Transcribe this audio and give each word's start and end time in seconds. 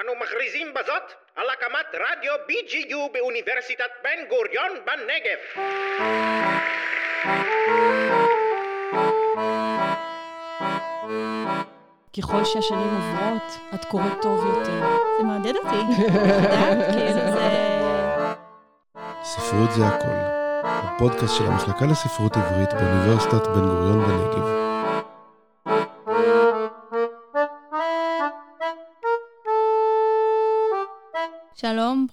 אנו 0.00 0.14
מכריזים 0.14 0.74
בזאת 0.74 1.12
על 1.36 1.50
הקמת 1.50 1.86
רדיו 1.94 2.32
BGU 2.34 3.12
באוניברסיטת 3.12 3.90
בן 4.02 4.24
גוריון 4.28 4.70
בנגב. 4.84 5.38
ככל 12.18 12.44
שהשנים 12.44 12.80
עוברות, 12.80 13.58
את 13.74 13.84
קוראת 13.84 14.22
טוב 14.22 14.46
יותר. 14.46 14.80
זה 15.18 15.24
מעודד 15.24 15.56
אותי. 15.56 16.02
לדעת, 16.02 16.78
כאילו 16.92 17.32
זה... 17.32 17.48
ספרות 19.22 19.72
זה 19.72 19.86
הכל. 19.86 20.38
הפודקאסט 20.64 21.36
של 21.36 21.44
המחלקה 21.44 21.86
לספרות 21.86 22.36
עברית 22.36 22.72
באוניברסיטת 22.72 23.46
בן 23.46 23.60
גוריון 23.60 24.04
בנגב. 24.06 24.67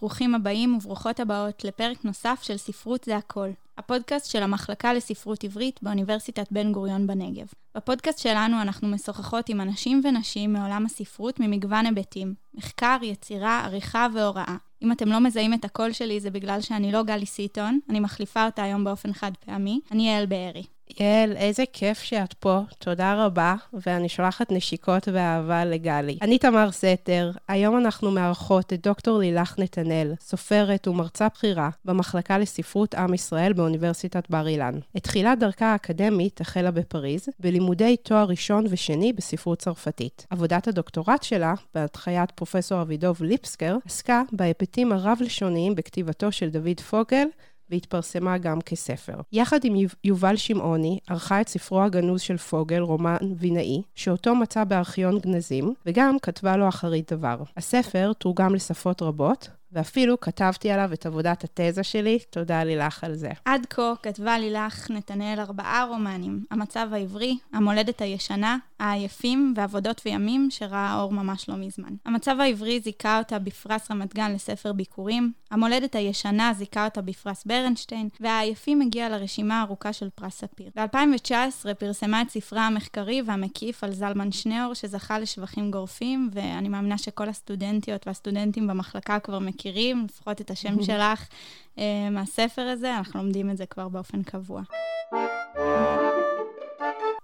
ברוכים 0.05 0.35
הבאים 0.35 0.75
וברוכות 0.75 1.19
הבאות 1.19 1.63
לפרק 1.63 2.05
נוסף 2.05 2.39
של 2.43 2.57
ספרות 2.57 3.03
זה 3.03 3.17
הכל. 3.17 3.49
הפודקאסט 3.77 4.31
של 4.31 4.43
המחלקה 4.43 4.93
לספרות 4.93 5.43
עברית 5.43 5.79
באוניברסיטת 5.83 6.47
בן 6.51 6.71
גוריון 6.71 7.07
בנגב. 7.07 7.45
בפודקאסט 7.75 8.19
שלנו 8.19 8.61
אנחנו 8.61 8.87
משוחחות 8.87 9.49
עם 9.49 9.61
אנשים 9.61 10.01
ונשים 10.03 10.53
מעולם 10.53 10.85
הספרות 10.85 11.39
ממגוון 11.39 11.85
היבטים, 11.85 12.33
מחקר, 12.53 12.97
יצירה, 13.01 13.65
עריכה 13.65 14.07
והוראה. 14.13 14.55
אם 14.81 14.91
אתם 14.91 15.09
לא 15.09 15.19
מזהים 15.19 15.53
את 15.53 15.65
הקול 15.65 15.91
שלי 15.91 16.19
זה 16.19 16.29
בגלל 16.31 16.61
שאני 16.61 16.91
לא 16.91 17.03
גלי 17.03 17.25
סיטון, 17.25 17.79
אני 17.89 17.99
מחליפה 17.99 18.45
אותה 18.45 18.63
היום 18.63 18.83
באופן 18.83 19.13
חד 19.13 19.31
פעמי, 19.45 19.79
אני 19.91 20.09
יעל 20.09 20.25
בארי. 20.25 20.63
יעל, 20.99 21.37
איזה 21.37 21.63
כיף 21.73 21.99
שאת 21.99 22.33
פה, 22.33 22.59
תודה 22.79 23.25
רבה, 23.25 23.55
ואני 23.73 24.09
שולחת 24.09 24.51
נשיקות 24.51 25.07
ואהבה 25.13 25.65
לגלי. 25.65 26.17
אני 26.21 26.37
תמר 26.37 26.71
סתר, 26.71 27.31
היום 27.47 27.77
אנחנו 27.77 28.11
מארחות 28.11 28.73
את 28.73 28.87
דוקטור 28.87 29.19
לילך 29.19 29.55
נתנאל, 29.59 30.13
סופרת 30.19 30.87
ומרצה 30.87 31.27
בכירה 31.35 31.69
במחלקה 31.85 32.37
לספרות 32.37 32.95
עם 32.95 33.13
ישראל 33.13 33.53
באוניברסיטת 33.53 34.29
בר 34.29 34.47
אילן. 34.47 34.79
את 34.97 35.03
תחילת 35.03 35.39
דרכה 35.39 35.65
האקדמית 35.65 36.41
החלה 36.41 36.71
בפריז, 36.71 37.29
בלימודי 37.39 37.97
תואר 37.97 38.25
ראשון 38.25 38.65
ושני 38.69 39.13
בספרות 39.13 39.59
צרפתית. 39.59 40.27
עבודת 40.29 40.67
הדוקטורט 40.67 41.23
שלה, 41.23 41.53
בהנחיית 41.75 42.31
פרופסור 42.31 42.81
אבידוב 42.81 43.23
ליפסקר, 43.23 43.77
עסקה 43.85 44.21
בהיבטים 44.31 44.91
הרב-לשוניים 44.91 45.75
בכתיבתו 45.75 46.31
של 46.31 46.49
דוד 46.49 46.79
פוגל, 46.79 47.27
והתפרסמה 47.69 48.37
גם 48.37 48.61
כספר. 48.61 49.21
יחד 49.31 49.59
עם 49.63 49.75
יובל 50.03 50.35
שמעוני, 50.35 50.99
ערכה 51.07 51.41
את 51.41 51.47
ספרו 51.47 51.81
הגנוז 51.81 52.21
של 52.21 52.37
פוגל, 52.37 52.79
רומן 52.79 53.17
וינאי, 53.37 53.81
שאותו 53.95 54.35
מצא 54.35 54.63
בארכיון 54.63 55.19
גנזים, 55.19 55.73
וגם 55.85 56.19
כתבה 56.21 56.57
לו 56.57 56.67
אחרית 56.67 57.13
דבר. 57.13 57.37
הספר 57.57 58.11
תורגם 58.13 58.55
לשפות 58.55 59.01
רבות, 59.01 59.49
ואפילו 59.75 60.19
כתבתי 60.19 60.71
עליו 60.71 60.93
את 60.93 61.05
עבודת 61.05 61.43
התזה 61.43 61.83
שלי, 61.83 62.19
תודה 62.29 62.63
לילך 62.63 63.03
על 63.03 63.15
זה. 63.15 63.29
עד 63.45 63.65
כה 63.69 63.93
כתבה 64.03 64.39
לילך 64.39 64.91
נתנאל 64.91 65.39
ארבעה 65.39 65.85
רומנים, 65.89 66.45
המצב 66.51 66.87
העברי, 66.91 67.37
המולדת 67.53 68.01
הישנה, 68.01 68.57
העייפים 68.79 69.53
ועבודות 69.57 70.01
וימים 70.05 70.47
שראה 70.51 70.99
אור 70.99 71.11
ממש 71.11 71.49
לא 71.49 71.55
מזמן. 71.55 71.95
המצב 72.05 72.35
העברי 72.39 72.79
זיכה 72.79 73.17
אותה 73.17 73.39
בפרס 73.39 73.91
רמת 73.91 74.13
גן 74.15 74.31
לספר 74.33 74.73
ביקורים, 74.73 75.31
המולדת 75.51 75.95
הישנה 75.95 76.53
זיכה 76.53 76.85
אותה 76.85 77.01
בפרס 77.01 77.45
ברנשטיין, 77.45 78.09
והעייפים 78.19 78.81
הגיע 78.81 79.09
לרשימה 79.09 79.59
הארוכה 79.59 79.93
של 79.93 80.09
פרס 80.15 80.37
ספיר. 80.37 80.69
ב-2019 80.75 81.73
פרסמה 81.73 82.21
את 82.21 82.29
ספרה 82.29 82.67
המחקרי 82.67 83.21
והמקיף 83.25 83.83
על 83.83 83.93
זלמן 83.93 84.31
שניאור, 84.31 84.73
שזכה 84.73 85.19
לשבחים 85.19 85.71
גורפים, 85.71 86.29
ואני 86.33 86.69
מאמינה 86.69 86.97
שכל 86.97 87.29
הסטודנטיות 87.29 88.07
והסטודנטים 88.07 88.67
במחלקה 88.67 89.19
כבר 89.19 89.39
מכירים, 89.39 89.64
לפחות 90.05 90.41
את 90.41 90.51
השם 90.51 90.81
שלך 90.87 91.27
uh, 91.75 91.79
מהספר 92.11 92.61
הזה, 92.61 92.97
אנחנו 92.97 93.19
לומדים 93.19 93.49
את 93.49 93.57
זה 93.57 93.65
כבר 93.65 93.87
באופן 93.87 94.23
קבוע. 94.23 94.61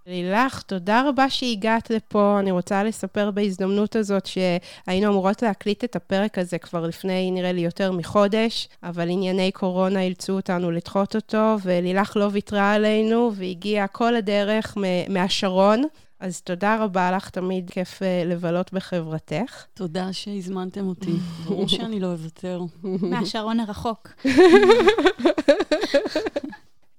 לילך, 0.07 0.61
תודה 0.61 1.03
רבה 1.09 1.29
שהגעת 1.29 1.89
לפה. 1.89 2.37
אני 2.39 2.51
רוצה 2.51 2.83
לספר 2.83 3.31
בהזדמנות 3.31 3.95
הזאת 3.95 4.25
שהיינו 4.25 5.11
אמורות 5.11 5.41
להקליט 5.41 5.83
את 5.83 5.95
הפרק 5.95 6.37
הזה 6.37 6.57
כבר 6.57 6.87
לפני, 6.87 7.31
נראה 7.31 7.51
לי, 7.51 7.61
יותר 7.61 7.91
מחודש, 7.91 8.69
אבל 8.83 9.09
ענייני 9.09 9.51
קורונה 9.51 10.01
אילצו 10.01 10.33
אותנו 10.33 10.71
לדחות 10.71 11.15
אותו, 11.15 11.55
ולילך 11.63 12.17
לא 12.17 12.29
ויתרה 12.31 12.73
עלינו, 12.73 13.31
והגיעה 13.35 13.87
כל 13.87 14.15
הדרך 14.15 14.77
מהשרון. 15.09 15.83
אז 16.21 16.41
תודה 16.41 16.83
רבה 16.83 17.11
לך, 17.11 17.29
תמיד 17.29 17.69
כיף 17.69 18.01
uh, 18.01 18.05
לבלות 18.25 18.73
בחברתך. 18.73 19.65
תודה 19.73 20.13
שהזמנתם 20.13 20.87
אותי. 20.87 21.11
ברור 21.45 21.67
שאני 21.67 21.99
לא 21.99 22.11
אוותר. 22.11 22.61
מהשרון 23.11 23.59
הרחוק. 23.59 24.09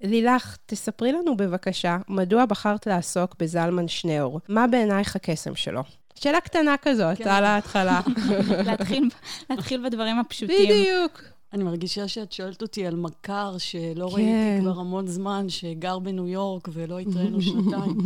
לילך, 0.00 0.56
תספרי 0.66 1.12
לנו 1.12 1.36
בבקשה, 1.36 1.98
מדוע 2.08 2.46
בחרת 2.46 2.86
לעסוק 2.86 3.34
בזלמן 3.38 3.88
שניאור? 3.88 4.40
מה 4.48 4.66
בעינייך 4.66 5.16
הקסם 5.16 5.54
שלו? 5.54 5.82
שאלה 6.14 6.40
קטנה 6.40 6.74
כזאת, 6.82 7.18
כן. 7.18 7.28
על 7.28 7.44
ההתחלה. 7.44 8.00
להתחיל, 8.66 9.08
להתחיל 9.50 9.86
בדברים 9.86 10.18
הפשוטים. 10.18 10.68
בדיוק. 10.68 11.22
אני 11.52 11.64
מרגישה 11.64 12.08
שאת 12.08 12.32
שואלת 12.32 12.62
אותי 12.62 12.86
על 12.86 12.96
מכר 12.96 13.58
שלא 13.58 14.08
כן. 14.08 14.14
ראיתי 14.14 14.60
כבר 14.60 14.80
המון 14.80 15.06
זמן, 15.06 15.48
שגר 15.48 15.98
בניו 15.98 16.28
יורק 16.28 16.68
ולא 16.72 16.98
התראינו 16.98 17.42
שנתיים. 17.42 17.98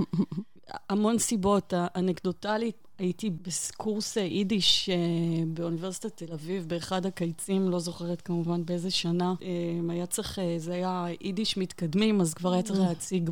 המון 0.88 1.18
סיבות. 1.18 1.72
האנקדוטלית 1.76 2.85
הייתי 2.98 3.30
בקורס 3.30 4.16
יידיש 4.16 4.88
אה, 4.88 4.96
באוניברסיטת 5.46 6.16
תל 6.16 6.32
אביב, 6.32 6.68
באחד 6.68 7.06
הקיצים, 7.06 7.70
לא 7.70 7.78
זוכרת 7.78 8.20
כמובן 8.20 8.64
באיזה 8.64 8.90
שנה. 8.90 9.34
אה, 9.42 9.92
היה 9.92 10.06
צריך, 10.06 10.38
אה, 10.38 10.54
זה 10.58 10.74
היה 10.74 11.06
יידיש 11.20 11.56
מתקדמים, 11.56 12.20
אז 12.20 12.34
כבר 12.34 12.52
היה 12.52 12.62
צריך 12.62 12.80
להציג 12.80 13.30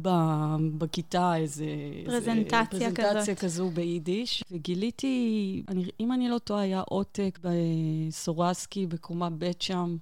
בכיתה 0.78 1.36
איזה... 1.36 1.66
פרזנטציה 2.04 2.92
כזאת. 2.92 2.96
פרזנטציה 2.96 3.34
כזו 3.34 3.70
ביידיש. 3.70 4.44
וגיליתי, 4.50 5.62
אני, 5.68 5.84
אם 6.00 6.12
אני 6.12 6.28
לא 6.28 6.38
טועה, 6.38 6.60
היה 6.60 6.80
עותק 6.80 7.38
בסורסקי, 7.42 8.86
בקומה 8.86 9.30
ב' 9.30 9.50
שם, 9.60 9.96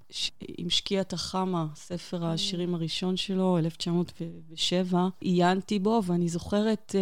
עם 0.59 0.71
שקיעת 0.71 1.13
החמה, 1.13 1.67
ספר 1.75 2.27
השירים 2.27 2.75
הראשון 2.75 3.17
שלו, 3.17 3.59
1907. 3.59 5.09
עיינתי 5.21 5.79
בו, 5.79 6.03
ואני 6.07 6.29
זוכרת, 6.29 6.95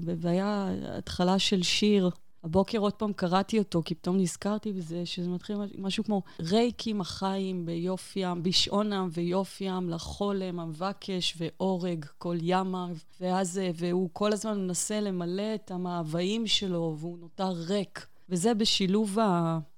והיה 0.00 0.68
התחלה 0.98 1.38
של 1.38 1.62
שיר. 1.62 1.97
הבוקר 2.44 2.78
עוד 2.78 2.92
פעם 2.92 3.12
קראתי 3.12 3.58
אותו, 3.58 3.82
כי 3.84 3.94
פתאום 3.94 4.16
נזכרתי 4.16 4.72
בזה, 4.72 5.06
שזה 5.06 5.28
מתחיל 5.28 5.56
משהו 5.78 6.04
כמו 6.04 6.22
ריקים 6.40 7.00
החיים 7.00 7.66
ביופיים, 7.66 8.42
בשעונם 8.42 9.08
ויופיים, 9.12 9.90
לחולם, 9.90 10.60
המבקש 10.60 11.34
ואורג, 11.38 12.04
כל 12.18 12.36
ימה, 12.40 12.88
ואז, 13.20 13.60
והוא 13.74 14.10
כל 14.12 14.32
הזמן 14.32 14.60
מנסה 14.60 15.00
למלא 15.00 15.54
את 15.54 15.70
המאוויים 15.70 16.46
שלו, 16.46 16.96
והוא 16.98 17.18
נותר 17.18 17.48
ריק. 17.48 18.06
וזה 18.28 18.54
בשילוב 18.54 19.18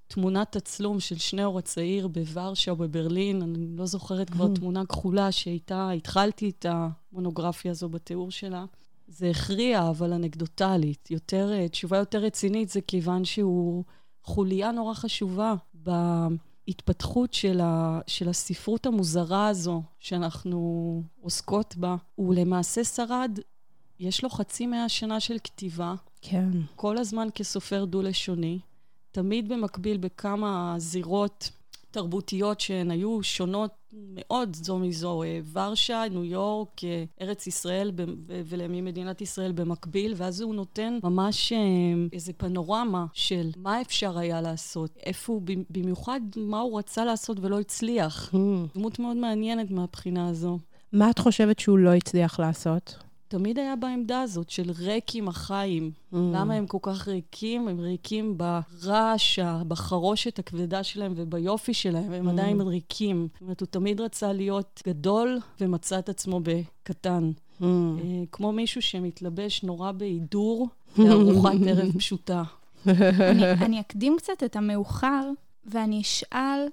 תמונת 0.07 0.57
תצלום 0.57 1.01
של 1.01 1.19
שניאור 1.19 1.59
הצעיר 1.59 2.09
בוורשה 2.09 2.71
או 2.71 2.77
בברלין, 2.77 3.43
אני 3.43 3.77
לא 3.77 3.87
זוכרת 3.87 4.31
כבר 4.31 4.49
תמונה 4.55 4.87
כחולה 4.87 5.33
שאיתה 5.33 5.91
התחלתי 5.91 6.49
את 6.49 6.67
המונוגרפיה 6.69 7.71
הזו 7.71 7.89
בתיאור 7.89 8.31
שלה. 8.31 8.65
זה 9.11 9.31
הכריע, 9.31 9.89
אבל 9.89 10.13
אנקדוטלית. 10.13 11.11
יותר, 11.11 11.53
אה, 11.53 11.69
תשובה 11.69 11.99
יותר 11.99 12.19
רצינית 12.19 12.69
זה 12.69 12.81
כיוון 12.81 13.25
שהוא 13.25 13.85
חוליה 14.23 14.73
נורא 14.73 14.95
חשובה 14.95 15.55
בהתפתחות 15.75 17.35
של, 17.35 17.61
ה, 17.61 18.01
של 18.07 18.29
הספרות 18.29 18.87
המוזרה 18.87 19.49
הזו 19.49 19.83
שאנחנו 19.99 21.03
עוסקות 21.21 21.77
בה. 21.77 21.97
הוא 22.15 22.35
למעשה 22.35 22.85
שרד, 22.85 23.39
יש 24.01 24.23
לו 24.23 24.31
חצי 24.31 24.67
מאה 24.67 24.89
שנה 24.89 25.21
של 25.21 25.37
כתיבה. 25.45 25.95
כן. 26.23 26.51
כל 26.77 26.99
הזמן 26.99 27.29
כסופר 27.35 27.85
דו-לשוני. 27.85 28.59
תמיד 29.11 29.49
במקביל 29.49 29.97
בכמה 29.97 30.75
זירות 30.79 31.51
תרבותיות 31.91 32.61
שהן 32.61 32.91
היו 32.91 33.23
שונות 33.23 33.71
מאוד 33.93 34.57
זו 34.57 34.79
מזו. 34.79 35.23
אה, 35.23 35.41
ורשה, 35.53 36.03
ניו 36.11 36.25
יורק, 36.25 36.85
אה, 36.85 37.05
ארץ 37.21 37.47
ישראל 37.47 37.93
ולימים 38.47 38.85
מדינת 38.85 39.21
ישראל 39.21 39.53
במקביל, 39.53 40.15
ואז 40.17 40.41
הוא 40.41 40.55
נותן 40.55 40.99
ממש 41.05 41.53
אה, 41.53 41.59
איזה 42.13 42.33
פנורמה 42.33 43.07
של 43.13 43.51
מה 43.57 43.81
אפשר 43.81 44.19
היה 44.19 44.41
לעשות, 44.41 44.91
איפה 45.07 45.33
הוא, 45.33 45.43
במיוחד 45.71 46.21
מה 46.37 46.61
הוא 46.61 46.79
רצה 46.79 47.05
לעשות 47.05 47.39
ולא 47.41 47.61
הצליח. 47.61 48.31
Mm. 48.35 48.37
דמות 48.79 48.99
מאוד 48.99 49.17
מעניינת 49.17 49.71
מהבחינה 49.71 50.29
הזו. 50.29 50.59
מה 50.93 51.11
את 51.11 51.19
חושבת 51.19 51.59
שהוא 51.59 51.79
לא 51.79 51.95
הצליח 51.95 52.41
לעשות? 52.41 53.10
תמיד 53.31 53.59
היה 53.59 53.77
בעמדה 53.77 54.21
הזאת 54.21 54.51
של 54.51 54.71
ריקים 54.79 55.29
החיים. 55.29 55.91
Mm. 55.91 56.17
למה 56.17 56.55
הם 56.55 56.67
כל 56.67 56.79
כך 56.83 57.09
ריקים? 57.09 57.69
הם 57.69 57.81
ריקים 57.81 58.39
ברעש, 58.39 59.39
בחרושת 59.69 60.39
הכבדה 60.39 60.83
שלהם 60.83 61.13
וביופי 61.17 61.75
שלהם, 61.75 62.13
הם 62.13 62.29
mm. 62.29 62.31
עדיין 62.31 62.61
ריקים. 62.61 63.29
זאת 63.33 63.43
אומרת, 63.43 63.61
הוא 63.61 63.67
תמיד 63.67 64.01
רצה 64.01 64.33
להיות 64.33 64.83
גדול 64.87 65.39
ומצא 65.61 65.99
את 65.99 66.09
עצמו 66.09 66.41
בקטן. 66.43 67.31
Mm. 67.61 67.65
כמו 68.33 68.53
מישהו 68.53 68.83
שמתלבש 68.83 69.63
נורא 69.63 69.93
בהידור 69.93 70.69
לארוחת 70.99 71.53
ערב 71.67 71.99
פשוטה. 71.99 72.43
אני, 72.87 73.51
אני 73.53 73.81
אקדים 73.81 74.17
קצת 74.19 74.43
את 74.45 74.57
המאוחר, 74.57 75.31
ואני 75.67 76.01
אשאל, 76.01 76.67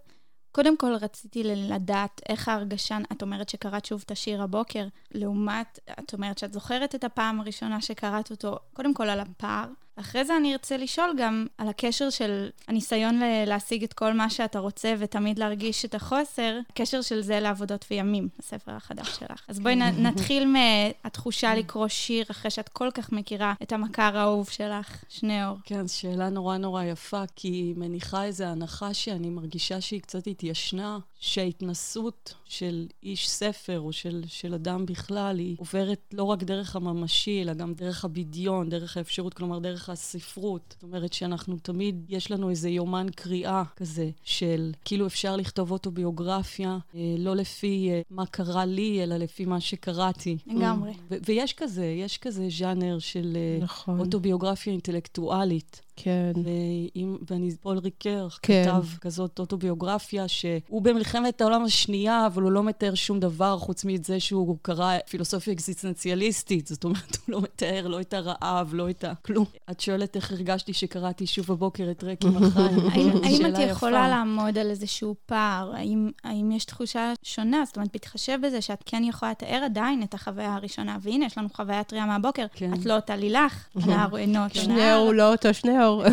קודם 0.58 0.78
כל 0.78 0.94
רציתי 1.02 1.44
לדעת 1.44 2.22
איך 2.30 2.48
ההרגשה, 2.48 2.98
את 3.12 3.22
אומרת 3.22 3.50
שקראת 3.50 3.86
שוב 3.86 4.04
את 4.06 4.12
השיר 4.12 4.44
הבוקר, 4.44 4.88
לעומת, 5.12 5.80
את 6.00 6.14
אומרת 6.14 6.38
שאת 6.38 6.54
זוכרת 6.54 6.96
את 6.96 7.04
הפעם 7.04 7.40
הראשונה 7.40 7.82
שקראת 7.82 8.32
אותו, 8.32 8.60
קודם 8.74 8.94
כל 8.94 9.10
על 9.10 9.20
הפער. 9.20 9.66
אחרי 10.00 10.26
זה 10.26 10.38
אני 10.38 10.54
ארצה 10.54 10.78
לשאול 10.78 11.14
גם 11.18 11.48
על 11.58 11.68
הקשר 11.68 12.10
של 12.10 12.50
הניסיון 12.68 13.20
להשיג 13.48 13.84
את 13.84 13.94
כל 13.94 14.14
מה 14.14 14.30
שאתה 14.30 14.60
רוצה 14.60 14.94
ותמיד 15.00 15.40
להרגיש 15.40 15.86
את 15.86 15.96
החוסר, 15.96 16.60
הקשר 16.70 17.02
של 17.02 17.22
זה 17.22 17.40
לעבודות 17.40 17.86
וימים, 17.92 18.30
הספר 18.40 18.72
החדש 18.72 19.08
שלך. 19.20 19.46
אז 19.48 19.60
בואי 19.60 19.76
נתחיל 19.76 20.46
מהתחושה 21.04 21.56
לקרוא 21.56 21.88
שיר 21.88 22.26
אחרי 22.32 22.52
שאת 22.52 22.70
כל 22.70 22.90
כך 22.94 23.12
מכירה 23.12 23.54
את 23.64 23.72
המכר 23.72 24.18
האהוב 24.18 24.50
שלך, 24.50 25.04
שניאור. 25.10 25.58
כן, 25.64 25.88
זו 25.88 25.98
שאלה 25.98 26.30
נורא 26.30 26.58
נורא 26.58 26.84
יפה, 26.84 27.24
כי 27.36 27.48
היא 27.48 27.76
מניחה 27.78 28.26
איזו 28.26 28.44
הנחה 28.44 28.94
שאני 28.94 29.30
מרגישה 29.30 29.82
שהיא 29.82 30.02
קצת 30.02 30.28
התיישנה, 30.28 31.00
שההתנסות 31.20 32.34
של 32.46 32.88
איש 33.04 33.30
ספר 33.30 33.80
או 33.80 33.94
של, 33.94 34.24
של 34.28 34.54
אדם 34.54 34.86
בכלל, 34.86 35.40
היא 35.40 35.56
עוברת 35.60 36.00
לא 36.14 36.24
רק 36.24 36.44
דרך 36.44 36.76
הממשי, 36.76 37.42
אלא 37.42 37.54
גם 37.54 37.74
דרך 37.74 38.06
הבדיון, 38.06 38.70
דרך 38.70 38.98
האפשרות, 38.98 39.34
כלומר 39.34 39.60
דרך 39.60 39.87
הספרות. 39.90 40.76
זאת 40.78 40.84
אומרת 40.84 41.14
שאנחנו 41.14 41.58
תמיד, 41.58 42.06
יש 42.10 42.32
לנו 42.32 42.50
איזה 42.50 42.70
יומן 42.70 43.08
קריאה 43.16 43.64
כזה, 43.76 44.10
של 44.24 44.72
כאילו 44.86 45.08
אפשר 45.08 45.36
לכתוב 45.36 45.72
אוטוביוגרפיה, 45.72 46.78
אה, 46.96 47.16
לא 47.18 47.36
לפי 47.36 47.90
אה, 47.92 48.02
מה 48.10 48.26
קרה 48.26 48.66
לי, 48.66 49.04
אלא 49.04 49.18
לפי 49.18 49.46
מה 49.46 49.60
שקראתי. 49.60 50.38
לגמרי. 50.48 50.94
ויש 51.26 51.54
כזה, 51.54 51.86
יש 51.86 52.18
כזה 52.18 52.48
ז'אנר 52.50 53.00
של 53.00 53.38
אה, 53.38 53.64
נכון. 53.64 54.00
אוטוביוגרפיה 54.00 54.74
אינטלקטואלית. 54.74 55.82
כן. 55.98 56.32
ועם, 56.36 57.18
ואני, 57.30 57.56
פול 57.62 57.78
ריקר 57.78 58.28
כן. 58.42 58.64
כתב 58.66 58.98
כזאת 59.02 59.40
אוטוביוגרפיה, 59.40 60.28
שהוא 60.28 60.82
במלחמת 60.82 61.42
העולם 61.42 61.64
השנייה, 61.64 62.26
אבל 62.26 62.44
הוא 62.44 62.52
לא 62.52 62.64
מתאר 62.64 62.96
שום 62.96 63.20
דבר 63.20 63.58
חוץ 63.58 63.86
מזה 63.86 64.20
שהוא 64.20 64.58
קרא 64.62 64.98
פילוסופיה 65.10 65.54
אקזיסטנציאליסטית. 65.54 66.68
זאת 66.68 66.84
אומרת, 66.84 67.18
הוא 67.26 67.34
לא 67.34 67.42
מתאר 67.42 67.88
לא 67.88 68.02
את 68.02 68.14
הרעב, 68.14 68.74
לא 68.74 68.90
את 68.90 69.04
הכלום. 69.04 69.46
את 69.72 69.80
שואלת 69.80 70.16
איך 70.16 70.32
הרגשתי 70.32 70.74
שקראתי 70.74 71.28
שוב 71.28 71.46
בבוקר 71.48 71.92
את 71.92 72.04
ריק 72.04 72.26
עם 72.26 72.44
החיים. 72.44 72.80
האם 73.24 73.46
את 73.46 73.60
יכולה 73.70 74.10
לעמוד 74.10 74.58
על 74.58 74.70
איזשהו 74.70 75.16
פער? 75.26 75.72
האם, 75.76 76.12
האם 76.24 76.52
יש 76.52 76.66
תחושה 76.66 77.14
שונה? 77.24 77.64
זאת 77.66 77.76
אומרת, 77.76 77.92
בהתחשב 77.94 78.38
בזה 78.44 78.62
שאת 78.62 78.84
כן 78.86 79.04
יכולה 79.04 79.32
לתאר 79.32 79.62
עדיין 79.66 80.04
את 80.04 80.14
החוויה 80.14 80.56
הראשונה, 80.56 80.98
והנה, 81.02 81.26
יש 81.26 81.38
לנו 81.38 81.48
חוויה 81.54 81.84
טריה 81.84 82.06
מהבוקר. 82.06 82.46
כן. 82.54 82.74
את 82.74 82.86
לא 82.86 82.96
אותה 82.96 83.16
לילך, 83.16 83.68
הנער 83.76 84.10
הוא 84.10 84.18
אינו 84.18 84.44
אותו 84.44 84.60
נער. 84.60 84.66
שניאור 84.66 85.06
הוא 85.06 85.14
לא 85.14 85.32
אותו 85.32 85.54
שניאור. 85.54 85.87
אור. 85.88 86.04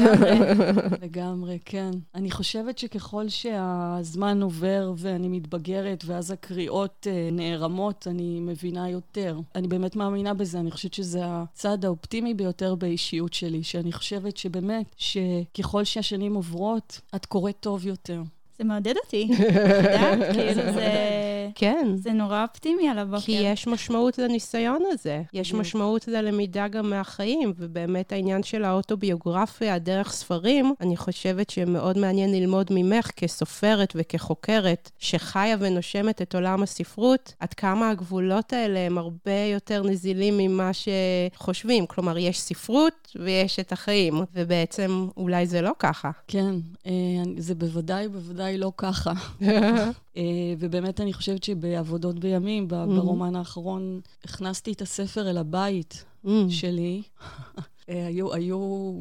לגמרי, 1.03 1.59
כן. 1.65 1.91
אני 2.15 2.31
חושבת 2.31 2.79
שככל 2.79 3.29
שהזמן 3.29 4.43
עובר 4.43 4.93
ואני 4.97 5.29
מתבגרת, 5.29 6.05
ואז 6.07 6.31
הקריאות 6.31 7.07
אה, 7.11 7.29
נערמות, 7.33 8.07
אני 8.11 8.41
מבינה 8.41 8.91
יותר. 8.91 9.41
אני 9.55 9.69
באמת 9.69 9.97
מאמינה 9.97 10.35
בזה, 10.35 10.61
אני 10.61 10.71
חושבת 10.71 10.95
שזה 10.95 11.21
הצד 11.25 11.85
האופטימי 11.85 12.35
ביותר 12.35 12.75
באישיות 12.75 13.33
שלי, 13.33 13.63
שאני 13.63 13.93
חושבת 13.93 14.37
שבאמת, 14.37 14.95
שככל 14.97 15.85
שהשנים 15.85 16.35
עוברות, 16.35 17.01
את 17.15 17.27
קוראת 17.27 17.57
טוב 17.61 17.87
יותר. 17.87 18.23
זה 18.65 18.69
מעודד 18.69 18.95
אותי. 19.05 19.29
את 19.33 19.41
יודעת, 19.85 20.35
כאילו 20.35 20.73
זה... 20.73 21.15
כן. 21.55 21.89
זה 21.97 22.13
נורא 22.13 22.43
אופטימי 22.43 22.89
על 22.89 22.99
הבוקר. 22.99 23.21
כי 23.21 23.33
יש 23.33 23.67
משמעות 23.67 24.19
לניסיון 24.19 24.83
הזה. 24.93 25.23
יש 25.33 25.55
משמעות 25.55 26.09
ללמידה 26.09 26.69
גם 26.69 26.91
מהחיים, 26.91 27.53
ובאמת 27.57 28.13
העניין 28.13 28.43
של 28.43 28.65
האוטוביוגרפיה, 28.65 29.79
דרך 29.79 30.13
ספרים, 30.13 30.75
אני 30.81 30.97
חושבת 30.97 31.51
שמאוד 31.51 31.99
מעניין 31.99 32.33
ללמוד 32.33 32.67
ממך 32.71 33.11
כסופרת 33.17 33.93
וכחוקרת, 33.95 34.91
שחיה 34.99 35.57
ונושמת 35.61 36.23
את 36.23 36.35
עולם 36.35 36.63
הספרות, 36.63 37.35
עד 37.41 37.55
כמה 37.55 37.91
הגבולות 37.91 38.53
האלה 38.53 38.79
הם 38.79 38.99
הרבה 38.99 39.41
יותר 39.53 39.83
נזילים 39.83 40.39
ממה 40.39 40.71
שחושבים. 40.73 41.87
כלומר, 41.87 42.19
יש 42.19 42.41
ספרות 42.41 43.17
ויש 43.17 43.59
את 43.59 43.73
החיים, 43.73 44.23
ובעצם 44.35 45.09
אולי 45.17 45.47
זה 45.47 45.61
לא 45.63 45.73
ככה. 45.79 46.11
כן, 46.29 46.55
אה, 46.87 46.93
זה 47.39 47.55
בוודאי, 47.55 48.09
בוודאי. 48.09 48.54
בוודאי 48.55 48.59
לא 48.59 48.73
ככה. 48.77 49.13
אה, 50.17 50.55
ובאמת 50.59 51.01
אני 51.01 51.13
חושבת 51.13 51.43
שבעבודות 51.43 52.19
בימים, 52.19 52.65
mm-hmm. 52.71 52.95
ברומן 52.95 53.37
האחרון, 53.37 54.01
הכנסתי 54.25 54.73
את 54.73 54.83
הספר 54.83 55.31
אל 55.31 55.39
הבית 55.39 56.05
mm. 56.25 56.29
שלי. 56.49 57.03
אה, 57.89 58.07
היו, 58.07 58.35
היו 58.35 58.93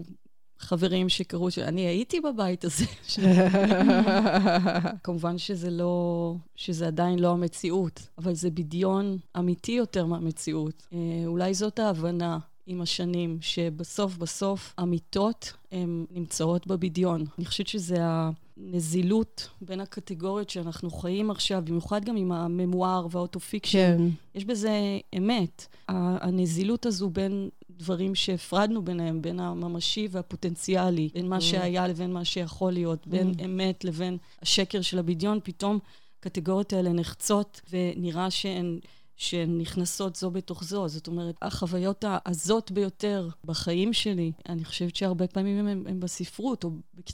חברים 0.59 1.09
שקראו, 1.09 1.51
שאני 1.51 1.81
הייתי 1.81 2.19
בבית 2.19 2.65
הזה. 2.65 2.85
כמובן 5.03 5.37
שזה 5.37 5.69
לא, 5.69 6.35
שזה 6.55 6.87
עדיין 6.87 7.19
לא 7.19 7.31
המציאות, 7.31 8.07
אבל 8.17 8.33
זה 8.33 8.49
בדיון 8.51 9.17
אמיתי 9.37 9.71
יותר 9.71 10.05
מהמציאות. 10.05 10.87
אה, 10.93 10.97
אולי 11.25 11.53
זאת 11.53 11.79
ההבנה. 11.79 12.39
עם 12.65 12.81
השנים, 12.81 13.37
שבסוף 13.41 14.17
בסוף 14.17 14.73
אמיתות 14.79 15.53
הן 15.71 16.05
נמצאות 16.11 16.67
בבדיון. 16.67 17.25
אני 17.37 17.45
חושבת 17.45 17.67
שזה 17.67 17.97
הנזילות 18.57 19.49
בין 19.61 19.79
הקטגוריות 19.79 20.49
שאנחנו 20.49 20.91
חיים 20.91 21.31
עכשיו, 21.31 21.61
במיוחד 21.65 22.05
גם 22.05 22.17
עם 22.17 22.31
הממואר 22.31 23.07
וה 23.11 23.23
autofiction. 23.23 23.97
כן. 23.97 24.01
יש 24.35 24.45
בזה 24.45 24.71
אמת. 25.17 25.67
הנזילות 25.87 26.85
הזו 26.85 27.09
בין 27.09 27.49
דברים 27.69 28.15
שהפרדנו 28.15 28.85
ביניהם, 28.85 29.21
בין 29.21 29.39
הממשי 29.39 30.07
והפוטנציאלי, 30.11 31.09
בין 31.13 31.27
מה 31.27 31.37
אממ. 31.37 31.41
שהיה 31.41 31.87
לבין 31.87 32.13
מה 32.13 32.25
שיכול 32.25 32.73
להיות, 32.73 33.07
בין 33.07 33.31
אממ. 33.31 33.45
אמת 33.45 33.83
לבין 33.83 34.17
השקר 34.41 34.81
של 34.81 34.99
הבדיון, 34.99 35.39
פתאום 35.43 35.79
הקטגוריות 36.19 36.73
האלה 36.73 36.93
נחצות 36.93 37.61
ונראה 37.71 38.31
שהן... 38.31 38.79
שנכנסות 39.15 40.15
זו 40.15 40.31
בתוך 40.31 40.63
זו. 40.63 40.87
זאת 40.87 41.07
אומרת, 41.07 41.35
החוויות 41.41 42.05
העזות 42.07 42.71
ביותר 42.71 43.29
בחיים 43.45 43.93
שלי, 43.93 44.31
אני 44.49 44.65
חושבת 44.65 44.95
שהרבה 44.95 45.27
פעמים 45.27 45.67
הן, 45.67 45.83
הן 45.87 45.99
בספרות, 45.99 46.63
או 46.63 46.69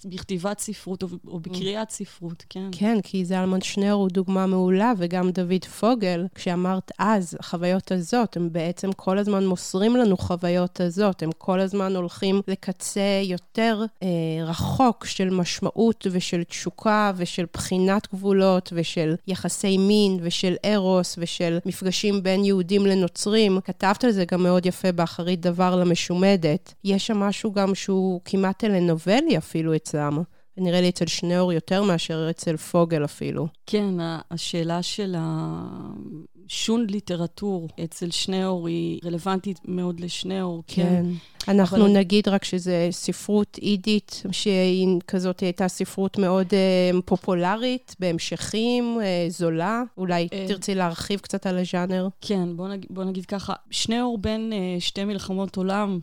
בכתיבת 0.06 0.60
ספרות, 0.60 1.04
או, 1.04 1.08
או 1.28 1.40
בקריאת 1.40 1.90
ספרות, 1.90 2.44
כן. 2.50 2.70
כן, 2.72 3.02
כי 3.04 3.26
זלמן 3.26 3.62
שנר 3.62 3.92
הוא 3.92 4.10
דוגמה 4.10 4.48
מעולה, 4.48 4.94
וגם 4.98 5.30
דוד 5.30 5.66
פוגל, 5.80 6.28
כשאמרת 6.36 6.92
אז, 7.00 7.38
החוויות 7.40 7.92
הזאת, 7.92 8.38
הם 8.38 8.50
בעצם 8.52 8.92
כל 8.92 9.18
הזמן 9.18 9.46
מוסרים 9.46 9.96
לנו 9.96 10.18
חוויות 10.18 10.82
הזאת, 10.82 11.24
הם 11.24 11.30
כל 11.38 11.60
הזמן 11.60 11.96
הולכים 11.96 12.42
לקצה 12.48 13.22
יותר 13.24 13.84
אה, 14.04 14.08
רחוק 14.44 15.06
של 15.06 15.30
משמעות 15.30 16.08
ושל 16.12 16.44
תשוקה 16.44 17.12
ושל 17.16 17.46
בחינת 17.54 18.08
גבולות 18.14 18.70
ושל 18.76 19.16
יחסי 19.28 19.78
מין 19.78 20.20
ושל 20.22 20.56
ארוס 20.66 21.16
ושל 21.18 21.60
מפגשים. 21.66 21.89
מפגשים 21.90 22.24
בין 22.24 22.46
יהודים 22.46 22.86
לנוצרים. 22.86 23.60
כתבת 23.64 24.04
על 24.04 24.12
זה 24.12 24.26
גם 24.26 24.44
מאוד 24.44 24.66
יפה 24.66 24.92
באחרית 24.92 25.42
דבר 25.42 25.76
למשומדת. 25.76 26.74
יש 26.84 27.08
שם 27.08 27.18
משהו 27.18 27.52
גם 27.52 27.76
שהוא 27.76 28.22
כמעט 28.26 28.60
טלנובלי 28.60 29.38
אפילו 29.38 29.76
אצלם. 29.76 30.24
נראה 30.60 30.82
לי 30.82 30.90
אצל 30.90 31.08
שניאור 31.08 31.54
יותר 31.54 31.84
מאשר 31.84 32.28
אצל 32.30 32.58
פוגל 32.58 33.06
אפילו. 33.06 33.48
כן, 33.66 33.94
השאלה 34.32 34.84
של 34.84 35.16
השונד 36.50 36.92
ליטרטור 36.92 37.70
אצל 37.84 38.12
שניאור 38.12 38.68
היא 38.68 39.00
רלוונטית 39.06 39.60
מאוד 39.66 40.00
לשניאור. 40.00 40.64
כן. 40.68 40.84
כן. 40.84 41.06
אנחנו 41.52 41.78
אבל... 41.78 41.98
נגיד 41.98 42.28
רק 42.28 42.44
שזה 42.44 42.88
ספרות 42.92 43.58
אידית, 43.62 44.24
שהיא 44.32 44.88
כזאת 45.08 45.40
הייתה 45.40 45.68
ספרות 45.68 46.18
מאוד 46.18 46.48
uh, 46.48 47.02
פופולרית, 47.06 47.96
בהמשכים, 48.00 48.98
uh, 49.00 49.32
זולה. 49.32 49.84
אולי 49.98 50.28
uh, 50.32 50.48
תרצי 50.48 50.76
להרחיב 50.76 51.20
קצת 51.20 51.46
על 51.46 51.58
הז'אנר? 51.58 52.08
כן, 52.22 52.56
בוא 52.56 52.68
נגיד, 52.68 52.90
בוא 52.90 53.04
נגיד 53.04 53.26
ככה. 53.26 53.54
שניאור 53.72 54.18
בין 54.18 54.54
uh, 54.54 54.82
שתי 54.82 55.06
מלחמות 55.06 55.56
עולם 55.56 56.00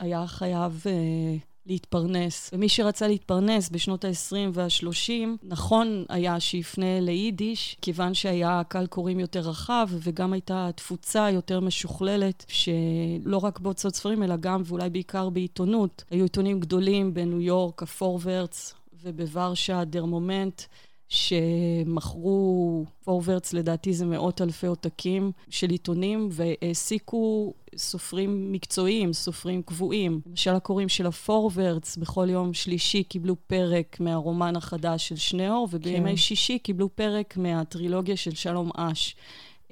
היה 0.00 0.26
חייב... 0.26 0.84
אה, 0.84 1.49
להתפרנס. 1.66 2.50
ומי 2.52 2.68
שרצה 2.68 3.08
להתפרנס 3.08 3.68
בשנות 3.68 4.04
ה-20 4.04 4.36
וה-30, 4.52 5.12
נכון 5.42 6.04
היה 6.08 6.40
שיפנה 6.40 7.00
ליידיש, 7.00 7.76
כיוון 7.82 8.14
שהיה 8.14 8.62
קהל 8.68 8.86
קוראים 8.86 9.20
יותר 9.20 9.40
רחב, 9.40 9.88
וגם 9.92 10.32
הייתה 10.32 10.70
תפוצה 10.76 11.30
יותר 11.30 11.60
משוכללת, 11.60 12.44
שלא 12.48 13.36
רק 13.36 13.58
בהוצאות 13.58 13.94
ספרים, 13.94 14.22
אלא 14.22 14.36
גם, 14.36 14.62
ואולי 14.64 14.90
בעיקר 14.90 15.28
בעיתונות. 15.28 16.04
היו 16.10 16.22
עיתונים 16.22 16.60
גדולים 16.60 17.14
בניו 17.14 17.40
יורק, 17.40 17.82
הפורוורץ, 17.82 18.74
ובוורשה, 19.02 19.84
דר 19.84 20.03
מומנט. 20.03 20.62
שמכרו 21.10 22.84
פורוורץ, 23.04 23.52
לדעתי 23.52 23.92
זה 23.92 24.06
מאות 24.06 24.40
אלפי 24.40 24.66
עותקים 24.66 25.32
של 25.48 25.70
עיתונים, 25.70 26.28
והעסיקו 26.32 27.54
סופרים 27.76 28.52
מקצועיים, 28.52 29.12
סופרים 29.12 29.62
קבועים. 29.62 30.20
למשל 30.26 30.50
הקוראים 30.50 30.88
של 30.88 31.06
הפורוורץ, 31.06 31.96
בכל 31.96 32.26
יום 32.30 32.54
שלישי 32.54 33.02
קיבלו 33.02 33.36
פרק 33.46 33.96
מהרומן 34.00 34.56
החדש 34.56 35.08
של 35.08 35.16
שניאור, 35.16 35.68
ובימי 35.70 36.10
כן. 36.10 36.16
שישי 36.16 36.58
קיבלו 36.58 36.88
פרק 36.94 37.36
מהטרילוגיה 37.36 38.16
של 38.16 38.34
שלום 38.34 38.70
אש. 38.76 39.16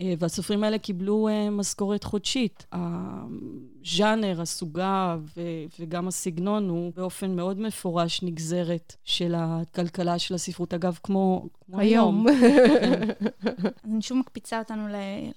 אה, 0.00 0.14
והסופרים 0.18 0.64
האלה 0.64 0.78
קיבלו 0.78 1.28
uh, 1.28 1.50
משכורת 1.50 2.04
חודשית. 2.04 2.66
הז'אנר, 3.88 4.40
הסוגה 4.40 5.16
ו- 5.36 5.64
וגם 5.80 6.08
הסגנון 6.08 6.68
הוא 6.68 6.92
באופן 6.96 7.36
מאוד 7.36 7.60
מפורש 7.60 8.22
נגזרת 8.22 8.96
של 9.04 9.34
הכלכלה 9.36 10.18
של 10.18 10.34
הספרות. 10.34 10.74
אגב, 10.74 10.98
כמו, 11.02 11.48
כמו 11.66 11.80
היום. 11.80 12.26
כן. 12.80 13.08
אני 13.84 14.02
שוב 14.02 14.18
מקפיצה 14.18 14.58
אותנו 14.58 14.86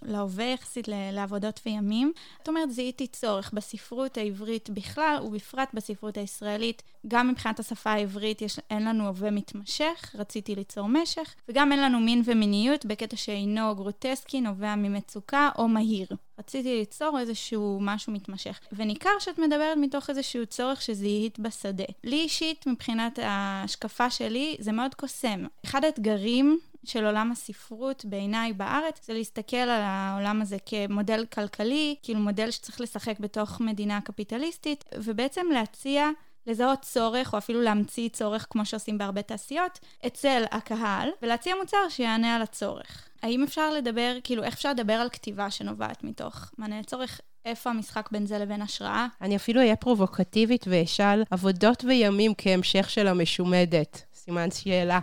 להווה 0.01 0.45
יחסית, 0.45 0.87
לעבודות 0.87 1.59
וימים. 1.65 2.11
זאת 2.37 2.47
אומרת, 2.47 2.71
זיהיתי 2.71 3.07
צורך 3.07 3.51
בספרות 3.53 4.17
העברית 4.17 4.69
בכלל, 4.69 5.17
ובפרט 5.23 5.69
בספרות 5.73 6.17
הישראלית. 6.17 6.83
גם 7.07 7.27
מבחינת 7.27 7.59
השפה 7.59 7.91
העברית 7.91 8.41
יש, 8.41 8.59
אין 8.69 8.85
לנו 8.85 9.07
הווה 9.07 9.31
מתמשך, 9.31 10.15
רציתי 10.17 10.55
ליצור 10.55 10.87
משך, 10.87 11.35
וגם 11.49 11.71
אין 11.71 11.81
לנו 11.81 11.99
מין 11.99 12.21
ומיניות 12.25 12.85
בקטע 12.85 13.15
שאינו 13.15 13.75
גרוטסקי, 13.75 14.41
נובע 14.41 14.75
ממצוקה 14.75 15.49
או 15.57 15.67
מהיר. 15.67 16.07
רציתי 16.41 16.79
ליצור 16.79 17.19
איזשהו 17.19 17.79
משהו 17.81 18.13
מתמשך. 18.13 18.59
וניכר 18.71 19.09
שאת 19.19 19.39
מדברת 19.39 19.77
מתוך 19.77 20.09
איזשהו 20.09 20.45
צורך 20.45 20.81
שזיהית 20.81 21.39
בשדה. 21.39 21.83
לי 22.03 22.15
אישית, 22.15 22.67
מבחינת 22.67 23.19
ההשקפה 23.21 24.09
שלי, 24.09 24.55
זה 24.59 24.71
מאוד 24.71 24.95
קוסם. 24.95 25.45
אחד 25.65 25.85
האתגרים 25.85 26.59
של 26.83 27.05
עולם 27.05 27.31
הספרות 27.31 28.05
בעיניי 28.05 28.53
בארץ, 28.53 29.05
זה 29.05 29.13
להסתכל 29.13 29.57
על 29.57 29.81
העולם 29.83 30.41
הזה 30.41 30.57
כמודל 30.65 31.25
כלכלי, 31.25 31.95
כאילו 32.03 32.19
מודל 32.19 32.51
שצריך 32.51 32.81
לשחק 32.81 33.19
בתוך 33.19 33.61
מדינה 33.61 34.01
קפיטליסטית, 34.01 34.85
ובעצם 34.97 35.45
להציע 35.53 36.09
לזהות 36.47 36.81
צורך, 36.81 37.33
או 37.33 37.37
אפילו 37.37 37.61
להמציא 37.61 38.09
צורך, 38.09 38.47
כמו 38.49 38.65
שעושים 38.65 38.97
בהרבה 38.97 39.21
תעשיות, 39.21 39.79
אצל 40.07 40.43
הקהל, 40.51 41.09
ולהציע 41.21 41.55
מוצר 41.61 41.77
שיענה 41.89 42.35
על 42.35 42.41
הצורך. 42.41 43.07
האם 43.23 43.43
אפשר 43.43 43.71
לדבר, 43.73 44.17
כאילו, 44.23 44.43
איך 44.43 44.53
אפשר 44.53 44.69
לדבר 44.69 44.93
על 44.93 45.09
כתיבה 45.09 45.51
שנובעת 45.51 46.03
מתוך 46.03 46.51
מענה 46.57 46.79
לצורך? 46.79 47.21
איפה 47.45 47.69
המשחק 47.69 48.09
בין 48.11 48.25
זה 48.25 48.37
לבין 48.39 48.61
השראה? 48.61 49.07
אני 49.21 49.35
אפילו 49.35 49.61
אהיה 49.61 49.75
פרובוקטיבית 49.75 50.65
ואשאל, 50.67 51.23
עבודות 51.31 51.83
וימים 51.83 52.33
כהמשך 52.37 52.89
של 52.89 53.07
המשומדת. 53.07 54.03
סימן 54.13 54.51
שאלה. 54.51 54.99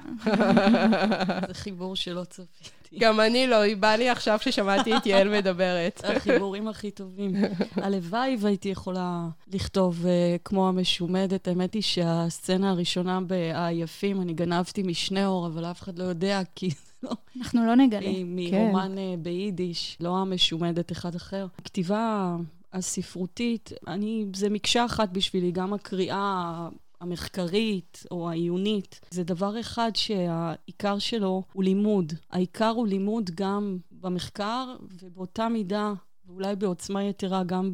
זה 1.47 1.55
חיבור 1.55 1.97
שלא 1.97 2.25
צפיתי. 2.25 2.78
גם 2.99 3.21
אני 3.21 3.47
לא, 3.47 3.57
היא 3.57 3.77
באה 3.77 3.97
לי 3.97 4.09
עכשיו 4.09 4.39
כששמעתי 4.39 4.97
את 4.97 5.07
יעל 5.07 5.29
מדברת. 5.29 6.01
החיבורים 6.05 6.69
הכי 6.69 6.91
טובים. 6.91 7.35
הלוואי 7.77 8.37
והייתי 8.41 8.69
יכולה 8.69 9.29
לכתוב 9.53 10.05
uh, 10.05 10.09
כמו 10.45 10.69
המשומדת. 10.69 11.49
האמת 11.49 11.75
היא 11.75 11.83
שהסצנה 11.83 12.71
הראשונה 12.71 13.21
ב"היפים", 13.27 14.21
אני 14.21 14.33
גנבתי 14.33 14.83
משניאור, 14.83 15.47
אבל 15.47 15.65
אף 15.65 15.83
אחד 15.83 15.99
לא 15.99 16.05
יודע, 16.05 16.41
כי... 16.55 16.71
לא. 17.03 17.11
אנחנו 17.39 17.67
לא 17.67 17.77
נגלה. 17.77 18.01
כן. 18.01 18.23
מרומן 18.25 18.95
כן. 18.97 19.23
ביידיש, 19.23 19.97
לא 20.01 20.19
המשומדת 20.19 20.93
אחד 20.93 21.15
אחר. 21.15 21.47
כתיבה 21.65 22.37
הספרותית, 22.73 23.73
אני, 23.87 24.27
זה 24.35 24.49
מקשה 24.49 24.85
אחת 24.85 25.09
בשבילי, 25.13 25.51
גם 25.51 25.73
הקריאה 25.73 26.69
המחקרית 27.01 28.03
או 28.11 28.31
העיונית, 28.31 29.01
זה 29.11 29.25
דבר 29.25 29.61
אחד 29.61 29.91
שהעיקר 29.95 30.99
שלו 30.99 31.43
הוא 31.53 31.65
לימוד. 31.65 32.13
העיקר 32.31 32.69
הוא 32.69 32.87
לימוד 32.87 33.31
גם 33.35 33.79
במחקר, 33.91 34.77
ובאותה 35.03 35.49
מידה 35.49 35.93
ואולי 36.29 36.57
בעוצמה 36.57 37.05
יתרה 37.05 37.45
גם 37.45 37.73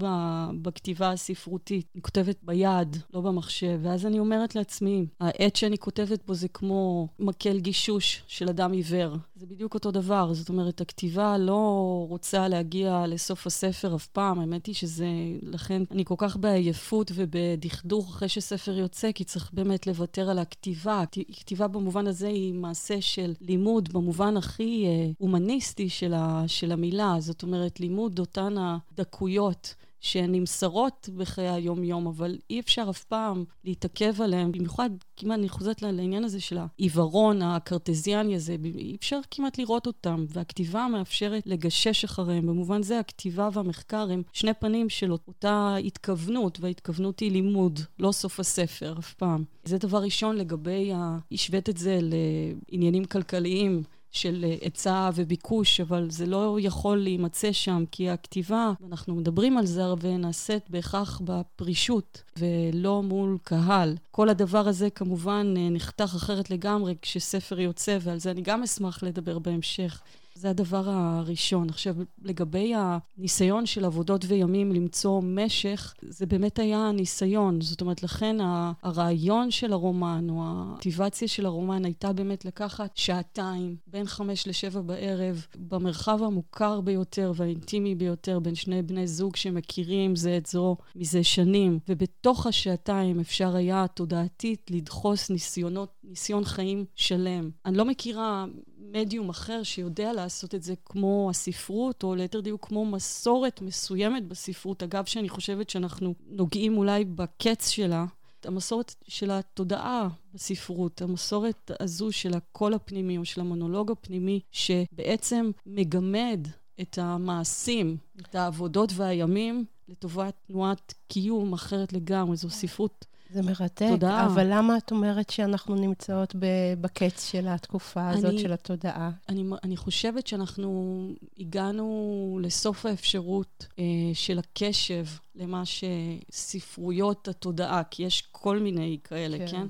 בכתיבה 0.63 1.11
הספרותית. 1.11 1.87
אני 1.95 2.03
כותבת 2.03 2.37
ביד, 2.43 2.97
לא 3.15 3.21
במחשב, 3.21 3.81
ואז 3.83 4.07
אני 4.07 4.19
אומרת 4.19 4.55
לעצמי, 4.55 5.07
העט 5.21 5.57
שאני 5.57 5.79
כותבת 5.79 6.27
בו 6.27 6.35
זה 6.35 6.49
כמו 6.49 7.09
מקל 7.19 7.61
גישוש 7.61 8.23
של 8.27 8.49
אדם 8.49 8.73
עיוור. 8.73 9.17
זה 9.45 9.51
בדיוק 9.55 9.75
אותו 9.75 9.91
דבר. 9.91 10.35
זאת 10.35 10.49
אומרת, 10.49 10.81
הכתיבה 10.81 11.39
לא 11.39 12.07
רוצה 12.09 12.49
להגיע 12.49 13.05
לסוף 13.09 13.47
הספר 13.47 13.97
אף 13.97 14.07
פעם. 14.07 14.41
האמת 14.41 14.67
היא 14.67 14.75
שזה... 14.75 15.07
לכן 15.43 15.83
אני 15.91 16.05
כל 16.05 16.15
כך 16.19 16.37
בעייפות 16.37 17.11
ובדכדוך 17.15 18.09
אחרי 18.09 18.29
שספר 18.29 18.79
יוצא, 18.79 19.13
כי 19.13 19.25
צריך 19.25 19.51
באמת 19.53 19.87
לוותר 19.87 20.31
על 20.31 20.39
הכתיבה. 20.39 21.05
כתיבה 21.33 21.69
במובן 21.69 22.07
הזה 22.07 22.29
היא 22.29 22.55
מעשה 22.55 23.01
של 23.01 23.35
לימוד, 23.41 23.93
במובן 23.93 24.37
הכי 24.37 24.87
אה, 24.87 25.11
הומניסטי 25.19 25.89
של, 25.89 26.15
ה, 26.15 26.45
של 26.47 26.73
המילה. 26.73 27.17
זאת 27.19 27.43
אומרת, 27.43 27.81
לימוד 27.81 28.19
אותן 28.19 28.55
הדקויות. 28.59 29.75
שנמסרות 30.05 31.09
בחיי 31.17 31.49
היום-יום, 31.49 32.07
אבל 32.07 32.39
אי 32.51 32.61
אפשר 32.61 32.87
אף 32.91 33.05
פעם 33.05 33.45
להתעכב 33.65 34.23
עליהן, 34.23 34.53
במיוחד, 34.53 34.91
כמעט 35.17 35.39
אני 35.39 35.49
חוזרת 35.49 35.83
לעניין 35.83 36.25
הזה 36.25 36.41
של 36.41 36.59
העיוורון 36.59 37.43
הקרטזיאני 37.43 38.37
הזה, 38.37 38.57
אי 38.65 38.97
אפשר 38.97 39.21
כמעט 39.31 39.59
לראות 39.59 39.87
אותם, 39.87 40.25
והכתיבה 40.29 40.87
מאפשרת 40.93 41.43
לגשש 41.47 42.05
אחריהם. 42.05 42.47
במובן 42.47 42.83
זה 42.83 42.99
הכתיבה 42.99 43.49
והמחקר 43.53 44.11
הם 44.11 44.23
שני 44.33 44.55
פנים 44.55 44.89
של 44.89 45.13
אותה 45.13 45.77
התכוונות, 45.77 46.59
וההתכוונות 46.61 47.21
היא 47.21 47.31
לימוד, 47.31 47.81
לא 47.99 48.13
סוף 48.13 48.41
הספר 48.41 48.95
אף 48.99 49.15
פעם. 49.15 49.45
זה 49.65 49.79
דבר 49.79 49.99
ראשון 49.99 50.37
לגבי, 50.37 50.93
ה... 50.93 51.19
השווית 51.33 51.69
את 51.69 51.77
זה 51.77 51.99
לעניינים 52.03 53.05
כלכליים. 53.05 53.83
של 54.15 54.45
אה, 54.45 54.57
היצע 54.61 55.11
וביקוש, 55.15 55.81
אבל 55.81 56.11
זה 56.11 56.27
לא 56.27 56.59
יכול 56.61 56.97
להימצא 56.97 57.53
שם, 57.53 57.85
כי 57.91 58.11
הכתיבה, 58.11 58.73
אנחנו 58.89 59.15
מדברים 59.15 59.59
על 59.59 59.67
זה 59.67 59.85
הרבה, 59.85 60.17
נעשית 60.17 60.71
בהכרח 60.71 61.21
בפרישות, 61.25 62.23
ולא 62.39 63.03
מול 63.03 63.39
קהל. 63.43 63.97
כל 64.11 64.29
הדבר 64.29 64.69
הזה 64.69 64.91
כמובן 64.91 65.55
אה, 65.57 65.71
נחתך 65.71 66.15
אחרת 66.17 66.51
לגמרי 66.51 66.95
כשספר 67.03 67.61
יוצא, 67.61 67.99
ועל 68.01 68.19
זה 68.19 68.31
אני 68.31 68.43
גם 68.43 68.63
אשמח 68.63 69.03
לדבר 69.03 69.39
בהמשך. 69.39 70.03
זה 70.35 70.51
הדבר 70.51 70.89
הראשון. 70.89 71.69
עכשיו, 71.69 71.95
לגבי 72.23 72.73
הניסיון 72.77 73.67
של 73.67 73.85
עבודות 73.85 74.25
וימים 74.29 74.73
למצוא 74.73 75.21
משך, 75.23 75.95
זה 76.03 76.27
באמת 76.27 76.59
היה 76.59 76.91
ניסיון. 76.93 77.61
זאת 77.61 77.81
אומרת, 77.81 78.03
לכן 78.03 78.37
הרעיון 78.83 79.51
של 79.51 79.73
הרומן, 79.73 80.27
או 80.31 80.43
המוטיבציה 80.47 81.29
של 81.29 81.47
הרומן, 81.47 81.85
הייתה 81.85 82.13
באמת 82.13 82.45
לקחת 82.45 82.91
שעתיים, 82.97 83.77
בין 83.87 84.07
חמש 84.07 84.49
לשבע 84.49 84.81
בערב, 84.81 85.47
במרחב 85.57 86.23
המוכר 86.23 86.81
ביותר 86.81 87.33
והאינטימי 87.37 87.95
ביותר, 87.95 88.39
בין 88.39 88.55
שני 88.55 88.83
בני 88.83 89.07
זוג 89.07 89.37
שמכירים 89.37 90.17
זה 90.17 90.37
את 90.37 90.47
זו 90.47 90.77
מזה 90.97 91.25
שנים, 91.25 91.79
ובתוך 91.89 92.47
השעתיים 92.47 93.21
אפשר 93.21 93.57
היה 93.57 93.87
תודעתית 93.95 94.71
לדחוס 94.71 95.31
ניסיונות, 95.31 95.89
ניסיון 96.05 96.45
חיים 96.45 96.85
שלם. 96.95 97.51
אני 97.67 97.77
לא 97.77 97.85
מכירה 97.85 98.45
מדיום 98.95 99.29
אחר 99.29 99.63
שיודע 99.63 100.13
לעשות 100.13 100.55
את 100.55 100.63
זה 100.63 100.75
כמו 100.85 101.27
הספרות, 101.31 102.03
או 102.03 102.15
ליתר 102.15 102.41
דיוק 102.41 102.67
כמו 102.67 102.87
מסורת 102.87 103.61
מסוימת 103.63 104.29
בספרות. 104.29 104.83
אגב, 104.83 105.05
שאני 105.05 105.29
חושבת 105.29 105.71
שאנחנו 105.71 106.15
נוגעים 106.27 106.79
אולי 106.79 107.05
בקץ 107.05 107.69
שלה, 107.69 108.05
המסורת 108.45 108.95
של 109.09 109.31
התודעה 109.31 110.09
בספרות, 110.35 111.03
המסורת 111.03 111.71
הזו 111.81 112.13
של 112.13 112.35
הקול 112.35 112.75
הפנימי 112.75 113.19
או 113.19 113.25
של 113.25 113.41
המונולוג 113.41 113.91
הפנימי, 113.91 114.41
שבעצם 114.53 115.51
מגמד 115.67 116.49
את 116.81 116.99
המעשים, 116.99 117.97
את 118.21 118.35
העבודות 118.35 118.91
והימים, 118.95 119.65
לטובת 119.89 120.35
תנועת 120.47 120.95
קיום 121.09 121.53
אחרת 121.53 121.93
לגמרי. 121.93 122.37
זו 122.37 122.51
ספרות 122.51 123.07
זה 123.31 123.43
מרתק, 123.43 123.87
תודעה. 123.91 124.27
אבל 124.27 124.47
למה 124.51 124.77
את 124.77 124.91
אומרת 124.91 125.31
שאנחנו 125.31 125.75
נמצאות 125.75 126.35
בקץ 126.81 127.31
של 127.31 127.49
התקופה 127.49 128.09
הזאת 128.09 128.25
אני, 128.31 128.39
של 128.39 128.53
התודעה? 128.53 129.11
אני, 129.29 129.45
אני 129.63 129.77
חושבת 129.77 130.27
שאנחנו 130.27 131.09
הגענו 131.39 132.39
לסוף 132.43 132.87
האפשרות 132.87 133.67
אה, 133.79 133.85
של 134.15 134.39
הקשב 134.39 135.05
למה 135.37 135.63
שספרויות 135.65 137.29
התודעה, 137.29 137.85
כי 137.85 138.03
יש 138.03 138.23
כל 138.33 138.59
מיני 138.59 138.99
כאלה, 139.05 139.39
כן? 139.39 139.47
כן? 139.47 139.67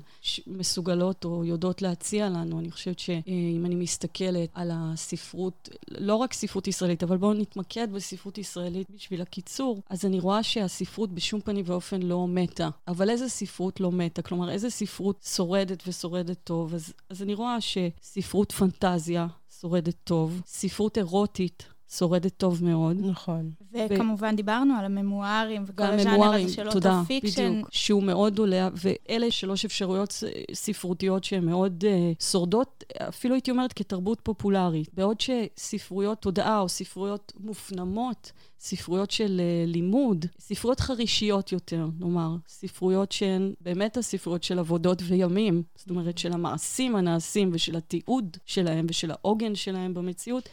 מסוגלות 0.47 1.25
או 1.25 1.45
יודעות 1.45 1.81
להציע 1.81 2.29
לנו. 2.29 2.59
אני 2.59 2.71
חושבת 2.71 2.99
שאם 2.99 3.63
אני 3.65 3.75
מסתכלת 3.75 4.49
על 4.53 4.71
הספרות, 4.73 5.69
לא 5.91 6.15
רק 6.15 6.33
ספרות 6.33 6.67
ישראלית, 6.67 7.03
אבל 7.03 7.17
בואו 7.17 7.33
נתמקד 7.33 7.87
בספרות 7.91 8.37
ישראלית 8.37 8.87
בשביל 8.91 9.21
הקיצור, 9.21 9.81
אז 9.89 10.05
אני 10.05 10.19
רואה 10.19 10.43
שהספרות 10.43 11.11
בשום 11.11 11.41
פנים 11.41 11.65
ואופן 11.67 12.01
לא 12.01 12.27
מתה. 12.27 12.69
אבל 12.87 13.09
איזה 13.09 13.29
ספרות 13.29 13.79
לא 13.79 13.91
מתה? 13.91 14.21
כלומר, 14.21 14.49
איזה 14.49 14.69
ספרות 14.69 15.23
שורדת 15.35 15.83
ושורדת 15.87 16.37
טוב? 16.43 16.73
אז, 16.73 16.93
אז 17.09 17.21
אני 17.21 17.33
רואה 17.33 17.57
שספרות 17.61 18.51
פנטזיה 18.51 19.27
שורדת 19.61 19.95
טוב, 20.03 20.41
ספרות 20.45 20.97
אירוטית 20.97 21.74
שורדת 21.97 22.33
טוב 22.37 22.63
מאוד. 22.63 22.97
נכון. 22.99 23.51
וכמובן 23.73 24.33
ו... 24.33 24.35
דיברנו 24.35 24.73
על 24.73 24.85
הממוארים 24.85 25.63
וכל 25.67 25.83
הז'אנר 25.83 26.33
הזה 26.33 26.53
של 26.53 26.67
autofiction. 26.67 27.51
בדיוק, 27.51 27.69
שהוא 27.71 28.03
מאוד 28.03 28.39
עולה, 28.39 28.69
ואלה 28.73 29.31
שלוש 29.31 29.65
אפשרויות 29.65 30.23
ספרותיות 30.53 31.23
שהן 31.23 31.45
מאוד 31.45 31.83
אה, 31.83 32.23
שורדות, 32.23 32.83
אפילו 33.09 33.35
הייתי 33.35 33.51
אומרת 33.51 33.73
כתרבות 33.73 34.19
פופולרית. 34.23 34.89
בעוד 34.93 35.17
שספרויות 35.21 36.21
תודעה 36.21 36.59
או 36.59 36.69
ספרויות 36.69 37.33
מופנמות, 37.39 38.31
ספרויות 38.59 39.11
של 39.11 39.41
אה, 39.41 39.69
לימוד, 39.69 40.25
ספרויות 40.39 40.79
חרישיות 40.79 41.51
יותר, 41.51 41.87
נאמר, 41.99 42.35
ספרויות 42.47 43.11
שהן 43.11 43.53
באמת 43.61 43.97
הספרויות 43.97 44.43
של 44.43 44.59
עבודות 44.59 45.01
וימים, 45.05 45.63
זאת 45.75 45.89
אומרת 45.89 46.17
של 46.17 46.33
המעשים 46.33 46.95
הנעשים 46.95 47.49
ושל 47.53 47.75
התיעוד 47.75 48.37
שלהם 48.45 48.85
ושל 48.89 49.11
העוגן 49.11 49.55
שלהם 49.55 49.93
במציאות. 49.93 50.49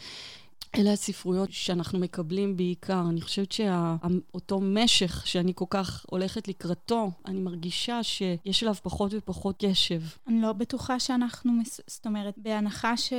אלה 0.76 0.92
הספרויות 0.92 1.52
שאנחנו 1.52 1.98
מקבלים 1.98 2.56
בעיקר. 2.56 3.02
אני 3.08 3.20
חושבת 3.20 3.52
שאותו 3.52 4.60
משך 4.60 5.22
שאני 5.26 5.52
כל 5.54 5.64
כך 5.70 6.06
הולכת 6.10 6.48
לקראתו, 6.48 7.10
אני 7.26 7.40
מרגישה 7.40 8.02
שיש 8.02 8.62
אליו 8.62 8.74
פחות 8.74 9.12
ופחות 9.14 9.64
קשב. 9.64 10.00
אני 10.28 10.42
לא 10.42 10.52
בטוחה 10.52 11.00
שאנחנו, 11.00 11.52
מס... 11.52 11.80
זאת 11.86 12.06
אומרת, 12.06 12.34
בהנחה 12.36 12.96
ש... 12.96 13.12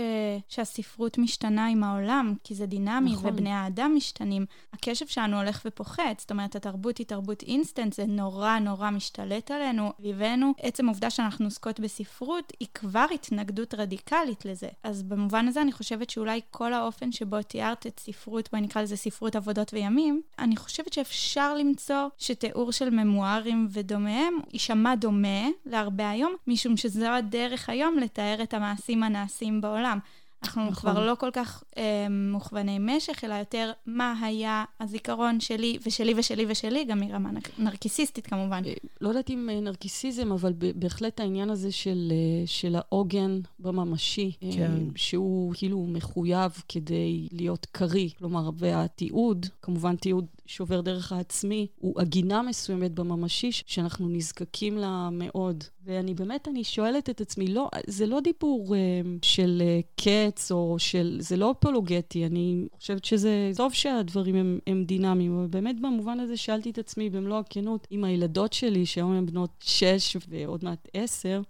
שהספרות 0.49 1.17
משתנה 1.17 1.67
עם 1.67 1.83
העולם, 1.83 2.33
כי 2.43 2.55
זה 2.55 2.65
דינמי, 2.65 3.11
נכון. 3.11 3.29
ובני 3.29 3.51
האדם 3.51 3.93
משתנים, 3.95 4.45
הקשב 4.73 5.07
שלנו 5.07 5.37
הולך 5.37 5.61
ופוחת. 5.65 6.19
זאת 6.19 6.31
אומרת, 6.31 6.55
התרבות 6.55 6.97
היא 6.97 7.05
תרבות 7.05 7.43
אינסטנט, 7.43 7.93
זה 7.93 8.05
נורא 8.05 8.59
נורא 8.59 8.89
משתלט 8.89 9.51
עלינו, 9.51 9.91
סביבנו. 9.97 10.53
עצם 10.59 10.85
העובדה 10.85 11.09
שאנחנו 11.09 11.45
עוסקות 11.45 11.79
בספרות, 11.79 12.53
היא 12.59 12.67
כבר 12.73 13.05
התנגדות 13.13 13.73
רדיקלית 13.73 14.45
לזה. 14.45 14.67
אז 14.83 15.03
במובן 15.03 15.47
הזה 15.47 15.61
אני 15.61 15.71
חושבת 15.71 16.09
שאולי 16.09 16.41
כל 16.51 16.73
האופן 16.73 17.11
שבו 17.11 17.42
תיארת 17.43 17.87
את 17.87 17.99
ספרות, 17.99 18.49
בואי 18.51 18.61
נקרא 18.61 18.81
לזה 18.81 18.95
ספרות 18.95 19.35
עבודות 19.35 19.73
וימים, 19.73 20.21
אני 20.39 20.57
חושבת 20.57 20.93
שאפשר 20.93 21.55
למצוא 21.55 22.07
שתיאור 22.17 22.71
של 22.71 22.89
ממוארים 22.89 23.67
ודומיהם 23.69 24.33
יישמע 24.53 24.95
דומה 24.95 25.47
להרבה 25.65 26.09
היום, 26.09 26.35
משום 26.47 26.77
שזו 26.77 27.07
הדרך 27.07 27.69
היום 27.69 27.97
לתאר 27.97 28.43
את 28.43 28.53
המעשים 28.53 29.03
הנעשים 29.03 29.61
בעולם. 29.61 29.99
אנחנו 30.43 30.69
נכון. 30.69 30.91
כבר 30.91 31.05
לא 31.05 31.15
כל 31.15 31.29
כך 31.33 31.63
אה, 31.77 32.07
מוכווני 32.09 32.77
משך, 32.81 33.23
אלא 33.23 33.33
יותר 33.33 33.71
מה 33.85 34.13
היה 34.21 34.65
הזיכרון 34.79 35.39
שלי 35.39 35.77
ושלי 35.85 36.13
ושלי 36.17 36.45
ושלי, 36.47 36.85
גם 36.85 36.99
מרמה 36.99 37.29
נרקיסיסטית 37.57 38.27
כמובן. 38.27 38.61
אה, 38.65 38.73
לא 39.01 39.09
יודעת 39.09 39.29
אם 39.29 39.49
אה, 39.49 39.61
נרקיסיזם, 39.61 40.31
אבל 40.31 40.53
בהחלט 40.75 41.19
העניין 41.19 41.49
הזה 41.49 41.71
של, 41.71 42.11
אה, 42.11 42.47
של 42.47 42.75
העוגן 42.75 43.39
בממשי, 43.59 44.31
כן. 44.39 44.71
שהוא 44.95 45.53
כאילו 45.55 45.85
מחויב 45.89 46.51
כדי 46.69 47.27
להיות 47.31 47.67
קריא, 47.71 48.09
כלומר, 48.17 48.49
והתיעוד, 48.57 49.45
כמובן 49.61 49.95
תיעוד 49.95 50.25
שעובר 50.45 50.81
דרך 50.81 51.11
העצמי, 51.11 51.67
הוא 51.75 51.99
עגינה 51.99 52.41
מסוימת 52.41 52.91
בממשי 52.91 53.51
שאנחנו 53.51 54.09
נזקקים 54.09 54.77
לה 54.77 55.09
מאוד. 55.11 55.63
ואני 55.85 56.13
באמת, 56.13 56.47
אני 56.47 56.63
שואלת 56.63 57.09
את 57.09 57.21
עצמי, 57.21 57.47
לא, 57.47 57.69
זה 57.87 58.05
לא 58.05 58.19
דיבור 58.19 58.75
uh, 58.75 59.07
של 59.21 59.61
uh, 59.61 60.03
קץ 60.03 60.51
או 60.51 60.75
של, 60.79 61.17
זה 61.19 61.37
לא 61.37 61.51
אפולוגטי, 61.51 62.25
אני 62.25 62.67
חושבת 62.79 63.05
שזה 63.05 63.51
טוב 63.55 63.73
שהדברים 63.73 64.35
הם, 64.35 64.59
הם 64.67 64.83
דינמיים, 64.83 65.37
אבל 65.37 65.47
באמת 65.47 65.81
במובן 65.81 66.19
הזה 66.19 66.37
שאלתי 66.37 66.69
את 66.69 66.77
עצמי 66.77 67.09
במלוא 67.09 67.39
הכנות, 67.39 67.87
עם 67.89 68.03
הילדות 68.03 68.53
שלי, 68.53 68.85
שהיום 68.85 69.11
הן 69.11 69.25
בנות 69.25 69.51
שש 69.59 70.17
ועוד 70.29 70.65
מעט 70.65 70.87
עשר, 70.93 71.41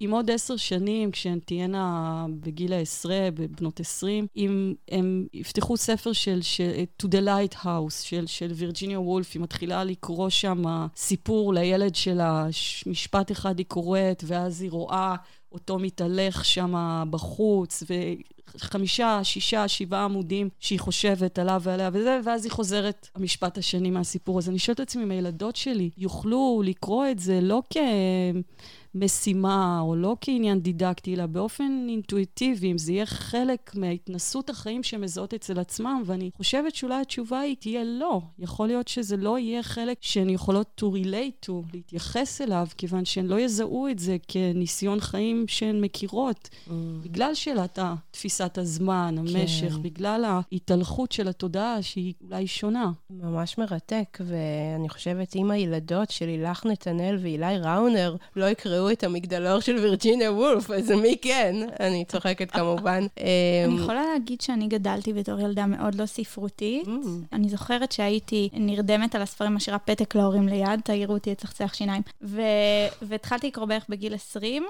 אם 0.00 0.10
עוד 0.10 0.30
עשר 0.30 0.56
שנים, 0.56 1.10
כשהן 1.10 1.38
תהיינה 1.44 2.26
בגיל 2.40 2.72
העשרה, 2.72 3.28
בבנות 3.34 3.80
עשרים, 3.80 4.26
אם 4.36 4.74
הם 4.90 5.26
יפתחו 5.32 5.76
ספר 5.76 6.12
של, 6.12 6.42
של 6.42 6.70
To 7.02 7.06
the 7.06 7.20
Lighthouse 7.26 8.02
של, 8.02 8.26
של 8.26 8.50
וירג'יניה 8.54 9.00
וולף, 9.00 9.30
היא 9.34 9.42
מתחילה 9.42 9.84
לקרוא 9.84 10.28
שם 10.28 10.62
סיפור 10.96 11.54
לילד 11.54 11.94
שלה, 11.94 12.46
משפט 12.86 13.32
אחד 13.32 13.58
היא 13.58 13.66
קוראת, 13.66 14.24
ואז 14.26 14.62
היא 14.62 14.70
רואה 14.70 15.14
אותו 15.52 15.78
מתהלך 15.78 16.44
שם 16.44 16.74
בחוץ, 17.10 17.82
וחמישה, 18.54 19.20
שישה, 19.22 19.68
שבעה 19.68 20.04
עמודים 20.04 20.48
שהיא 20.60 20.80
חושבת 20.80 21.38
עליו 21.38 21.60
ועליה 21.64 21.90
וזה, 21.92 22.20
ואז 22.24 22.44
היא 22.44 22.52
חוזרת 22.52 23.08
המשפט 23.14 23.58
השני 23.58 23.90
מהסיפור. 23.90 24.38
אז 24.38 24.48
אני 24.48 24.58
שואלת 24.58 24.80
את 24.80 24.86
עצמי 24.86 25.02
אם 25.02 25.10
הילדות 25.10 25.56
שלי 25.56 25.90
יוכלו 25.98 26.62
לקרוא 26.64 27.06
את 27.10 27.18
זה 27.18 27.40
לא 27.40 27.62
כ... 27.70 27.76
משימה, 28.94 29.80
או 29.80 29.96
לא 29.96 30.16
כעניין 30.20 30.60
דידקטי, 30.60 31.14
אלא 31.14 31.26
באופן 31.26 31.86
אינטואיטיבי, 31.88 32.72
אם 32.72 32.78
זה 32.78 32.92
יהיה 32.92 33.06
חלק 33.06 33.72
מהתנסות 33.74 34.50
החיים 34.50 34.82
שמזהות 34.82 35.34
אצל 35.34 35.58
עצמם, 35.58 36.02
ואני 36.06 36.30
חושבת 36.36 36.74
שאולי 36.74 37.00
התשובה 37.00 37.40
היא 37.40 37.56
תהיה 37.60 37.84
לא. 37.84 38.20
יכול 38.38 38.66
להיות 38.66 38.88
שזה 38.88 39.16
לא 39.16 39.38
יהיה 39.38 39.62
חלק 39.62 39.98
שהן 40.00 40.30
יכולות 40.30 40.80
to 40.80 40.84
relate 40.84 41.48
to, 41.48 41.52
להתייחס 41.74 42.40
אליו, 42.40 42.66
כיוון 42.76 43.04
שהן 43.04 43.26
לא 43.26 43.40
יזהו 43.40 43.88
את 43.88 43.98
זה 43.98 44.16
כניסיון 44.28 45.00
חיים 45.00 45.44
שהן 45.48 45.80
מכירות, 45.80 46.48
mm. 46.52 46.70
בגלל 47.02 47.34
שאלת 47.34 47.78
תפיסת 48.10 48.58
הזמן, 48.58 49.14
המשך, 49.18 49.72
כן. 49.72 49.82
בגלל 49.82 50.24
ההתהלכות 50.24 51.12
של 51.12 51.28
התודעה 51.28 51.82
שהיא 51.82 52.14
אולי 52.20 52.46
שונה. 52.46 52.90
ממש 53.10 53.58
מרתק, 53.58 54.18
ואני 54.20 54.88
חושבת, 54.88 55.36
אם 55.36 55.50
הילדות 55.50 56.10
של 56.10 56.26
לילך 56.26 56.66
נתנאל 56.66 57.18
ואילי 57.20 57.58
ראונר 57.58 58.16
לא 58.36 58.44
יקראו 58.44 58.77
יקראו 58.78 58.90
את 58.90 59.04
המגדלור 59.04 59.60
של 59.60 59.76
וירג'יניה 59.76 60.32
וולף, 60.32 60.70
אז 60.70 60.90
מי 60.90 61.16
כן? 61.22 61.56
אני 61.80 62.04
צוחקת 62.04 62.50
כמובן. 62.50 63.06
אני 63.16 63.66
אמ, 63.66 63.76
יכולה 63.76 64.02
להגיד 64.12 64.40
שאני 64.40 64.66
גדלתי 64.66 65.12
בתור 65.12 65.40
ילדה 65.40 65.66
מאוד 65.66 65.94
לא 65.94 66.06
ספרותית. 66.06 66.86
Mm. 66.86 66.90
אני 67.32 67.48
זוכרת 67.48 67.92
שהייתי 67.92 68.48
נרדמת 68.52 69.14
על 69.14 69.22
הספרים, 69.22 69.54
משאירה 69.54 69.78
פתק 69.78 70.14
להורים 70.14 70.48
ליד, 70.48 70.80
תעירו 70.84 71.14
אותי 71.14 71.32
את 71.32 71.38
צחצח 71.38 71.74
שיניים. 71.74 72.02
והתחלתי 73.02 73.46
לקרוא 73.46 73.66
בערך 73.66 73.86
בגיל 73.88 74.14
20, 74.14 74.64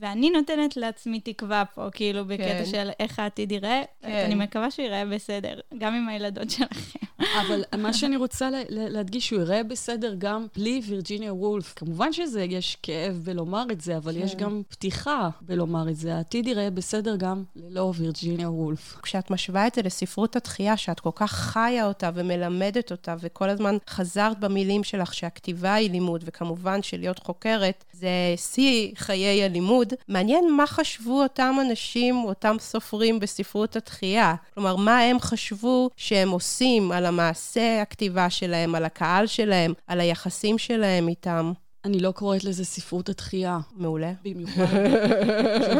ואני 0.00 0.30
נותנת 0.30 0.76
לעצמי 0.76 1.20
תקווה 1.20 1.64
פה, 1.74 1.88
כאילו, 1.92 2.24
בקטע 2.24 2.58
כן. 2.58 2.66
של 2.66 2.90
איך 3.00 3.18
העתיד 3.18 3.52
ייראה. 3.52 3.82
כן. 4.02 4.24
אני 4.26 4.34
מקווה 4.34 4.70
שהוא 4.70 4.84
ייראה 4.84 5.04
בסדר, 5.06 5.60
גם 5.78 5.94
עם 5.94 6.08
הילדות 6.08 6.50
שלכם. 6.50 6.98
אבל 7.40 7.62
מה 7.78 7.92
שאני 7.92 8.16
רוצה 8.16 8.50
להדגיש, 8.68 9.26
שהוא 9.26 9.38
ייראה 9.38 9.62
בסדר 9.62 10.14
גם 10.18 10.46
בלי 10.56 10.80
וירג'יניה 10.88 11.34
וולף. 11.34 11.72
כמובן 11.76 12.12
שזה, 12.12 12.42
יש 12.42 12.76
כאב 12.82 13.20
בלומר 13.44 13.66
את 13.72 13.80
זה, 13.80 13.96
אבל 13.96 14.12
כן. 14.12 14.18
יש 14.18 14.36
גם 14.36 14.62
פתיחה 14.68 15.28
בלומר 15.40 15.88
את 15.88 15.96
זה. 15.96 16.14
העתיד 16.14 16.46
ייראה 16.46 16.70
בסדר 16.70 17.16
גם 17.16 17.44
ללא 17.56 17.92
וירג'יניה 17.96 18.50
וולף. 18.50 18.96
כשאת 19.02 19.30
משווה 19.30 19.66
את 19.66 19.74
זה 19.74 19.82
לספרות 19.82 20.36
התחייה, 20.36 20.76
שאת 20.76 21.00
כל 21.00 21.10
כך 21.14 21.32
חיה 21.32 21.86
אותה 21.86 22.10
ומלמדת 22.14 22.90
אותה, 22.90 23.14
וכל 23.20 23.48
הזמן 23.48 23.76
חזרת 23.88 24.40
במילים 24.40 24.84
שלך 24.84 25.14
שהכתיבה 25.14 25.74
היא 25.74 25.90
לימוד, 25.90 26.24
וכמובן 26.26 26.82
שלהיות 26.82 27.18
חוקרת 27.18 27.84
זה 27.92 28.08
שיא 28.36 28.92
חיי 28.96 29.44
הלימוד, 29.44 29.92
מעניין 30.08 30.52
מה 30.52 30.66
חשבו 30.66 31.22
אותם 31.22 31.56
אנשים, 31.68 32.16
אותם 32.24 32.56
סופרים 32.60 33.20
בספרות 33.20 33.76
התחייה. 33.76 34.34
כלומר, 34.54 34.76
מה 34.76 34.98
הם 34.98 35.20
חשבו 35.20 35.90
שהם 35.96 36.30
עושים 36.30 36.92
על 36.92 37.06
המעשה 37.06 37.82
הכתיבה 37.82 38.30
שלהם, 38.30 38.74
על 38.74 38.84
הקהל 38.84 39.26
שלהם, 39.26 39.72
על 39.86 40.00
היחסים 40.00 40.58
שלהם 40.58 41.08
איתם. 41.08 41.52
אני 41.84 42.00
לא 42.00 42.10
קוראת 42.12 42.44
לזה 42.44 42.64
ספרות 42.64 43.08
התחייה. 43.08 43.58
מעולה. 43.76 44.12
במיוחד. 44.24 44.66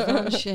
כיוון 0.06 0.30
ש... 0.30 0.46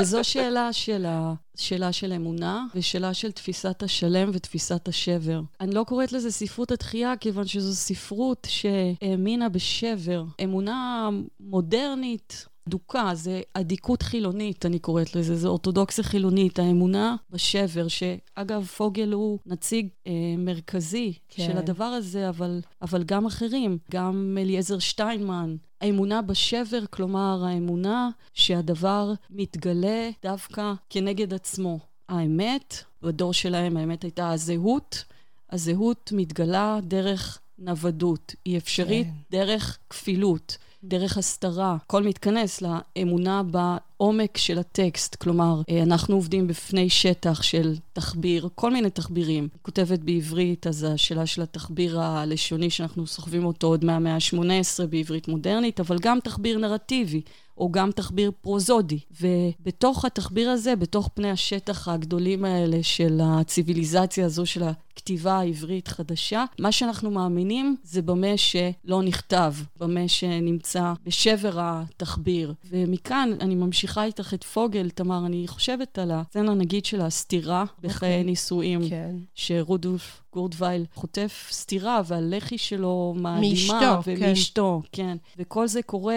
וזו 0.00 0.24
שאלה 0.24 0.72
של, 0.72 1.06
ה... 1.06 1.34
שאלה 1.56 1.92
של 1.92 2.12
אמונה 2.12 2.66
ושאלה 2.74 3.14
של 3.14 3.32
תפיסת 3.32 3.82
השלם 3.82 4.30
ותפיסת 4.32 4.88
השבר. 4.88 5.40
אני 5.60 5.74
לא 5.74 5.84
קוראת 5.84 6.12
לזה 6.12 6.30
ספרות 6.30 6.70
התחייה, 6.70 7.16
כיוון 7.16 7.46
שזו 7.46 7.74
ספרות 7.74 8.46
שהאמינה 8.50 9.48
בשבר. 9.48 10.24
אמונה 10.44 11.08
מודרנית, 11.40 12.46
אדוקה, 12.68 13.10
זה 13.14 13.40
אדיקות 13.54 14.02
חילונית, 14.02 14.66
אני 14.66 14.78
קוראת 14.78 15.16
לזה, 15.16 15.36
זה 15.36 15.48
אורתודוקסיה 15.48 16.04
חילונית, 16.04 16.58
האמונה 16.58 17.16
בשבר, 17.30 17.88
שאגב, 17.88 18.64
פוגל 18.64 19.12
הוא 19.12 19.38
נציג 19.46 19.88
אה, 20.06 20.12
מרכזי 20.38 21.12
כן. 21.28 21.46
של 21.46 21.58
הדבר 21.58 21.84
הזה, 21.84 22.28
אבל, 22.28 22.60
אבל 22.82 23.02
גם 23.02 23.26
אחרים, 23.26 23.78
גם 23.90 24.38
אליעזר 24.40 24.78
שטיינמן. 24.78 25.56
האמונה 25.80 26.22
בשבר, 26.22 26.86
כלומר, 26.90 27.44
האמונה 27.46 28.10
שהדבר 28.34 29.12
מתגלה 29.30 30.10
דווקא 30.22 30.72
כנגד 30.90 31.34
עצמו. 31.34 31.78
האמת, 32.08 32.74
בדור 33.02 33.32
שלהם 33.32 33.76
האמת 33.76 34.02
הייתה 34.02 34.30
הזהות, 34.30 35.04
הזהות 35.50 36.12
מתגלה 36.16 36.78
דרך 36.82 37.38
נוודות, 37.58 38.34
היא 38.44 38.58
אפשרית 38.58 39.06
כן. 39.06 39.36
דרך 39.38 39.78
כפילות. 39.90 40.58
דרך 40.84 41.18
הסתרה. 41.18 41.76
הכל 41.84 42.02
מתכנס 42.02 42.62
לאמונה 42.62 43.42
בעומק 43.42 44.36
של 44.36 44.58
הטקסט. 44.58 45.14
כלומר, 45.14 45.62
אה, 45.70 45.82
אנחנו 45.82 46.14
עובדים 46.14 46.46
בפני 46.46 46.90
שטח 46.90 47.42
של 47.42 47.74
תחביר, 47.92 48.48
כל 48.54 48.70
מיני 48.70 48.90
תחבירים. 48.90 49.48
כותבת 49.62 49.98
בעברית, 49.98 50.66
אז 50.66 50.86
השאלה 50.94 51.26
של 51.26 51.42
התחביר 51.42 52.00
הלשוני 52.00 52.70
שאנחנו 52.70 53.06
סוחבים 53.06 53.44
אותו 53.44 53.66
עוד 53.66 53.84
מהמאה 53.84 54.14
ה-18 54.14 54.86
בעברית 54.86 55.28
מודרנית, 55.28 55.80
אבל 55.80 55.98
גם 55.98 56.18
תחביר 56.20 56.58
נרטיבי. 56.58 57.22
או 57.58 57.72
גם 57.72 57.90
תחביר 57.90 58.30
פרוזודי. 58.40 58.98
ובתוך 59.20 60.04
התחביר 60.04 60.50
הזה, 60.50 60.76
בתוך 60.76 61.08
פני 61.14 61.30
השטח 61.30 61.88
הגדולים 61.88 62.44
האלה 62.44 62.82
של 62.82 63.20
הציוויליזציה 63.22 64.26
הזו 64.26 64.46
של 64.46 64.62
כתיבה 65.00 65.40
עברית 65.40 65.88
חדשה. 65.88 66.44
מה 66.58 66.72
שאנחנו 66.72 67.10
מאמינים 67.10 67.76
זה 67.82 68.02
במה 68.02 68.36
שלא 68.36 69.02
נכתב, 69.02 69.54
במה 69.80 70.08
שנמצא 70.08 70.92
בשבר 71.04 71.52
התחביר. 71.54 72.54
ומכאן 72.70 73.30
אני 73.40 73.54
ממשיכה 73.54 74.04
איתך 74.04 74.34
את 74.34 74.44
פוגל, 74.44 74.90
תמר, 74.90 75.26
אני 75.26 75.48
חושבת 75.48 75.98
על 75.98 76.10
הסצנה 76.10 76.54
נגיד 76.54 76.84
של 76.84 77.00
הסתירה 77.00 77.64
בחיי 77.80 78.08
okay. 78.08 78.12
אוקיי. 78.12 78.24
נישואים, 78.24 78.88
כן. 78.88 79.16
שרודולף 79.34 80.22
גורדווייל 80.32 80.84
חוטף 80.94 81.48
סטירה 81.50 82.00
והלחי 82.06 82.58
שלו 82.58 83.14
מאלימה. 83.16 83.50
מאשתו, 83.50 84.02
כן. 84.04 84.14
ומאשתו, 84.16 84.82
כן. 84.92 85.16
וכל 85.38 85.68
זה 85.68 85.82
קורה 85.82 86.14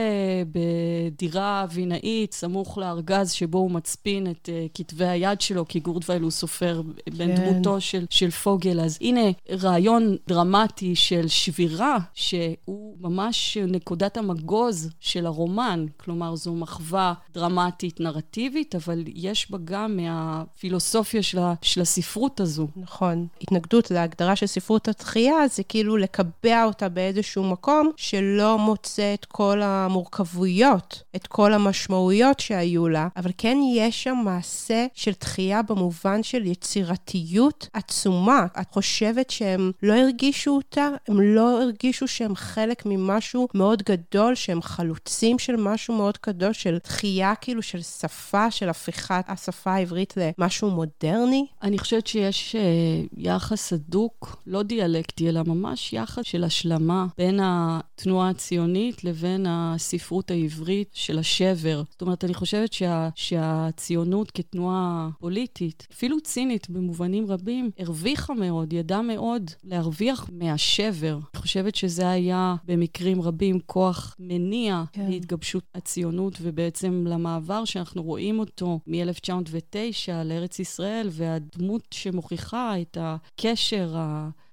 בדירה 0.51 1.65
וינאית, 1.71 2.33
סמוך 2.33 2.77
לארגז 2.77 3.31
שבו 3.31 3.57
הוא 3.57 3.71
מצפין 3.71 4.31
את 4.31 4.49
uh, 4.49 4.69
כתבי 4.73 5.05
היד 5.05 5.41
שלו, 5.41 5.67
כי 5.67 5.79
גורדווייל 5.79 6.21
הוא 6.21 6.31
סופר 6.31 6.81
בן 7.17 7.35
כן. 7.37 7.51
דמותו 7.51 7.81
של, 7.81 8.05
של 8.09 8.29
פוגל. 8.29 8.72
אז 8.79 8.97
הנה 9.01 9.21
רעיון 9.61 10.17
דרמטי 10.27 10.95
של 10.95 11.27
שבירה, 11.27 11.97
שהוא 12.13 12.95
ממש 12.99 13.57
נקודת 13.57 14.17
המגוז 14.17 14.89
של 14.99 15.25
הרומן. 15.25 15.85
כלומר, 15.97 16.35
זו 16.35 16.53
מחווה 16.53 17.13
דרמטית 17.33 17.99
נרטיבית, 17.99 18.75
אבל 18.75 19.03
יש 19.07 19.51
בה 19.51 19.57
גם 19.65 19.97
מהפילוסופיה 19.97 21.23
של, 21.23 21.39
ה, 21.39 21.53
של 21.61 21.81
הספרות 21.81 22.39
הזו. 22.39 22.67
נכון. 22.75 23.27
התנגדות 23.41 23.91
להגדרה 23.91 24.35
של 24.35 24.45
ספרות 24.45 24.87
התחייה 24.87 25.47
זה 25.47 25.63
כאילו 25.63 25.97
לקבע 25.97 26.63
אותה 26.63 26.89
באיזשהו 26.89 27.43
מקום 27.43 27.91
שלא 27.97 28.57
מוצא 28.57 29.13
את 29.13 29.25
כל 29.25 29.61
המורכבויות, 29.61 31.03
את 31.15 31.27
כל 31.27 31.53
המשמעויות 31.53 32.39
שהיו 32.39 32.87
לה, 32.87 33.07
אבל 33.17 33.31
כן 33.37 33.57
יש 33.75 34.03
שם 34.03 34.17
מעשה 34.25 34.85
של 34.93 35.13
תחייה 35.13 35.61
במובן 35.61 36.23
של 36.23 36.45
יצירתיות 36.45 37.69
עצומה. 37.73 38.45
את 38.63 38.71
חושבת 38.71 39.29
שהם 39.29 39.71
לא 39.83 39.93
הרגישו 39.93 40.51
אותה? 40.51 40.89
הם 41.07 41.21
לא 41.21 41.61
הרגישו 41.61 42.07
שהם 42.07 42.35
חלק 42.35 42.85
ממשהו 42.85 43.47
מאוד 43.53 43.83
גדול, 43.83 44.35
שהם 44.35 44.61
חלוצים 44.61 45.39
של 45.39 45.55
משהו 45.55 45.95
מאוד 45.95 46.17
גדול, 46.25 46.53
של 46.53 46.79
תחייה 46.79 47.35
כאילו 47.35 47.61
של 47.61 47.81
שפה, 47.81 48.51
של 48.51 48.69
הפיכת 48.69 49.25
השפה 49.27 49.71
העברית 49.71 50.13
למשהו 50.17 50.69
מודרני? 50.69 51.45
אני 51.61 51.77
חושבת 51.77 52.07
שיש 52.07 52.55
uh, 52.55 53.09
יחס 53.17 53.73
הדוק, 53.73 54.43
לא 54.47 54.63
דיאלקטי, 54.63 55.29
אלא 55.29 55.41
ממש 55.43 55.93
יחס 55.93 56.23
של 56.25 56.43
השלמה 56.43 57.05
בין 57.17 57.39
התנועה 57.43 58.29
הציונית 58.29 59.03
לבין 59.03 59.45
הספרות 59.49 60.31
העברית 60.31 60.89
של 60.93 61.19
השבר. 61.19 61.83
זאת 61.91 62.01
אומרת, 62.01 62.23
אני 62.23 62.33
חושבת 62.33 62.73
שה, 62.73 63.09
שהציונות 63.15 64.31
כתנועה 64.31 65.09
פוליטית, 65.19 65.87
אפילו 65.93 66.21
צינית 66.21 66.69
במובנים 66.69 67.31
רבים, 67.31 67.71
הרוויחה 67.79 68.33
מאוד, 68.47 68.73
ידעה 68.73 69.01
מאוד 69.01 69.51
להרוויח 69.63 70.29
מהשבר. 70.33 71.19
אני 71.33 71.41
חושבת 71.41 71.75
שזה 71.75 72.09
היה 72.09 72.55
במקרים 72.65 73.21
רבים 73.21 73.59
כוח 73.65 74.15
מניע 74.19 74.83
כן. 74.91 75.09
להתגבשות 75.09 75.63
הציונות 75.75 76.37
ובעצם 76.41 77.05
למעבר 77.07 77.65
שאנחנו 77.65 78.03
רואים 78.03 78.39
אותו 78.39 78.79
מ-1909 78.87 80.11
לארץ 80.25 80.59
ישראל, 80.59 81.07
והדמות 81.11 81.87
שמוכיחה 81.91 82.81
את 82.81 82.97
הקשר 83.01 83.95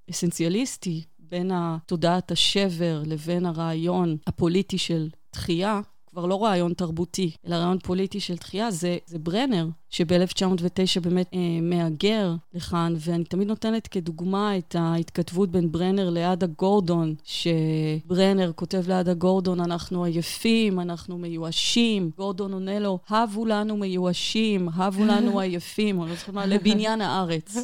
האסנציאליסטי 0.09 1.05
בין 1.19 1.53
תודעת 1.87 2.31
השבר 2.31 3.03
לבין 3.07 3.47
הרעיון 3.47 4.17
הפוליטי 4.27 4.79
של 4.79 5.09
תחייה, 5.31 5.81
כבר 6.07 6.27
לא 6.27 6.45
רעיון 6.45 6.75
תרבותי, 6.75 7.31
אלא 7.47 7.55
רעיון 7.55 7.79
פוליטי 7.79 8.21
של 8.21 8.37
תחייה, 8.37 8.71
זה, 8.71 8.99
זה 9.07 9.19
ברנר, 9.19 9.69
שב-1909 9.91 11.01
באמת 11.01 11.31
אה, 11.35 11.39
מהגר 11.63 12.35
לכאן, 12.55 12.95
ואני 12.99 13.25
תמיד 13.25 13.49
נותנת 13.49 13.87
כדוגמה 13.87 14.59
את 14.59 14.77
ההתכתבות 14.79 15.51
בין 15.51 15.73
ברנר 15.73 16.11
לאדה 16.11 16.47
גורדון, 16.47 17.15
שברנר 17.25 18.53
כותב 18.55 18.89
לאדה 18.89 19.15
גורדון, 19.15 19.61
אנחנו 19.61 20.05
עייפים, 20.05 20.81
אנחנו 20.81 21.19
מיואשים. 21.19 22.11
גורדון 22.17 22.53
עונה 22.53 22.79
לו, 22.79 22.99
הבו 23.09 23.47
לנו 23.47 23.77
מיואשים, 23.77 24.69
הבו 24.69 25.05
לנו 25.05 25.41
עייפים, 25.41 26.03
אני 26.03 26.11
לא 26.11 26.17
זוכרת 26.17 26.35
מה, 26.35 26.47
לבניין 26.47 27.01
הארץ. 27.01 27.57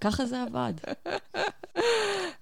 ככה 0.00 0.26
זה 0.26 0.42
עבד. 0.42 0.72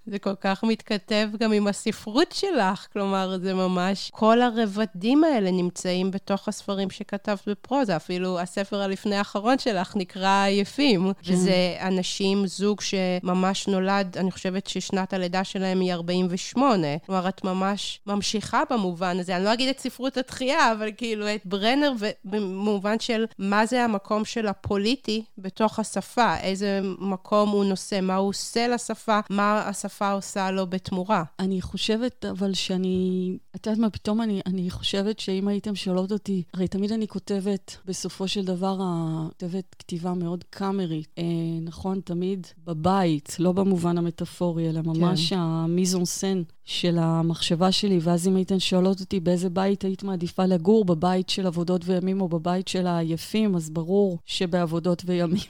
זה 0.07 0.19
כל 0.19 0.35
כך 0.41 0.65
מתכתב 0.65 1.29
גם 1.39 1.53
עם 1.53 1.67
הספרות 1.67 2.33
שלך, 2.33 2.87
כלומר, 2.93 3.39
זה 3.43 3.55
ממש, 3.55 4.11
כל 4.15 4.43
הרבדים 4.43 5.25
האלה 5.25 5.51
נמצאים 5.51 6.11
בתוך 6.11 6.49
הספרים 6.49 6.91
שכתבת 6.91 7.49
בפרוזה, 7.49 7.97
אפילו 7.97 8.41
הספר 8.41 8.70
הלפני 8.77 9.17
האחרון 9.17 9.59
שלך 9.59 9.97
נקרא 9.97 10.45
עייפים, 10.45 11.13
כן. 11.23 11.33
וזה 11.33 11.77
אנשים, 11.81 12.47
זוג 12.47 12.81
שממש 12.81 13.69
נולד, 13.69 14.17
אני 14.19 14.31
חושבת 14.31 14.67
ששנת 14.67 15.13
הלידה 15.13 15.45
שלהם 15.45 15.81
היא 15.81 15.93
48, 15.93 16.87
כלומר, 17.07 17.29
את 17.29 17.45
ממש 17.45 18.01
ממשיכה 18.07 18.63
במובן 18.71 19.19
הזה, 19.21 19.37
אני 19.37 19.45
לא 19.45 19.53
אגיד 19.53 19.69
את 19.69 19.79
ספרות 19.79 20.17
התחייה, 20.17 20.73
אבל 20.73 20.91
כאילו 20.97 21.35
את 21.35 21.41
ברנר, 21.45 21.93
במובן 22.25 23.01
של 23.01 23.27
מה 23.39 23.67
זה 23.67 23.85
המקום 23.85 24.25
של 24.25 24.47
הפוליטי 24.47 25.25
בתוך 25.39 25.79
השפה, 25.79 26.37
איזה 26.37 26.81
מקום 26.99 27.49
הוא 27.49 27.65
נושא, 27.65 28.01
מה 28.03 28.17
הוא 28.17 28.29
עושה 28.29 28.69
לשפה, 28.69 29.21
מה. 29.31 29.61
השפה 29.71 30.13
עושה 30.13 30.51
לו 30.51 30.67
בתמורה. 30.67 31.25
אני 31.39 31.63
חושבת, 31.63 32.25
אבל 32.25 32.55
שאני... 32.55 33.37
את 33.57 33.67
יודעת 33.67 33.81
מה, 33.81 33.91
פתאום 33.91 34.23
אני, 34.23 34.41
אני 34.47 34.71
חושבת 34.71 35.19
שאם 35.21 35.49
הייתם 35.49 35.75
שואלות 35.75 36.13
אותי, 36.13 36.43
הרי 36.55 36.69
תמיד 36.69 36.93
אני 36.93 37.09
כותבת, 37.09 37.77
בסופו 37.85 38.29
של 38.29 38.45
דבר, 38.45 38.60
כותבת 38.61 39.75
כתיבה 39.79 40.15
מאוד 40.15 40.45
קאמרית. 40.51 41.09
אה, 41.19 41.25
נכון, 41.63 42.01
תמיד 42.05 42.47
בבית, 42.65 43.37
לא 43.39 43.53
במובן 43.53 43.99
המטאפורי, 43.99 44.69
אלא 44.69 44.81
ממש 44.85 45.31
כן. 45.31 45.39
המיזון 45.39 46.05
סן 46.05 46.43
של 46.71 46.99
המחשבה 46.99 47.73
שלי, 47.73 47.99
ואז 48.03 48.29
אם 48.29 48.37
הייתן 48.37 48.59
שואלות 48.59 49.01
אותי 49.01 49.21
באיזה 49.21 49.51
בית 49.51 49.85
היית 49.85 50.03
מעדיפה 50.03 50.45
לגור, 50.47 50.85
בבית 50.85 51.29
של 51.29 51.47
עבודות 51.47 51.83
וימים 51.85 52.21
או 52.21 52.29
בבית 52.29 52.69
של 52.69 52.87
העייפים, 52.87 53.57
אז 53.57 53.71
ברור 53.71 54.19
שבעבודות 54.27 55.03
וימים. 55.07 55.41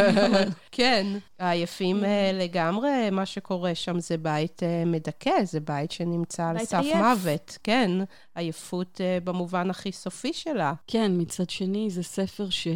כן, 0.72 1.06
העייפים 1.38 2.04
אה, 2.04 2.30
לגמרי, 2.34 3.10
מה 3.12 3.26
שקורה 3.26 3.74
שם 3.74 4.00
זה 4.00 4.16
בית 4.16 4.62
אה, 4.62 4.84
מדכא, 4.86 5.44
זה 5.44 5.60
בית 5.60 5.90
שנמצא 5.90 6.48
על 6.48 6.58
סף 6.64 6.78
עייף. 6.78 6.96
מוות. 6.96 7.58
כן, 7.64 7.90
עייפות 8.34 9.00
אה, 9.00 9.18
במובן 9.24 9.70
הכי 9.70 9.92
סופי 9.92 10.32
שלה. 10.32 10.72
כן, 10.86 11.12
מצד 11.14 11.50
שני, 11.50 11.90
זה 11.90 12.02
ספר 12.02 12.50
ש... 12.50 12.68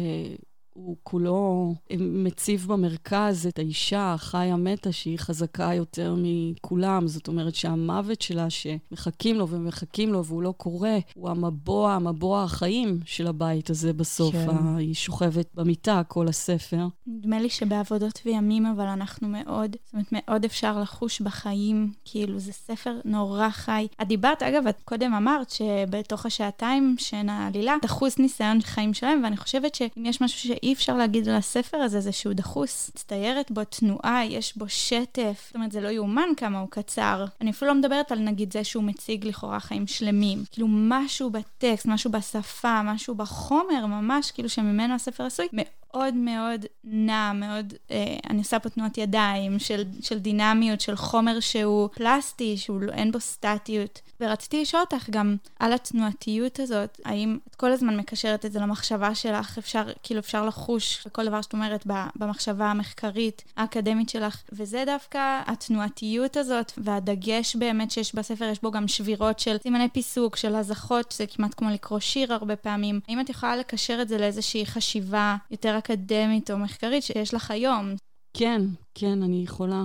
הוא 0.77 0.97
כולו 1.03 1.73
מציב 1.99 2.65
במרכז 2.69 3.47
את 3.47 3.59
האישה 3.59 4.13
החיה 4.13 4.55
מתה 4.55 4.91
שהיא 4.91 5.19
חזקה 5.19 5.73
יותר 5.73 6.15
מכולם. 6.17 7.07
זאת 7.07 7.27
אומרת 7.27 7.55
שהמוות 7.55 8.21
שלה 8.21 8.47
שמחכים 8.49 9.35
לו 9.35 9.47
ומחכים 9.47 10.13
לו 10.13 10.25
והוא 10.25 10.41
לא 10.41 10.53
קורה, 10.57 10.97
הוא 11.15 11.29
המבוע, 11.29 11.93
המבוע 11.93 12.43
החיים 12.43 12.99
של 13.05 13.27
הבית 13.27 13.69
הזה 13.69 13.93
בסוף. 13.93 14.35
כן. 14.35 14.75
היא 14.77 14.93
שוכבת 14.93 15.47
במיטה 15.53 16.01
כל 16.07 16.27
הספר. 16.27 16.87
נדמה 17.07 17.39
לי 17.39 17.49
שבעבודות 17.49 18.21
וימים 18.25 18.65
אבל 18.65 18.85
אנחנו 18.85 19.27
מאוד, 19.27 19.75
זאת 19.85 19.93
אומרת 19.93 20.07
מאוד 20.11 20.45
אפשר 20.45 20.79
לחוש 20.81 21.21
בחיים, 21.21 21.91
כאילו 22.05 22.39
זה 22.39 22.51
ספר 22.51 22.99
נורא 23.05 23.49
חי. 23.49 23.87
את 24.01 24.07
דיברת, 24.07 24.43
אגב, 24.43 24.67
את 24.67 24.81
קודם 24.85 25.13
אמרת 25.13 25.49
שבתוך 25.49 26.25
השעתיים 26.25 26.95
שאין 26.99 27.29
העלילה, 27.29 27.75
דחוס 27.81 28.17
ניסיון 28.17 28.61
חיים 28.61 28.93
שלהם, 28.93 29.21
ואני 29.23 29.37
חושבת 29.37 29.75
שאם 29.75 30.05
יש 30.05 30.21
משהו 30.21 30.39
ש... 30.39 30.66
אי 30.67 30.73
אפשר 30.73 30.97
להגיד 30.97 31.29
על 31.29 31.35
הספר 31.35 31.77
הזה 31.77 31.99
זה 31.99 32.11
שהוא 32.11 32.33
דחוס. 32.33 32.91
מצטיירת 32.95 33.51
בו 33.51 33.63
תנועה, 33.63 34.25
יש 34.25 34.57
בו 34.57 34.65
שטף. 34.69 35.43
זאת 35.45 35.55
אומרת, 35.55 35.71
זה 35.71 35.81
לא 35.81 35.87
יאומן 35.87 36.29
כמה 36.37 36.59
הוא 36.59 36.67
קצר. 36.69 37.25
אני 37.41 37.51
אפילו 37.51 37.71
לא 37.71 37.77
מדברת 37.77 38.11
על 38.11 38.19
נגיד 38.19 38.53
זה 38.53 38.63
שהוא 38.63 38.83
מציג 38.83 39.25
לכאורה 39.25 39.59
חיים 39.59 39.87
שלמים. 39.87 40.43
כאילו 40.51 40.67
משהו 40.69 41.29
בטקסט, 41.29 41.85
משהו 41.85 42.11
בשפה, 42.11 42.81
משהו 42.83 43.15
בחומר, 43.15 43.85
ממש 43.85 44.31
כאילו 44.31 44.49
שממנו 44.49 44.93
הספר 44.93 45.23
עשוי, 45.23 45.47
מאוד 45.93 46.13
מאוד 46.13 46.65
נע, 46.83 47.31
מאוד, 47.33 47.73
אה, 47.91 48.15
אני 48.29 48.37
עושה 48.37 48.59
פה 48.59 48.69
תנועת 48.69 48.97
ידיים 48.97 49.59
של, 49.59 49.83
של 50.01 50.19
דינמיות, 50.19 50.81
של 50.81 50.95
חומר 50.95 51.39
שהוא 51.39 51.89
פלסטי, 51.93 52.57
שאין 52.57 53.11
בו 53.11 53.19
סטטיות. 53.19 54.01
ורציתי 54.21 54.61
לשאול 54.61 54.81
אותך 54.81 55.09
גם 55.09 55.35
על 55.59 55.73
התנועתיות 55.73 56.59
הזאת, 56.59 57.01
האם 57.05 57.37
את 57.49 57.55
כל 57.55 57.71
הזמן 57.71 57.97
מקשרת 57.97 58.45
את 58.45 58.51
זה 58.51 58.59
למחשבה 58.59 59.15
שלך, 59.15 59.57
אפשר, 59.57 59.83
כאילו 60.03 60.19
אפשר 60.19 60.45
לחוש 60.45 61.03
בכל 61.05 61.25
דבר 61.25 61.41
שאת 61.41 61.53
אומרת 61.53 61.87
במחשבה 62.15 62.65
המחקרית, 62.65 63.43
האקדמית 63.57 64.09
שלך, 64.09 64.41
וזה 64.51 64.83
דווקא 64.85 65.41
התנועתיות 65.45 66.37
הזאת, 66.37 66.71
והדגש 66.77 67.55
באמת 67.55 67.91
שיש 67.91 68.15
בספר, 68.15 68.45
יש 68.45 68.61
בו 68.61 68.71
גם 68.71 68.87
שבירות 68.87 69.39
של 69.39 69.57
סימני 69.63 69.89
פיסוק, 69.89 70.35
של 70.35 70.55
הזכות, 70.55 71.13
זה 71.17 71.25
כמעט 71.27 71.53
כמו 71.57 71.69
לקרוא 71.69 71.99
שיר 71.99 72.33
הרבה 72.33 72.55
פעמים. 72.55 72.99
האם 73.07 73.19
את 73.19 73.29
יכולה 73.29 73.55
לקשר 73.55 74.01
את 74.01 74.07
זה 74.07 74.17
לאיזושהי 74.17 74.65
חשיבה 74.65 75.35
יותר 75.51 75.76
אקדמית 75.77 76.51
או 76.51 76.57
מחקרית 76.57 77.03
שיש 77.03 77.33
לך 77.33 77.51
היום? 77.51 77.95
כן, 78.33 78.61
כן, 78.95 79.23
אני 79.23 79.43
יכולה. 79.43 79.83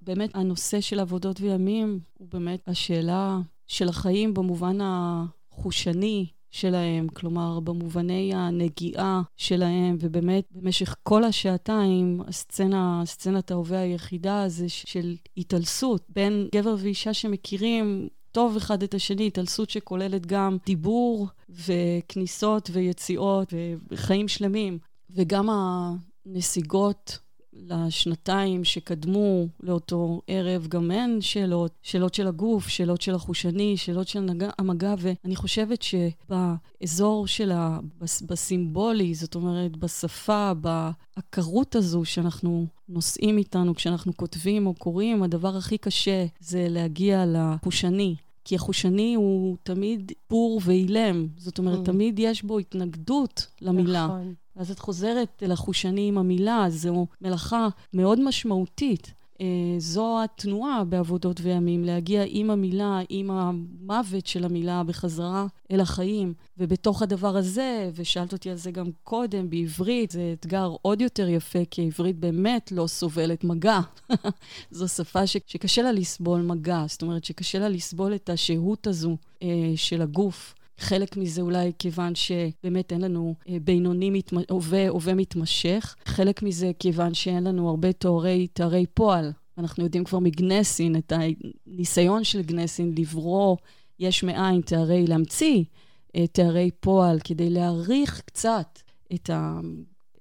באמת, 0.00 0.30
הנושא 0.34 0.80
של 0.80 1.00
עבודות 1.00 1.40
וימים 1.40 2.00
הוא 2.18 2.28
באמת 2.30 2.60
השאלה 2.66 3.38
של 3.66 3.88
החיים 3.88 4.34
במובן 4.34 4.78
החושני 4.80 6.26
שלהם, 6.50 7.08
כלומר, 7.08 7.60
במובני 7.60 8.34
הנגיעה 8.34 9.22
שלהם, 9.36 9.96
ובאמת, 10.00 10.44
במשך 10.50 10.96
כל 11.02 11.24
השעתיים, 11.24 12.20
הסצנה, 12.28 13.02
סצנת 13.04 13.50
ההווה 13.50 13.80
היחידה 13.80 14.44
זה 14.48 14.68
של 14.68 15.16
התעלסות 15.36 16.06
בין 16.08 16.48
גבר 16.54 16.74
ואישה 16.78 17.14
שמכירים 17.14 18.08
טוב 18.32 18.56
אחד 18.56 18.82
את 18.82 18.94
השני, 18.94 19.26
התעלסות 19.26 19.70
שכוללת 19.70 20.26
גם 20.26 20.56
דיבור 20.66 21.28
וכניסות 21.48 22.70
ויציאות 22.72 23.52
וחיים 23.90 24.28
שלמים, 24.28 24.78
וגם 25.14 25.48
הנסיגות 26.26 27.18
לשנתיים 27.56 28.64
שקדמו 28.64 29.46
לאותו 29.60 30.20
ערב, 30.26 30.66
גם 30.66 30.90
הן 30.90 31.20
שאלות, 31.20 31.72
שאלות 31.82 32.14
של 32.14 32.26
הגוף, 32.26 32.68
שאלות 32.68 33.00
של 33.00 33.14
החושני, 33.14 33.76
שאלות 33.76 34.08
של 34.08 34.28
המגע, 34.58 34.94
ואני 34.98 35.36
חושבת 35.36 35.82
שבאזור 35.82 37.26
של 37.26 37.52
ה... 37.52 37.78
בסימבולי, 38.22 39.14
זאת 39.14 39.34
אומרת, 39.34 39.76
בשפה, 39.76 40.52
בעקרות 40.54 41.76
הזו 41.76 42.04
שאנחנו 42.04 42.66
נושאים 42.88 43.38
איתנו 43.38 43.74
כשאנחנו 43.74 44.16
כותבים 44.16 44.66
או 44.66 44.74
קוראים, 44.74 45.22
הדבר 45.22 45.56
הכי 45.56 45.78
קשה 45.78 46.26
זה 46.40 46.66
להגיע 46.70 47.24
לחושני. 47.26 48.16
כי 48.44 48.54
החושני 48.54 49.14
הוא 49.14 49.56
תמיד 49.62 50.12
פור 50.26 50.60
ואילם, 50.64 51.26
זאת 51.36 51.58
אומרת, 51.58 51.78
mm. 51.78 51.84
תמיד 51.84 52.18
יש 52.18 52.42
בו 52.42 52.58
התנגדות 52.58 53.46
למילה. 53.60 54.06
נכון. 54.06 54.34
ואז 54.56 54.70
את 54.70 54.78
חוזרת 54.78 55.42
אל 55.42 55.52
החושני 55.52 56.08
עם 56.08 56.18
המילה, 56.18 56.66
זו 56.68 57.06
מלאכה 57.20 57.68
מאוד 57.92 58.20
משמעותית. 58.20 59.12
אה, 59.40 59.46
זו 59.78 60.22
התנועה 60.24 60.84
בעבודות 60.84 61.40
וימים, 61.42 61.84
להגיע 61.84 62.24
עם 62.26 62.50
המילה, 62.50 63.00
עם 63.08 63.30
המוות 63.30 64.26
של 64.26 64.44
המילה 64.44 64.82
בחזרה 64.82 65.46
אל 65.70 65.80
החיים. 65.80 66.34
ובתוך 66.58 67.02
הדבר 67.02 67.36
הזה, 67.36 67.90
ושאלת 67.94 68.32
אותי 68.32 68.50
על 68.50 68.56
זה 68.56 68.70
גם 68.70 68.86
קודם, 69.04 69.50
בעברית 69.50 70.10
זה 70.10 70.34
אתגר 70.40 70.74
עוד 70.82 71.00
יותר 71.00 71.28
יפה, 71.28 71.58
כי 71.70 71.82
העברית 71.82 72.16
באמת 72.18 72.72
לא 72.72 72.86
סובלת 72.86 73.44
מגע. 73.44 73.80
זו 74.70 74.88
שפה 74.88 75.26
ש- 75.26 75.36
שקשה 75.46 75.82
לה 75.82 75.92
לסבול 75.92 76.40
מגע, 76.40 76.84
זאת 76.88 77.02
אומרת 77.02 77.24
שקשה 77.24 77.58
לה 77.58 77.68
לסבול 77.68 78.14
את 78.14 78.30
השהות 78.30 78.86
הזו 78.86 79.16
אה, 79.42 79.48
של 79.76 80.02
הגוף. 80.02 80.53
חלק 80.78 81.16
מזה 81.16 81.42
אולי 81.42 81.72
כיוון 81.78 82.14
שבאמת 82.14 82.92
אין 82.92 83.00
לנו 83.00 83.34
אה, 83.48 83.56
בינוני 83.64 84.22
הווה, 84.50 84.88
הווה 84.88 85.14
מתמשך. 85.14 85.96
חלק 86.04 86.42
מזה 86.42 86.70
כיוון 86.78 87.14
שאין 87.14 87.44
לנו 87.44 87.68
הרבה 87.68 87.92
תוארי, 87.92 88.46
תארי 88.46 88.86
פועל. 88.94 89.32
אנחנו 89.58 89.84
יודעים 89.84 90.04
כבר 90.04 90.18
מגנסין 90.18 90.96
את 90.96 91.12
הניסיון 91.16 92.24
של 92.24 92.42
גנסין 92.42 92.94
לברוא 92.98 93.56
יש 93.98 94.24
מאין 94.24 94.60
תארי, 94.60 95.06
להמציא 95.06 95.64
אה, 96.16 96.26
תארי 96.26 96.70
פועל 96.80 97.18
כדי 97.24 97.50
להעריך 97.50 98.22
קצת 98.26 98.78
את 99.14 99.30
ה... 99.30 99.60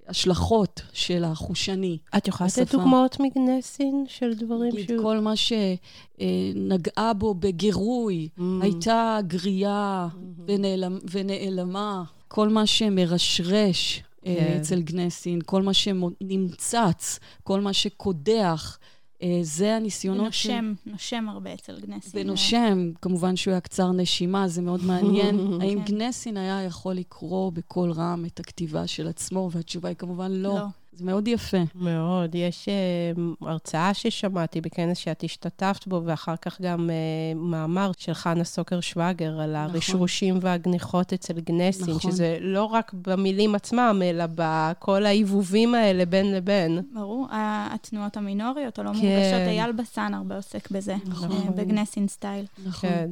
ההשלכות 0.07 0.81
של 0.93 1.23
החושני. 1.23 1.97
את 2.17 2.27
יכולה 2.27 2.47
לתת 2.47 2.71
דוגמאות 2.71 3.17
מגנסין 3.19 4.05
של 4.07 4.33
דברים 4.33 4.71
ש... 4.87 4.91
כל 5.01 5.19
מה 5.19 5.33
שנגעה 5.35 7.13
בו 7.13 7.33
בגירוי, 7.33 8.29
mm. 8.37 8.41
הייתה 8.61 9.19
גריעה 9.27 10.07
mm-hmm. 10.11 10.41
ונעלמה, 10.45 10.99
ונעלמה, 11.11 12.03
כל 12.27 12.49
מה 12.49 12.65
שמרשרש 12.65 14.03
אה, 14.25 14.35
כן. 14.35 14.57
אצל 14.61 14.81
גנסין, 14.81 15.39
כל 15.45 15.61
מה 15.61 15.73
שנמצץ, 15.73 17.19
כל 17.43 17.61
מה 17.61 17.73
שקודח. 17.73 18.77
אה, 19.23 19.39
זה 19.41 19.75
הניסיונות 19.75 20.21
ונושם, 20.21 20.73
של... 20.83 20.91
נושם 20.91 21.29
הרבה 21.29 21.53
אצל 21.53 21.79
גנסין. 21.79 22.21
ונושם, 22.21 22.91
כמובן 23.01 23.35
שהוא 23.35 23.51
היה 23.51 23.61
קצר 23.61 23.91
נשימה, 23.91 24.47
זה 24.47 24.61
מאוד 24.61 24.83
מעניין. 24.83 25.39
האם 25.61 25.83
כן. 25.85 25.93
גנסין 25.93 26.37
היה 26.37 26.63
יכול 26.63 26.93
לקרוא 26.93 27.51
בקול 27.51 27.91
רם 27.91 28.25
את 28.25 28.39
הכתיבה 28.39 28.87
של 28.87 29.07
עצמו? 29.07 29.49
והתשובה 29.51 29.89
היא 29.89 29.97
כמובן 29.97 30.31
לא. 30.31 30.55
לא. 30.55 30.65
זה 30.95 31.05
מאוד 31.05 31.27
יפה. 31.27 31.57
מאוד. 31.75 32.35
יש 32.35 32.69
uh, 32.69 33.47
הרצאה 33.47 33.93
ששמעתי 33.93 34.61
בכנס 34.61 34.97
שאת 34.97 35.23
השתתפת 35.23 35.87
בו, 35.87 36.01
ואחר 36.05 36.35
כך 36.35 36.61
גם 36.61 36.89
uh, 36.89 37.37
מאמר 37.37 37.91
של 37.97 38.13
חנה 38.13 38.43
סוקר 38.43 38.79
שווגר 38.79 39.39
על 39.39 39.57
נכון. 39.57 39.75
הרשרושים 39.75 40.39
והגניחות 40.41 41.13
אצל 41.13 41.39
גנסין, 41.39 41.95
נכון. 41.95 42.11
שזה 42.11 42.37
לא 42.41 42.63
רק 42.63 42.91
במילים 43.07 43.55
עצמם, 43.55 44.01
אלא 44.03 44.25
בכל 44.35 45.05
העיבובים 45.05 45.75
האלה 45.75 46.05
בין 46.05 46.31
לבין. 46.35 46.81
ברור, 46.93 47.27
התנועות 47.31 48.17
המינוריות 48.17 48.79
הלא 48.79 48.91
כן. 48.93 48.97
מורגשות, 48.97 49.47
אייל 49.47 49.71
בסן 49.71 50.13
הרבה 50.13 50.35
עוסק 50.35 50.71
בזה, 50.71 50.95
נכון. 51.05 51.55
בגנסין 51.55 52.07
סטייל. 52.07 52.45
נכון. 52.65 52.89
כן. 52.89 53.09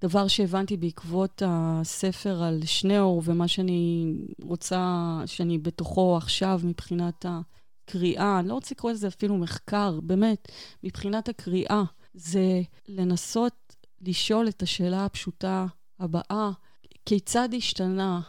דבר 0.00 0.28
שהבנתי 0.28 0.76
בעקבות 0.76 1.42
הספר 1.46 2.42
על 2.42 2.60
שניאור 2.64 3.22
ומה 3.24 3.48
שאני 3.48 4.14
רוצה, 4.42 5.20
שאני 5.26 5.58
בתוכו 5.58 6.16
עכשיו 6.16 6.60
מבחינת 6.64 7.26
הקריאה, 7.28 8.38
אני 8.40 8.48
לא 8.48 8.54
רוצה 8.54 8.74
לקרוא 8.74 8.92
לזה 8.92 9.08
אפילו 9.08 9.36
מחקר, 9.36 10.00
באמת, 10.02 10.48
מבחינת 10.82 11.28
הקריאה, 11.28 11.82
זה 12.14 12.62
לנסות 12.88 13.76
לשאול 14.00 14.48
את 14.48 14.62
השאלה 14.62 15.04
הפשוטה 15.04 15.66
הבאה, 15.98 16.50
כיצד 17.06 17.48
השתנה 17.56 18.20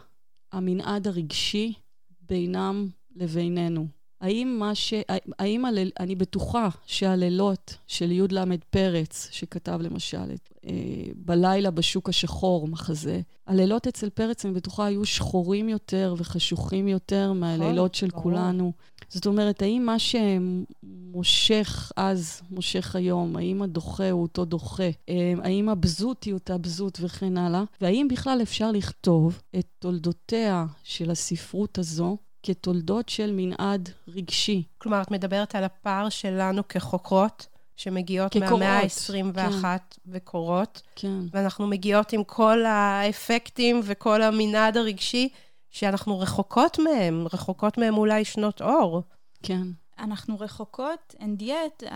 המנעד 0.52 1.06
הרגשי 1.06 1.72
בינם 2.20 2.88
לבינינו? 3.16 3.86
האם 4.22 4.56
מה 4.58 4.74
ש... 4.74 4.94
האם 5.38 5.64
הליל... 5.64 5.90
אני 6.00 6.14
בטוחה 6.14 6.68
שהלילות 6.86 7.76
של 7.86 8.12
י"ל 8.12 8.38
פרץ, 8.70 9.28
שכתב 9.32 9.78
למשל 9.82 10.32
את 10.34 10.52
אה, 10.66 10.72
בלילה 11.16 11.70
בשוק 11.70 12.08
השחור, 12.08 12.68
מחזה, 12.68 13.20
הלילות 13.46 13.86
אצל 13.86 14.10
פרץ, 14.10 14.44
אני 14.44 14.54
בטוחה, 14.54 14.86
היו 14.86 15.04
שחורים 15.04 15.68
יותר 15.68 16.14
וחשוכים 16.18 16.88
יותר 16.88 17.32
מהלילות 17.32 17.94
של 17.94 18.10
כולנו. 18.10 18.72
זאת 19.08 19.26
אומרת, 19.26 19.62
האם 19.62 19.86
מה 19.86 19.96
שמושך 19.98 21.92
אז, 21.96 22.42
מושך 22.50 22.96
היום? 22.96 23.36
האם 23.36 23.62
הדוחה 23.62 24.10
הוא 24.10 24.22
אותו 24.22 24.44
דוחה? 24.44 24.90
אה, 25.08 25.32
האם 25.42 25.68
הבזות 25.68 26.24
היא 26.24 26.34
אותה 26.34 26.58
בזות 26.58 26.98
וכן 27.02 27.36
הלאה? 27.36 27.64
והאם 27.80 28.08
בכלל 28.10 28.38
אפשר 28.42 28.72
לכתוב 28.72 29.40
את 29.58 29.66
תולדותיה 29.78 30.66
של 30.84 31.10
הספרות 31.10 31.78
הזו 31.78 32.16
כתולדות 32.42 33.08
של 33.08 33.30
מנעד 33.36 33.90
רגשי. 34.08 34.62
כלומר, 34.78 35.02
את 35.02 35.10
מדברת 35.10 35.54
על 35.54 35.64
הפער 35.64 36.08
שלנו 36.08 36.68
כחוקרות, 36.68 37.46
שמגיעות 37.76 38.32
כקורות, 38.32 38.50
מהמאה 38.50 38.78
ה-21 38.78 39.62
כן. 39.62 39.76
וקורות, 40.06 40.82
כן. 40.96 41.18
ואנחנו 41.32 41.66
מגיעות 41.66 42.12
עם 42.12 42.24
כל 42.24 42.64
האפקטים 42.64 43.80
וכל 43.84 44.22
המנעד 44.22 44.76
הרגשי, 44.76 45.28
שאנחנו 45.70 46.20
רחוקות 46.20 46.78
מהם, 46.78 47.26
רחוקות 47.32 47.78
מהם 47.78 47.96
אולי 47.96 48.24
שנות 48.24 48.62
אור. 48.62 49.02
כן. 49.42 49.66
אנחנו 49.98 50.40
רחוקות, 50.40 51.14
and 51.18 51.42
yet, 51.42 51.86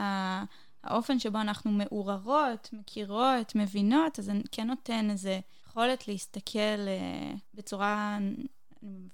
האופן 0.85 1.19
שבו 1.19 1.41
אנחנו 1.41 1.71
מעוררות, 1.71 2.69
מכירות, 2.73 3.55
מבינות, 3.55 4.19
אז 4.19 4.25
זה 4.25 4.33
כן 4.53 4.67
נותן 4.67 5.11
איזו 5.11 5.31
יכולת 5.67 6.09
להסתכל 6.09 6.59
אה, 6.59 7.33
בצורה 7.55 8.19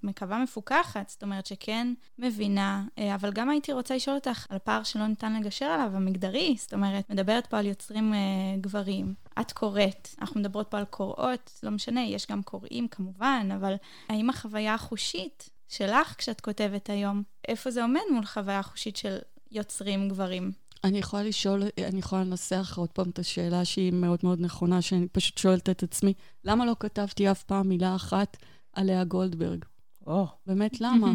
מקווה 0.02 0.38
מפוקחת, 0.38 1.08
זאת 1.08 1.22
אומרת 1.22 1.46
שכן 1.46 1.94
מבינה, 2.18 2.84
אה, 2.98 3.14
אבל 3.14 3.32
גם 3.32 3.50
הייתי 3.50 3.72
רוצה 3.72 3.96
לשאול 3.96 4.16
אותך 4.16 4.46
על 4.48 4.58
פער 4.58 4.82
שלא 4.82 5.06
ניתן 5.06 5.40
לגשר 5.40 5.66
עליו, 5.66 5.90
המגדרי, 5.94 6.56
זאת 6.58 6.74
אומרת, 6.74 7.10
מדברת 7.10 7.46
פה 7.46 7.58
על 7.58 7.66
יוצרים 7.66 8.14
אה, 8.14 8.18
גברים. 8.60 9.14
את 9.40 9.52
קוראת, 9.52 10.08
אנחנו 10.20 10.40
מדברות 10.40 10.68
פה 10.70 10.78
על 10.78 10.84
קוראות, 10.84 11.60
לא 11.62 11.70
משנה, 11.70 12.02
יש 12.02 12.26
גם 12.30 12.42
קוראים 12.42 12.88
כמובן, 12.88 13.48
אבל 13.54 13.74
האם 14.08 14.30
החוויה 14.30 14.74
החושית 14.74 15.50
שלך 15.68 16.14
כשאת 16.18 16.40
כותבת 16.40 16.90
היום, 16.90 17.22
איפה 17.48 17.70
זה 17.70 17.82
עומד 17.82 18.00
מול 18.12 18.24
חוויה 18.24 18.62
חושית 18.62 18.96
של 18.96 19.18
יוצרים 19.50 20.08
גברים? 20.08 20.52
אני 20.84 20.98
יכולה 20.98 21.22
לשאול, 21.22 21.62
אני 21.88 21.98
יכולה 21.98 22.24
לנסח 22.24 22.74
עוד 22.76 22.92
פעם 22.92 23.10
את 23.10 23.18
השאלה 23.18 23.64
שהיא 23.64 23.92
מאוד 23.92 24.18
מאוד 24.22 24.40
נכונה, 24.40 24.82
שאני 24.82 25.08
פשוט 25.08 25.38
שואלת 25.38 25.70
את 25.70 25.82
עצמי, 25.82 26.14
למה 26.44 26.66
לא 26.66 26.76
כתבתי 26.80 27.30
אף 27.30 27.42
פעם 27.42 27.68
מילה 27.68 27.96
אחת 27.96 28.36
על 28.72 28.86
לאה 28.86 29.04
גולדברג. 29.04 29.64
או. 30.06 30.24
Oh. 30.24 30.28
באמת, 30.46 30.80
למה? 30.84 31.12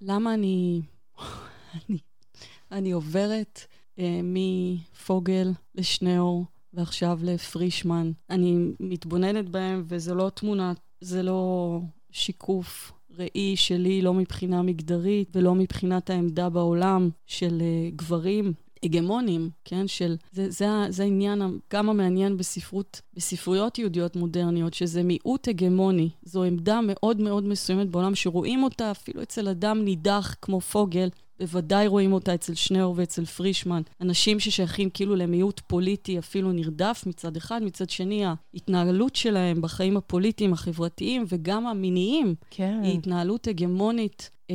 למה 0.00 0.34
אני... 0.34 0.82
אני, 1.74 1.98
אני 2.72 2.92
עוברת 2.92 3.60
אה, 3.98 4.20
מפוגל 4.22 5.52
לשניאור 5.74 6.44
ועכשיו 6.72 7.18
לפרישמן. 7.22 8.12
אני 8.30 8.72
מתבוננת 8.80 9.48
בהם, 9.48 9.84
וזה 9.86 10.14
לא 10.14 10.30
תמונה, 10.34 10.72
זה 11.00 11.22
לא 11.22 11.80
שיקוף 12.10 12.92
ראי 13.18 13.56
שלי, 13.56 14.02
לא 14.02 14.14
מבחינה 14.14 14.62
מגדרית 14.62 15.36
ולא 15.36 15.54
מבחינת 15.54 16.10
העמדה 16.10 16.48
בעולם 16.48 17.10
של 17.26 17.58
uh, 17.58 17.96
גברים 17.96 18.52
הגמונים, 18.82 19.50
כן, 19.64 19.88
של... 19.88 20.16
זה, 20.32 20.50
זה, 20.50 20.66
זה 20.88 21.02
העניין 21.02 21.42
גם 21.72 21.88
המעניין 21.88 22.36
בספרות, 22.36 23.00
בספרויות 23.14 23.78
יהודיות 23.78 24.16
מודרניות, 24.16 24.74
שזה 24.74 25.02
מיעוט 25.02 25.48
הגמוני. 25.48 26.10
זו 26.22 26.44
עמדה 26.44 26.80
מאוד 26.82 27.20
מאוד 27.20 27.44
מסוימת 27.44 27.88
בעולם, 27.88 28.14
שרואים 28.14 28.62
אותה 28.62 28.90
אפילו 28.90 29.22
אצל 29.22 29.48
אדם 29.48 29.84
נידח 29.84 30.34
כמו 30.42 30.60
פוגל, 30.60 31.08
בוודאי 31.40 31.86
רואים 31.86 32.12
אותה 32.12 32.34
אצל 32.34 32.54
שניאור 32.54 32.94
ואצל 32.96 33.24
פרישמן. 33.24 33.82
אנשים 34.00 34.40
ששייכים 34.40 34.90
כאילו 34.90 35.16
למיעוט 35.16 35.60
פוליטי 35.66 36.18
אפילו 36.18 36.52
נרדף 36.52 37.04
מצד 37.06 37.36
אחד, 37.36 37.62
מצד 37.62 37.90
שני 37.90 38.24
ההתנהלות 38.24 39.16
שלהם 39.16 39.62
בחיים 39.62 39.96
הפוליטיים, 39.96 40.52
החברתיים 40.52 41.24
וגם 41.28 41.66
המיניים, 41.66 42.34
כן. 42.50 42.80
היא 42.82 42.98
התנהלות 42.98 43.48
הגמונית. 43.48 44.30
אה, 44.50 44.54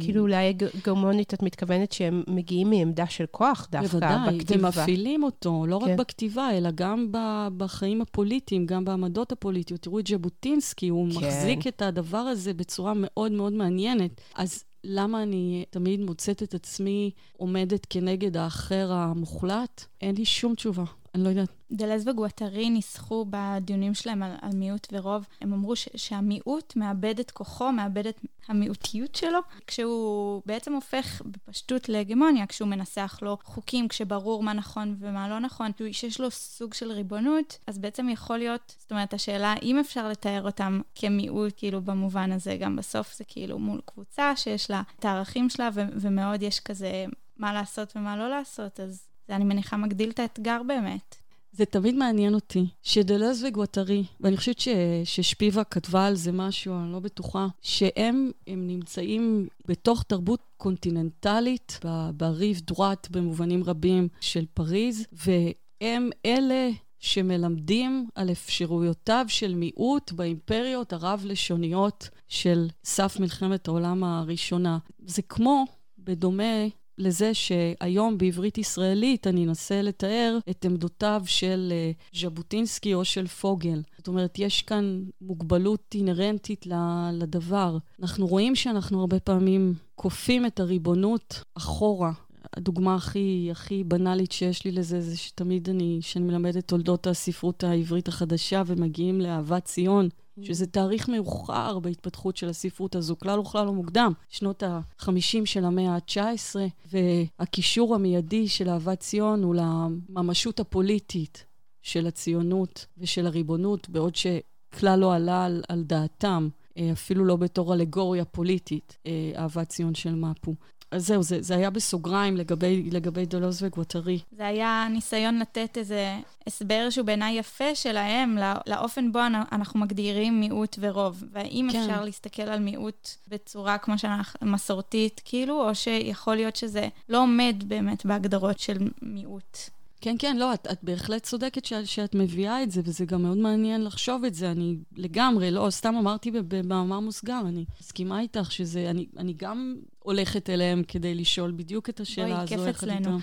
כאילו 0.00 0.22
אולי 0.22 0.54
הגרמונית, 0.74 1.34
את 1.34 1.42
מתכוונת 1.42 1.92
שהם 1.92 2.22
מגיעים 2.28 2.70
מעמדה 2.70 3.06
של 3.06 3.24
כוח 3.30 3.68
דווקא 3.70 3.88
בוודאי, 3.88 4.38
בכתיבה. 4.38 4.68
ומפעילים 4.68 5.22
אותו, 5.22 5.66
לא 5.68 5.76
רק 5.76 5.88
כן. 5.88 5.96
בכתיבה, 5.96 6.50
אלא 6.52 6.70
גם 6.74 7.08
בחיים 7.56 8.00
הפוליטיים, 8.00 8.66
גם 8.66 8.84
בעמדות 8.84 9.32
הפוליטיות. 9.32 9.80
תראו 9.80 9.98
את 9.98 10.06
ז'בוטינסקי, 10.06 10.88
הוא 10.88 11.10
כן. 11.10 11.16
מחזיק 11.16 11.66
את 11.66 11.82
הדבר 11.82 12.18
הזה 12.18 12.54
בצורה 12.54 12.92
מאוד 12.96 13.32
מאוד 13.32 13.52
מעניינת. 13.52 14.20
אז 14.34 14.64
למה 14.84 15.22
אני 15.22 15.64
תמיד 15.70 16.00
מוצאת 16.00 16.42
את 16.42 16.54
עצמי 16.54 17.10
עומדת 17.36 17.86
כנגד 17.90 18.36
האחר 18.36 18.92
המוחלט? 18.92 19.84
אין 20.00 20.14
לי 20.14 20.24
שום 20.24 20.54
תשובה. 20.54 20.84
אני 21.14 21.24
לא 21.24 21.28
יודעת. 21.28 21.48
דלז 21.72 22.08
וגואטרי 22.08 22.70
ניסחו 22.70 23.26
בדיונים 23.30 23.94
שלהם 23.94 24.22
על, 24.22 24.32
על 24.42 24.50
מיעוט 24.54 24.86
ורוב, 24.92 25.26
הם 25.40 25.52
אמרו 25.52 25.76
ש, 25.76 25.88
שהמיעוט 25.96 26.76
מאבד 26.76 27.20
את 27.20 27.30
כוחו, 27.30 27.72
מאבד 27.72 28.06
את 28.06 28.20
המיעוטיות 28.48 29.14
שלו, 29.14 29.38
כשהוא 29.66 30.42
בעצם 30.46 30.72
הופך 30.72 31.22
בפשטות 31.24 31.88
להגמוניה, 31.88 32.46
כשהוא 32.46 32.68
מנסח 32.68 33.18
לו 33.22 33.38
חוקים, 33.44 33.88
כשברור 33.88 34.42
מה 34.42 34.52
נכון 34.52 34.96
ומה 34.98 35.28
לא 35.28 35.38
נכון, 35.38 35.70
כשיש 35.76 36.20
לו 36.20 36.30
סוג 36.30 36.74
של 36.74 36.92
ריבונות, 36.92 37.58
אז 37.66 37.78
בעצם 37.78 38.08
יכול 38.08 38.38
להיות, 38.38 38.74
זאת 38.78 38.90
אומרת, 38.90 39.14
השאלה 39.14 39.54
אם 39.62 39.78
אפשר 39.78 40.08
לתאר 40.08 40.42
אותם 40.46 40.80
כמיעוט, 40.94 41.52
כאילו 41.56 41.82
במובן 41.82 42.32
הזה, 42.32 42.56
גם 42.56 42.76
בסוף 42.76 43.16
זה 43.16 43.24
כאילו 43.24 43.58
מול 43.58 43.80
קבוצה 43.84 44.36
שיש 44.36 44.70
לה 44.70 44.82
את 44.98 45.04
הערכים 45.04 45.50
שלה, 45.50 45.68
ו- 45.74 45.86
ומאוד 45.92 46.42
יש 46.42 46.60
כזה 46.60 47.04
מה 47.36 47.52
לעשות 47.52 47.96
ומה 47.96 48.16
לא 48.16 48.28
לעשות, 48.28 48.80
אז 48.80 49.06
זה 49.28 49.36
אני 49.36 49.44
מניחה 49.44 49.76
מגדיל 49.76 50.10
את 50.10 50.18
האתגר 50.18 50.62
באמת. 50.66 51.24
זה 51.52 51.64
תמיד 51.64 51.94
מעניין 51.94 52.34
אותי, 52.34 52.66
שדלז 52.82 53.44
וגואטרי, 53.44 54.04
ואני 54.20 54.36
חושבת 54.36 54.58
ש, 54.58 54.68
ששפיבה 55.04 55.64
כתבה 55.64 56.06
על 56.06 56.14
זה 56.14 56.32
משהו, 56.32 56.74
אני 56.74 56.92
לא 56.92 56.98
בטוחה, 56.98 57.46
שהם 57.62 58.30
הם 58.46 58.66
נמצאים 58.66 59.48
בתוך 59.68 60.02
תרבות 60.02 60.40
קונטיננטלית, 60.56 61.80
בריב 62.16 62.60
דרואט 62.60 63.08
במובנים 63.10 63.64
רבים 63.64 64.08
של 64.20 64.44
פריז, 64.54 65.06
והם 65.12 66.10
אלה 66.26 66.70
שמלמדים 66.98 68.08
על 68.14 68.30
אפשרויותיו 68.30 69.24
של 69.28 69.54
מיעוט 69.54 70.12
באימפריות 70.12 70.92
הרב-לשוניות 70.92 72.08
של 72.28 72.68
סף 72.84 73.20
מלחמת 73.20 73.68
העולם 73.68 74.04
הראשונה. 74.04 74.78
זה 75.06 75.22
כמו, 75.22 75.64
בדומה 75.98 76.66
לזה 76.98 77.34
שהיום 77.34 78.18
בעברית 78.18 78.58
ישראלית 78.58 79.26
אני 79.26 79.44
אנסה 79.44 79.82
לתאר 79.82 80.38
את 80.50 80.64
עמדותיו 80.64 81.22
של 81.26 81.72
אה, 81.72 81.90
ז'בוטינסקי 82.20 82.94
או 82.94 83.04
של 83.04 83.26
פוגל. 83.26 83.82
זאת 83.98 84.08
אומרת, 84.08 84.38
יש 84.38 84.62
כאן 84.62 85.04
מוגבלות 85.20 85.94
אינהרנטית 85.94 86.66
לדבר. 87.12 87.78
אנחנו 88.02 88.26
רואים 88.26 88.54
שאנחנו 88.54 89.00
הרבה 89.00 89.20
פעמים 89.20 89.74
כופים 89.94 90.46
את 90.46 90.60
הריבונות 90.60 91.42
אחורה. 91.54 92.12
הדוגמה 92.56 92.94
הכי, 92.94 93.48
הכי 93.50 93.84
בנאלית 93.84 94.32
שיש 94.32 94.64
לי 94.64 94.72
לזה, 94.72 95.00
זה 95.00 95.16
שתמיד 95.16 95.68
אני, 95.70 95.98
כשאני 96.02 96.24
מלמדת 96.24 96.68
תולדות 96.68 97.06
הספרות 97.06 97.64
העברית 97.64 98.08
החדשה 98.08 98.62
ומגיעים 98.66 99.20
לאהבת 99.20 99.64
ציון, 99.64 100.08
שזה 100.42 100.66
תאריך 100.66 101.08
מאוחר 101.08 101.78
בהתפתחות 101.78 102.36
של 102.36 102.48
הספרות 102.48 102.96
הזו, 102.96 103.16
כלל 103.18 103.38
וכלל 103.38 103.66
לא 103.66 103.72
מוקדם, 103.72 104.12
שנות 104.28 104.62
ה-50 104.62 105.44
של 105.44 105.64
המאה 105.64 105.94
ה-19, 105.94 106.56
והקישור 106.92 107.94
המיידי 107.94 108.48
של 108.48 108.68
אהבת 108.68 109.00
ציון 109.00 109.42
הוא 109.42 109.54
לממשות 109.54 110.60
הפוליטית 110.60 111.44
של 111.82 112.06
הציונות 112.06 112.86
ושל 112.98 113.26
הריבונות, 113.26 113.88
בעוד 113.88 114.14
שכלל 114.16 114.98
לא 114.98 115.14
עלה 115.14 115.44
על, 115.44 115.62
על 115.68 115.82
דעתם, 115.82 116.48
אה, 116.78 116.92
אפילו 116.92 117.24
לא 117.24 117.36
בתור 117.36 117.74
אלגוריה 117.74 118.24
פוליטית, 118.24 118.98
אה, 119.06 119.32
אהבת 119.36 119.68
ציון 119.68 119.94
של 119.94 120.14
מפו. 120.14 120.54
אז 120.94 121.06
זהו, 121.06 121.22
זה, 121.22 121.42
זה 121.42 121.56
היה 121.56 121.70
בסוגריים 121.70 122.36
לגבי, 122.36 122.88
לגבי 122.92 123.26
דולוז 123.26 123.62
וגואטרי. 123.62 124.18
זה 124.36 124.46
היה 124.46 124.86
ניסיון 124.90 125.38
לתת 125.38 125.78
איזה 125.78 126.16
הסבר 126.46 126.86
שהוא 126.90 127.06
בעיניי 127.06 127.38
יפה 127.38 127.74
שלהם, 127.74 128.36
לא- 128.38 128.46
לאופן 128.74 129.12
בו 129.12 129.18
אנ- 129.18 129.42
אנחנו 129.52 129.80
מגדירים 129.80 130.40
מיעוט 130.40 130.76
ורוב. 130.80 131.24
והאם. 131.32 131.68
כן. 131.72 131.78
אפשר 131.80 132.04
להסתכל 132.04 132.42
על 132.42 132.58
מיעוט 132.60 133.08
בצורה 133.28 133.78
כמו 133.78 133.98
שאנחנו, 133.98 134.46
מסורתית, 134.46 135.20
כאילו, 135.24 135.68
או 135.68 135.74
שיכול 135.74 136.34
להיות 136.34 136.56
שזה 136.56 136.88
לא 137.08 137.22
עומד 137.22 137.56
באמת 137.66 138.06
בהגדרות 138.06 138.58
של 138.58 138.76
מיעוט. 139.02 139.58
כן, 140.04 140.16
כן, 140.18 140.36
לא, 140.36 140.54
את, 140.54 140.66
את 140.72 140.78
בהחלט 140.82 141.22
צודקת 141.22 141.64
שאת, 141.64 141.86
שאת 141.86 142.14
מביאה 142.14 142.62
את 142.62 142.70
זה, 142.70 142.80
וזה 142.84 143.04
גם 143.04 143.22
מאוד 143.22 143.36
מעניין 143.36 143.84
לחשוב 143.84 144.24
את 144.24 144.34
זה. 144.34 144.50
אני 144.50 144.76
לגמרי, 144.96 145.50
לא, 145.50 145.66
סתם 145.70 145.94
אמרתי 145.94 146.30
ב- 146.30 146.38
במאמר 146.48 147.00
מוסגר, 147.00 147.40
אני 147.48 147.64
מסכימה 147.80 148.20
איתך 148.20 148.52
שזה, 148.52 148.90
אני, 148.90 149.06
אני 149.18 149.34
גם 149.36 149.76
הולכת 149.98 150.50
אליהם 150.50 150.82
כדי 150.88 151.14
לשאול 151.14 151.52
בדיוק 151.56 151.88
את 151.88 152.00
השאלה 152.00 152.26
בואי, 152.26 152.38
הזו. 152.38 152.48
כיף 152.48 152.60
יחד 152.68 152.88
אצלנו. 152.88 153.18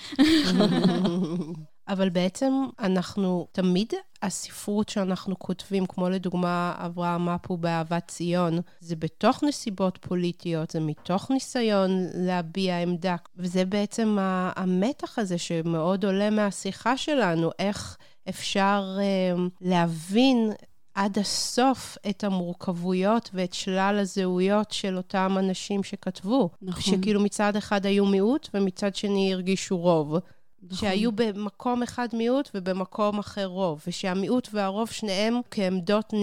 אבל 1.92 2.10
בעצם 2.10 2.54
אנחנו, 2.80 3.48
תמיד 3.52 3.94
הספרות 4.22 4.90
שאנחנו 4.90 5.40
כותבים, 5.40 5.86
כמו 5.86 6.10
לדוגמה 6.10 6.74
אברהם 6.78 7.30
מפו 7.30 7.58
באהבת 7.58 8.08
ציון, 8.08 8.60
זה 8.80 8.96
בתוך 8.96 9.44
נסיבות 9.44 9.98
פוליטיות, 10.02 10.70
זה 10.72 10.80
מתוך 10.80 11.32
ניסיון 11.32 12.08
להביע 12.14 12.82
עמדה. 12.82 13.16
וזה 13.38 13.66
בעצם 13.66 14.18
המתח 14.56 15.20
הזה 15.20 15.38
שמאוד 15.38 16.06
עולה 16.06 16.30
מהשיחה 16.30 16.98
שלנו, 16.98 17.52
איך 17.60 17.98
אפשר 18.30 18.98
אה, 19.00 19.44
להבין 19.62 20.52
עד 20.94 21.20
הסוף 21.20 21.98
את 22.10 22.24
המורכבויות 22.24 23.30
ואת 23.34 23.54
שלל 23.54 23.98
הזהויות 24.02 24.72
של 24.72 24.98
אותם 24.98 25.36
אנשים 25.40 25.84
שכתבו. 25.84 26.50
נכון. 26.62 26.82
שכאילו 26.82 27.22
מצד 27.22 27.56
אחד 27.56 27.86
היו 27.86 28.06
מיעוט 28.06 28.50
ומצד 28.54 28.96
שני 28.96 29.34
הרגישו 29.34 29.78
רוב. 29.78 30.16
נכון. 30.64 30.78
שהיו 30.78 31.12
במקום 31.12 31.84
אחד 31.84 32.08
מיעוט 32.14 32.50
ובמקום 32.56 33.20
אחר 33.20 33.46
רוב, 33.46 33.84
ושהמיעוט 33.88 34.50
והרוב 34.54 34.90
שניהם 34.90 35.34
כעמדות 35.52 36.14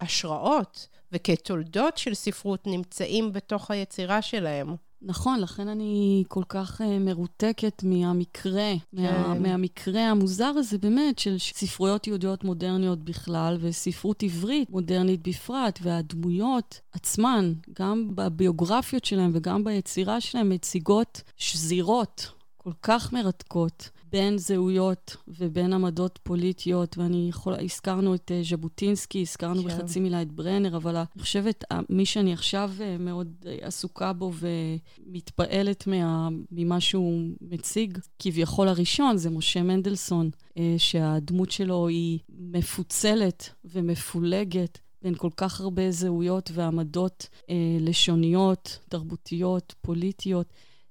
וכהשראות 0.00 0.88
וכתולדות 1.12 1.98
של 1.98 2.14
ספרות 2.14 2.66
נמצאים 2.66 3.32
בתוך 3.32 3.70
היצירה 3.70 4.22
שלהם. 4.22 4.76
נכון, 5.02 5.40
לכן 5.40 5.68
אני 5.68 6.24
כל 6.28 6.42
כך 6.48 6.80
uh, 6.80 6.84
מרותקת 7.00 7.82
מהמקרה, 7.82 8.72
מה, 8.92 9.34
כן. 9.34 9.42
מהמקרה 9.42 10.00
המוזר 10.00 10.52
הזה 10.56 10.78
באמת 10.78 11.18
של 11.18 11.38
ספרויות 11.38 12.06
יהודיות 12.06 12.44
מודרניות 12.44 12.98
בכלל 13.04 13.56
וספרות 13.60 14.22
עברית 14.22 14.70
מודרנית 14.70 15.28
בפרט, 15.28 15.78
והדמויות 15.82 16.80
עצמן, 16.92 17.52
גם 17.78 18.10
בביוגרפיות 18.14 19.04
שלהם 19.04 19.30
וגם 19.34 19.64
ביצירה 19.64 20.20
שלהם, 20.20 20.48
מציגות 20.48 21.22
שזירות 21.36 22.35
כל 22.66 22.72
כך 22.82 23.12
מרתקות. 23.12 23.90
בין 24.12 24.38
זהויות 24.38 25.16
ובין 25.28 25.72
עמדות 25.72 26.18
פוליטיות, 26.22 26.98
ואני 26.98 27.26
יכולה, 27.28 27.62
הזכרנו 27.62 28.14
את 28.14 28.32
אה, 28.32 28.40
ז'בוטינסקי, 28.42 29.20
הזכרנו 29.20 29.62
כן. 29.62 29.68
בחצי 29.68 30.00
מילה 30.00 30.22
את 30.22 30.32
ברנר, 30.32 30.76
אבל 30.76 30.96
אני 30.96 31.22
חושבת, 31.22 31.64
אה, 31.72 31.80
מי 31.88 32.06
שאני 32.06 32.32
עכשיו 32.32 32.70
אה, 32.80 32.98
מאוד 32.98 33.32
עסוקה 33.62 34.12
בו 34.12 34.32
ומתפעלת 34.38 35.86
מה, 35.86 36.28
ממה 36.50 36.80
שהוא 36.80 37.30
מציג, 37.40 37.98
כביכול 38.18 38.68
הראשון, 38.68 39.16
זה 39.16 39.30
משה 39.30 39.62
מנדלסון, 39.62 40.30
שהדמות 40.78 41.50
שלו 41.50 41.88
היא 41.88 42.18
מפוצלת 42.38 43.50
ומפולגת. 43.64 44.78
בין 45.06 45.14
כל 45.14 45.30
כך 45.36 45.60
הרבה 45.60 45.90
זהויות 45.90 46.50
ועמדות 46.54 47.28
אה, 47.50 47.54
לשוניות, 47.80 48.78
תרבותיות, 48.88 49.74
פוליטיות. 49.80 50.46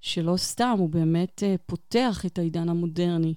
שלא 0.06 0.38
סתם, 0.38 0.76
הוא 0.78 0.90
באמת 0.90 1.44
uh, 1.44 1.62
פותח 1.66 2.26
את 2.26 2.40
העידן 2.40 2.70
המודרני 2.70 3.34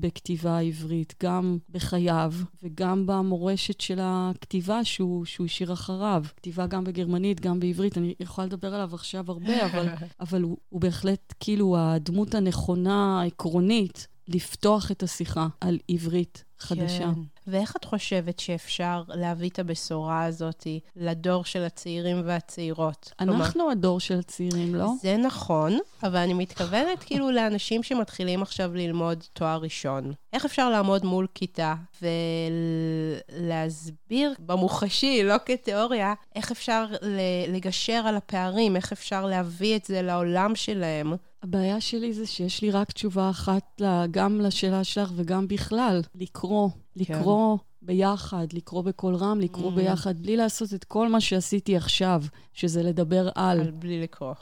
בכתיבה 0.00 0.56
העברית, 0.56 1.14
גם 1.22 1.58
בחייו 1.70 2.32
וגם 2.62 3.06
במורשת 3.06 3.80
של 3.80 3.98
הכתיבה 4.02 4.84
שהוא, 4.84 5.24
שהוא 5.24 5.44
השאיר 5.44 5.72
אחריו. 5.72 6.24
כתיבה 6.36 6.66
גם 6.66 6.84
בגרמנית, 6.84 7.40
גם 7.40 7.60
בעברית, 7.60 7.98
אני 7.98 8.14
יכולה 8.20 8.46
לדבר 8.46 8.74
עליו 8.74 8.94
עכשיו 8.94 9.24
הרבה, 9.28 9.66
אבל, 9.66 9.88
אבל 10.20 10.42
הוא, 10.42 10.56
הוא 10.68 10.80
בהחלט 10.80 11.34
כאילו 11.40 11.76
הדמות 11.78 12.34
הנכונה, 12.34 13.20
העקרונית, 13.20 14.08
לפתוח 14.34 14.90
את 14.90 15.02
השיחה 15.02 15.46
על 15.60 15.78
עברית 15.88 16.44
חדשה. 16.58 16.98
כן. 16.98 17.20
ואיך 17.46 17.76
את 17.76 17.84
חושבת 17.84 18.38
שאפשר 18.38 19.02
להביא 19.08 19.48
את 19.48 19.58
הבשורה 19.58 20.24
הזאת 20.24 20.66
לדור 20.96 21.44
של 21.44 21.62
הצעירים 21.62 22.22
והצעירות? 22.24 23.12
אנחנו 23.20 23.70
הדור 23.70 24.00
של 24.00 24.18
הצעירים, 24.18 24.74
לא? 24.74 24.92
זה 25.02 25.16
נכון, 25.16 25.78
אבל 26.02 26.16
אני 26.16 26.34
מתכוונת 26.34 26.98
כאילו 27.06 27.30
לאנשים 27.30 27.82
שמתחילים 27.82 28.42
עכשיו 28.42 28.74
ללמוד 28.74 29.24
תואר 29.32 29.58
ראשון. 29.58 30.12
איך 30.32 30.44
אפשר 30.44 30.70
לעמוד 30.70 31.04
מול 31.04 31.26
כיתה 31.34 31.74
ולהסביר 33.32 34.34
במוחשי, 34.38 35.22
לא 35.24 35.36
כתיאוריה, 35.46 36.14
איך 36.36 36.50
אפשר 36.50 36.86
לגשר 37.48 38.02
על 38.06 38.16
הפערים, 38.16 38.76
איך 38.76 38.92
אפשר 38.92 39.26
להביא 39.26 39.76
את 39.76 39.84
זה 39.84 40.02
לעולם 40.02 40.54
שלהם? 40.54 41.12
הבעיה 41.42 41.80
שלי 41.80 42.12
זה 42.12 42.26
שיש 42.26 42.62
לי 42.62 42.70
רק 42.70 42.92
תשובה 42.92 43.30
אחת 43.30 43.82
גם 44.10 44.40
לשאלה 44.40 44.84
שלך 44.84 45.10
וגם 45.16 45.48
בכלל, 45.48 46.00
לקרוא. 46.14 46.68
כן. 46.70 47.02
לקרוא 47.14 47.58
ביחד, 47.82 48.46
לקרוא 48.52 48.82
בקול 48.82 49.14
רם, 49.14 49.40
לקרוא 49.40 49.72
mm. 49.72 49.74
ביחד, 49.74 50.22
בלי 50.22 50.36
לעשות 50.36 50.74
את 50.74 50.84
כל 50.84 51.08
מה 51.08 51.20
שעשיתי 51.20 51.76
עכשיו, 51.76 52.22
שזה 52.52 52.82
לדבר 52.82 53.28
על. 53.34 53.60
על 53.60 53.70
בלי 53.70 54.02
לקרוא. 54.02 54.34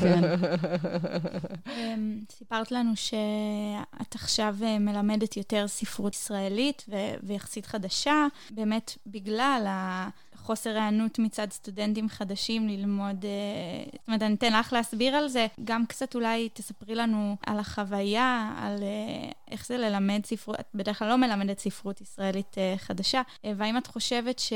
כן. 0.00 0.22
אמ, 1.76 2.20
סיפרת 2.32 2.72
לנו 2.72 2.96
שאת 2.96 4.14
עכשיו 4.14 4.56
אה, 4.62 4.78
מלמדת 4.78 5.36
יותר 5.36 5.68
ספרות 5.68 6.14
ישראלית 6.14 6.86
ויחסית 7.22 7.66
חדשה, 7.66 8.26
באמת 8.50 8.98
בגלל 9.06 9.64
ה... 9.68 10.08
חוסר 10.50 10.70
היענות 10.70 11.18
מצד 11.18 11.46
סטודנטים 11.50 12.08
חדשים 12.08 12.68
ללמוד, 12.68 13.24
אה, 13.24 13.84
זאת 13.92 14.06
אומרת, 14.08 14.22
אני 14.22 14.34
אתן 14.34 14.52
לך 14.52 14.72
להסביר 14.72 15.14
על 15.14 15.28
זה. 15.28 15.46
גם 15.64 15.86
קצת 15.86 16.14
אולי 16.14 16.48
תספרי 16.52 16.94
לנו 16.94 17.36
על 17.46 17.58
החוויה, 17.58 18.54
על 18.58 18.82
אה, 18.82 19.30
איך 19.50 19.66
זה 19.66 19.78
ללמד 19.78 20.20
ספרות, 20.26 20.60
את 20.60 20.66
בדרך 20.74 20.98
כלל 20.98 21.08
לא 21.08 21.16
מלמדת 21.16 21.58
ספרות 21.58 22.00
ישראלית 22.00 22.58
אה, 22.58 22.74
חדשה, 22.78 23.22
והאם 23.56 23.76
את 23.76 23.86
חושבת 23.86 24.38
ש... 24.38 24.52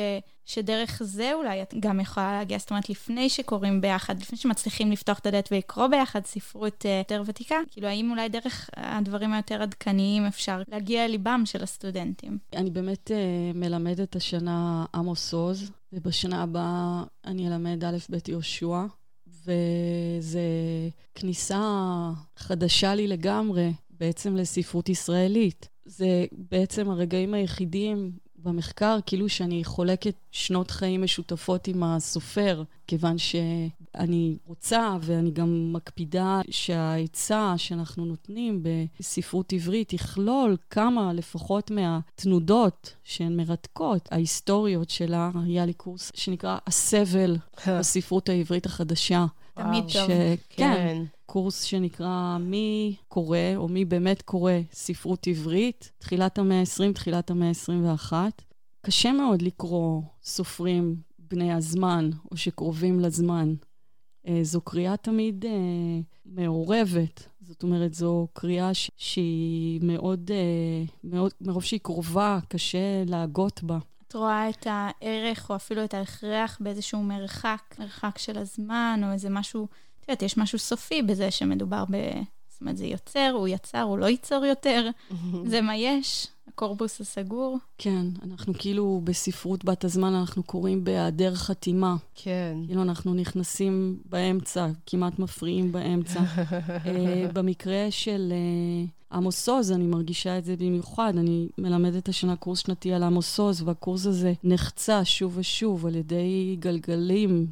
שדרך 0.46 1.02
זה 1.04 1.34
אולי 1.34 1.62
את 1.62 1.74
גם 1.80 2.00
יכולה 2.00 2.32
להגיע, 2.32 2.58
זאת 2.58 2.70
אומרת, 2.70 2.90
לפני 2.90 3.28
שקוראים 3.28 3.80
ביחד, 3.80 4.20
לפני 4.20 4.38
שמצליחים 4.38 4.92
לפתוח 4.92 5.18
את 5.18 5.26
הדלת 5.26 5.48
ולקרוא 5.52 5.86
ביחד 5.86 6.26
ספרות 6.26 6.84
יותר 6.98 7.22
ותיקה, 7.26 7.56
כאילו, 7.70 7.88
האם 7.88 8.10
אולי 8.10 8.28
דרך 8.28 8.70
הדברים 8.76 9.32
היותר 9.32 9.62
עדכניים 9.62 10.26
אפשר 10.26 10.62
להגיע 10.68 11.08
לליבם 11.08 11.42
של 11.44 11.62
הסטודנטים? 11.62 12.38
אני 12.56 12.70
באמת 12.70 13.10
uh, 13.10 13.56
מלמדת 13.56 14.16
השנה 14.16 14.84
עמוס 14.94 15.34
עוז, 15.34 15.70
ובשנה 15.94 16.42
הבאה 16.42 17.04
אני 17.24 17.48
אלמד 17.48 17.84
א', 17.84 17.96
ב', 18.10 18.28
יהושע, 18.28 18.84
וזה 19.26 20.40
כניסה 21.14 21.60
חדשה 22.36 22.94
לי 22.94 23.08
לגמרי 23.08 23.72
בעצם 23.90 24.36
לספרות 24.36 24.88
ישראלית. 24.88 25.68
זה 25.84 26.24
בעצם 26.32 26.90
הרגעים 26.90 27.34
היחידים 27.34 28.12
במחקר, 28.44 28.98
כאילו 29.06 29.28
שאני 29.28 29.64
חולקת 29.64 30.14
שנות 30.32 30.70
חיים 30.70 31.02
משותפות 31.02 31.68
עם 31.68 31.82
הסופר, 31.82 32.62
כיוון 32.86 33.18
שאני 33.18 34.36
רוצה 34.46 34.96
ואני 35.00 35.30
גם 35.30 35.72
מקפידה 35.72 36.40
שהעצה 36.50 37.54
שאנחנו 37.56 38.04
נותנים 38.04 38.62
בספרות 38.62 39.52
עברית 39.52 39.92
יכלול 39.92 40.56
כמה 40.70 41.12
לפחות 41.12 41.70
מהתנודות 41.70 42.94
שהן 43.04 43.36
מרתקות, 43.36 44.08
ההיסטוריות 44.12 44.90
שלה. 44.90 45.30
היה 45.46 45.66
לי 45.66 45.72
קורס 45.72 46.12
שנקרא 46.14 46.58
הסבל 46.66 47.36
בספרות 47.68 48.28
העברית 48.28 48.66
החדשה. 48.66 49.26
תמיד 49.54 49.84
טוב. 49.92 50.08
כן. 50.50 51.02
קורס 51.26 51.62
שנקרא 51.62 52.38
מי 52.40 52.96
קורא, 53.08 53.38
או 53.56 53.68
מי 53.68 53.84
באמת 53.84 54.22
קורא 54.22 54.52
ספרות 54.72 55.26
עברית, 55.26 55.92
תחילת 55.98 56.38
המאה 56.38 56.60
ה-20, 56.60 56.92
תחילת 56.94 57.30
המאה 57.30 57.48
ה-21. 57.48 58.12
קשה 58.86 59.12
מאוד 59.12 59.42
לקרוא 59.42 60.02
סופרים 60.22 60.96
בני 61.18 61.52
הזמן, 61.52 62.10
או 62.32 62.36
שקרובים 62.36 63.00
לזמן. 63.00 63.54
אה, 64.28 64.38
זו 64.42 64.60
קריאה 64.60 64.96
תמיד 64.96 65.44
אה, 65.44 65.50
מעורבת. 66.26 67.28
זאת 67.42 67.62
אומרת, 67.62 67.94
זו 67.94 68.28
קריאה 68.32 68.74
ש- 68.74 68.90
שהיא 68.96 69.80
מאוד, 69.82 70.30
אה, 70.34 70.84
מאוד, 71.04 71.30
מרוב 71.40 71.62
שהיא 71.64 71.80
קרובה, 71.82 72.38
קשה 72.48 73.04
להגות 73.06 73.62
בה. 73.62 73.78
רואה 74.14 74.48
את 74.48 74.66
הערך, 74.70 75.50
או 75.50 75.56
אפילו 75.56 75.84
את 75.84 75.94
ההכרח 75.94 76.58
באיזשהו 76.60 77.02
מרחק, 77.02 77.74
מרחק 77.78 78.18
של 78.18 78.38
הזמן, 78.38 79.00
או 79.04 79.12
איזה 79.12 79.30
משהו 79.30 79.68
את 80.04 80.08
יודעת, 80.08 80.22
יש 80.22 80.38
משהו 80.38 80.58
סופי 80.58 81.02
בזה 81.02 81.30
שמדובר 81.30 81.84
ב... 81.90 81.96
אומרת, 82.64 82.76
זה 82.76 82.86
יוצר, 82.86 83.30
הוא 83.34 83.48
יצר, 83.48 83.82
הוא 83.82 83.98
לא 83.98 84.06
ייצור 84.06 84.44
יותר, 84.44 84.90
זה 85.50 85.60
מה 85.60 85.76
יש, 85.76 86.26
הקורפוס 86.48 87.00
הסגור. 87.00 87.58
כן, 87.78 88.06
אנחנו 88.22 88.52
כאילו 88.58 89.00
בספרות 89.04 89.64
בת 89.64 89.84
הזמן, 89.84 90.14
אנחנו 90.14 90.42
קוראים 90.42 90.84
בהיעדר 90.84 91.34
חתימה. 91.34 91.96
כן. 92.14 92.56
כאילו 92.66 92.82
אנחנו 92.82 93.14
נכנסים 93.14 93.98
באמצע, 94.04 94.68
כמעט 94.86 95.18
מפריעים 95.18 95.72
באמצע. 95.72 96.20
uh, 96.20 97.32
במקרה 97.34 97.86
של 97.90 98.32
uh, 98.32 99.14
עמוס 99.16 99.48
עוז, 99.48 99.72
אני 99.72 99.86
מרגישה 99.86 100.38
את 100.38 100.44
זה 100.44 100.56
במיוחד. 100.56 101.12
אני 101.16 101.48
מלמדת 101.58 102.08
השנה 102.08 102.36
קורס 102.36 102.58
שנתי 102.58 102.92
על 102.92 103.02
עמוס 103.02 103.40
עוז, 103.40 103.62
והקורס 103.62 104.06
הזה 104.06 104.32
נחצה 104.44 105.04
שוב 105.04 105.38
ושוב 105.38 105.86
על 105.86 105.94
ידי 105.94 106.56
גלגלים 106.58 107.46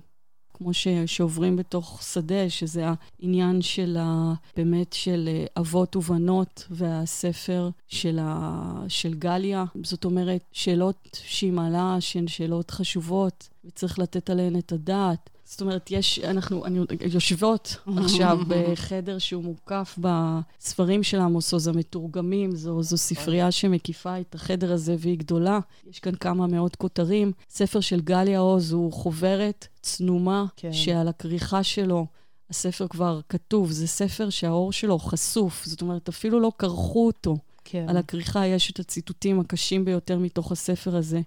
כמו 0.62 0.74
ש, 0.74 0.88
שעוברים 1.06 1.56
בתוך 1.56 2.02
שדה, 2.02 2.50
שזה 2.50 2.84
העניין 3.20 3.62
של 3.62 3.96
ה, 4.00 4.34
באמת 4.56 4.92
של 4.92 5.28
אה, 5.32 5.44
אבות 5.60 5.96
ובנות 5.96 6.66
והספר 6.70 7.70
של, 7.88 8.18
ה, 8.22 8.84
של 8.88 9.14
גליה. 9.14 9.64
זאת 9.82 10.04
אומרת, 10.04 10.42
שאלות 10.52 11.20
שהיא 11.24 11.52
מעלה 11.52 11.96
שהן 12.00 12.28
שאלות 12.28 12.70
חשובות, 12.70 13.48
וצריך 13.64 13.98
לתת 13.98 14.30
עליהן 14.30 14.56
את 14.56 14.72
הדעת. 14.72 15.30
זאת 15.53 15.61
אומרת, 15.61 15.90
יש, 15.90 16.18
אנחנו 16.18 16.66
אני, 16.66 16.78
יושבות 17.12 17.76
עכשיו 18.05 18.38
בחדר 18.48 19.18
שהוא 19.18 19.44
מוקף 19.44 19.98
בספרים 20.00 21.03
של 21.03 21.20
עמוס 21.20 21.53
עוז 21.53 21.68
המתורגמים, 21.68 22.57
זו, 22.57 22.82
זו 22.82 22.96
ספרייה 22.96 23.50
שמקיפה 23.50 24.20
את 24.20 24.34
החדר 24.34 24.72
הזה 24.72 24.96
והיא 24.98 25.18
גדולה. 25.18 25.59
יש 25.90 26.00
כאן 26.00 26.14
כמה 26.14 26.46
מאות 26.46 26.76
כותרים. 26.76 27.32
ספר 27.50 27.80
של 27.80 28.00
גליה 28.00 28.38
עוז 28.38 28.72
הוא 28.72 28.92
חוברת 28.92 29.66
צנומה, 29.82 30.44
כן. 30.57 30.72
שעל 30.72 31.09
הכריכה 31.09 31.62
שלו 31.62 32.07
הספר 32.50 32.88
כבר 32.88 33.20
כתוב. 33.28 33.70
זה 33.70 33.86
ספר 33.86 34.30
שהאור 34.30 34.72
שלו 34.72 34.98
חשוף, 34.98 35.64
זאת 35.64 35.82
אומרת, 35.82 36.09
אפילו 36.09 36.40
לא 36.40 36.53
כרכו 36.59 37.07
אותו. 37.07 37.36
כן. 37.64 37.86
על 37.88 37.96
הכריכה 37.96 38.46
יש 38.46 38.70
את 38.70 38.80
הציטוטים 38.80 39.40
הקשים 39.40 39.84
ביותר 39.84 40.18
מתוך 40.18 40.53
הספר 40.53 40.96
הזה. 40.96 41.20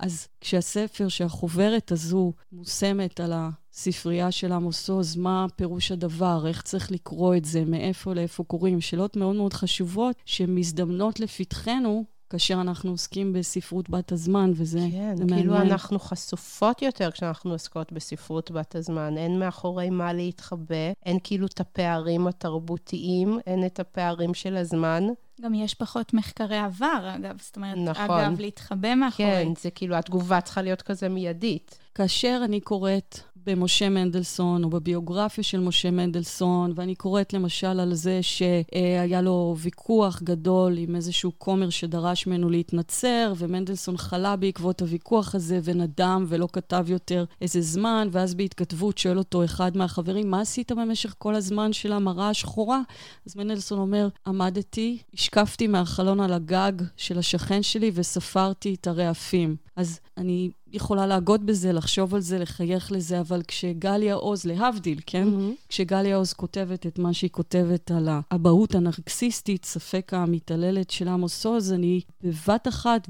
אז 0.00 0.28
כשהספר, 0.40 1.08
שהחוברת 1.08 1.92
הזו 1.92 2.32
מושמת 2.52 3.20
על 3.20 3.32
הספרייה 3.78 4.30
של 4.30 4.52
עמוס 4.52 4.90
עוז, 4.90 5.16
מה 5.16 5.46
פירוש 5.56 5.92
הדבר, 5.92 6.46
איך 6.46 6.62
צריך 6.62 6.92
לקרוא 6.92 7.36
את 7.36 7.44
זה, 7.44 7.64
מאיפה 7.64 8.14
לאיפה 8.14 8.44
קוראים, 8.44 8.80
שאלות 8.80 9.16
מאוד 9.16 9.36
מאוד 9.36 9.52
חשובות 9.52 10.16
שמזדמנות 10.24 11.20
לפתחנו 11.20 12.04
כאשר 12.30 12.54
אנחנו 12.60 12.90
עוסקים 12.90 13.32
בספרות 13.32 13.90
בת 13.90 14.12
הזמן, 14.12 14.52
וזה 14.54 14.78
כן, 14.92 15.16
זה 15.16 15.24
כאילו 15.28 15.52
מעניין. 15.52 15.72
אנחנו 15.72 15.98
חשופות 15.98 16.82
יותר 16.82 17.10
כשאנחנו 17.10 17.52
עוסקות 17.52 17.92
בספרות 17.92 18.50
בת 18.50 18.74
הזמן. 18.74 19.18
אין 19.18 19.38
מאחורי 19.38 19.90
מה 19.90 20.12
להתחבא, 20.12 20.92
אין 21.06 21.18
כאילו 21.24 21.46
את 21.46 21.60
הפערים 21.60 22.26
התרבותיים, 22.26 23.38
אין 23.46 23.66
את 23.66 23.80
הפערים 23.80 24.34
של 24.34 24.56
הזמן. 24.56 25.04
גם 25.40 25.54
יש 25.54 25.74
פחות 25.74 26.14
מחקרי 26.14 26.58
עבר, 26.58 27.14
אגב. 27.16 27.36
זאת 27.40 27.56
אומרת, 27.56 27.78
נכון. 27.78 28.20
אגב, 28.20 28.40
להתחבא 28.40 28.94
מאחורי. 28.94 29.28
כן, 29.28 29.52
זה 29.60 29.70
כאילו, 29.70 29.96
התגובה 29.96 30.40
צריכה 30.40 30.62
להיות 30.62 30.82
כזה 30.82 31.08
מיידית. 31.08 31.78
כאשר 31.98 32.40
אני 32.44 32.60
קוראת 32.60 33.20
במשה 33.46 33.88
מנדלסון, 33.88 34.64
או 34.64 34.70
בביוגרפיה 34.70 35.44
של 35.44 35.60
משה 35.60 35.90
מנדלסון, 35.90 36.72
ואני 36.74 36.94
קוראת 36.94 37.32
למשל 37.32 37.80
על 37.80 37.94
זה 37.94 38.20
שהיה 38.22 39.20
לו 39.20 39.56
ויכוח 39.58 40.22
גדול 40.22 40.78
עם 40.78 40.96
איזשהו 40.96 41.32
כומר 41.38 41.70
שדרש 41.70 42.26
ממנו 42.26 42.50
להתנצר, 42.50 43.32
ומנדלסון 43.36 43.96
חלה 43.96 44.36
בעקבות 44.36 44.80
הוויכוח 44.82 45.34
הזה 45.34 45.60
ונדם 45.64 46.24
ולא 46.28 46.48
כתב 46.52 46.84
יותר 46.88 47.24
איזה 47.40 47.60
זמן, 47.60 48.08
ואז 48.12 48.34
בהתכתבות 48.34 48.98
שואל 48.98 49.18
אותו 49.18 49.44
אחד 49.44 49.76
מהחברים, 49.76 50.30
מה 50.30 50.40
עשית 50.40 50.72
במשך 50.72 51.14
כל 51.18 51.34
הזמן 51.34 51.72
של 51.72 51.92
המראה 51.92 52.28
השחורה? 52.28 52.80
אז 53.26 53.36
מנדלסון 53.36 53.78
אומר, 53.78 54.08
עמדתי, 54.26 54.98
השקפתי 55.14 55.66
מהחלון 55.66 56.20
על 56.20 56.32
הגג 56.32 56.72
של 56.96 57.18
השכן 57.18 57.62
שלי 57.62 57.90
וספרתי 57.94 58.74
את 58.74 58.86
הרעפים. 58.86 59.56
אז 59.76 60.00
אני 60.16 60.50
יכולה 60.72 61.06
להגות 61.06 61.42
בזה, 61.42 61.72
לחשוב 61.72 62.14
על 62.14 62.20
זה, 62.20 62.38
לחייך 62.38 62.92
לזה, 62.92 63.20
אבל 63.20 63.42
כשגליה 63.48 64.14
עוז, 64.14 64.44
להבדיל, 64.44 65.00
כן? 65.06 65.28
Mm-hmm. 65.28 65.68
כשגליה 65.68 66.16
עוז 66.16 66.32
כותבת 66.32 66.86
את 66.86 66.98
מה 66.98 67.12
שהיא 67.12 67.30
כותבת 67.30 67.90
על 67.90 68.08
האבהות 68.10 68.74
הנרקסיסטית, 68.74 69.64
ספק 69.64 70.12
המתעללת 70.14 70.90
של 70.90 71.08
עמוס 71.08 71.46
עוז, 71.46 71.72
אני 71.72 72.00
בבת 72.20 72.68
אחת, 72.68 73.08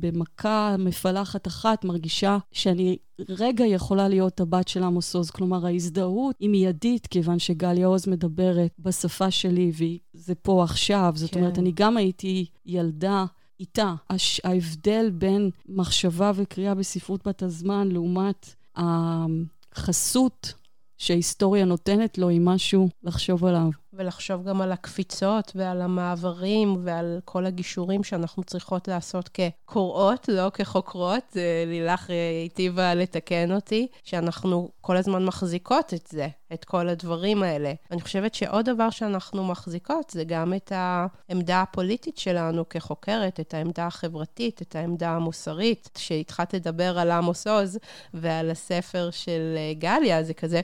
במכה 0.00 0.76
מפלחת 0.78 1.46
אחת, 1.46 1.84
מרגישה 1.84 2.38
שאני 2.52 2.96
רגע 3.28 3.66
יכולה 3.66 4.08
להיות 4.08 4.40
הבת 4.40 4.68
של 4.68 4.82
עמוס 4.82 5.14
עוז. 5.14 5.30
כלומר, 5.30 5.66
ההזדהות 5.66 6.36
היא 6.40 6.48
מיידית, 6.48 7.06
כיוון 7.06 7.38
שגליה 7.38 7.86
עוז 7.86 8.08
מדברת 8.08 8.70
בשפה 8.78 9.30
שלי, 9.30 9.72
וזה 10.14 10.34
פה 10.34 10.64
עכשיו. 10.64 11.12
זאת 11.16 11.30
כן. 11.30 11.40
אומרת, 11.40 11.58
אני 11.58 11.72
גם 11.74 11.96
הייתי 11.96 12.46
ילדה 12.66 13.24
איתה. 13.60 13.94
הש, 14.10 14.40
ההבדל 14.44 15.10
בין 15.10 15.50
מחשבה 15.68 16.32
וקריאה 16.34 16.74
בספרות 16.74 17.26
בת 17.26 17.42
הזמן 17.42 17.88
לעומת 17.88 18.54
החסות 18.76 20.54
שההיסטוריה 20.98 21.64
נותנת 21.64 22.18
לו 22.18 22.28
היא 22.28 22.40
משהו 22.40 22.88
לחשוב 23.02 23.44
עליו. 23.44 23.70
ולחשוב 23.96 24.48
גם 24.48 24.60
על 24.60 24.72
הקפיצות 24.72 25.52
ועל 25.54 25.82
המעברים 25.82 26.76
ועל 26.84 27.20
כל 27.24 27.46
הגישורים 27.46 28.04
שאנחנו 28.04 28.44
צריכות 28.44 28.88
לעשות 28.88 29.28
כקוראות, 29.28 30.28
לא 30.28 30.50
כחוקרות. 30.54 31.36
לילך 31.66 32.10
היטיבה 32.10 32.94
לתקן 32.94 33.52
אותי, 33.52 33.86
שאנחנו 34.04 34.68
כל 34.80 34.96
הזמן 34.96 35.24
מחזיקות 35.24 35.94
את 35.94 36.06
זה, 36.06 36.28
את 36.52 36.64
כל 36.64 36.88
הדברים 36.88 37.42
האלה. 37.42 37.72
אני 37.90 38.00
חושבת 38.00 38.34
שעוד 38.34 38.64
דבר 38.64 38.90
שאנחנו 38.90 39.44
מחזיקות 39.44 40.10
זה 40.10 40.24
גם 40.24 40.54
את 40.54 40.72
העמדה 40.74 41.62
הפוליטית 41.62 42.18
שלנו 42.18 42.68
כחוקרת, 42.68 43.40
את 43.40 43.54
העמדה 43.54 43.86
החברתית, 43.86 44.62
את 44.62 44.76
העמדה 44.76 45.10
המוסרית. 45.10 45.88
כשהתחלת 45.94 46.54
לדבר 46.54 46.98
על 46.98 47.10
עמוס 47.10 47.46
עוז 47.46 47.78
ועל 48.14 48.50
הספר 48.50 49.10
של 49.10 49.56
גליה, 49.78 50.22
זה 50.22 50.34
כזה... 50.34 50.60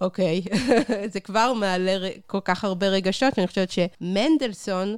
אוקיי, 0.00 0.42
זה 1.12 1.20
כבר 1.20 1.52
מעלה 1.52 2.08
כל 2.26 2.40
כך 2.44 2.64
הרבה 2.64 2.88
רגשות, 2.88 3.34
ואני 3.36 3.46
חושבת 3.46 3.70
שמנדלסון 3.70 4.96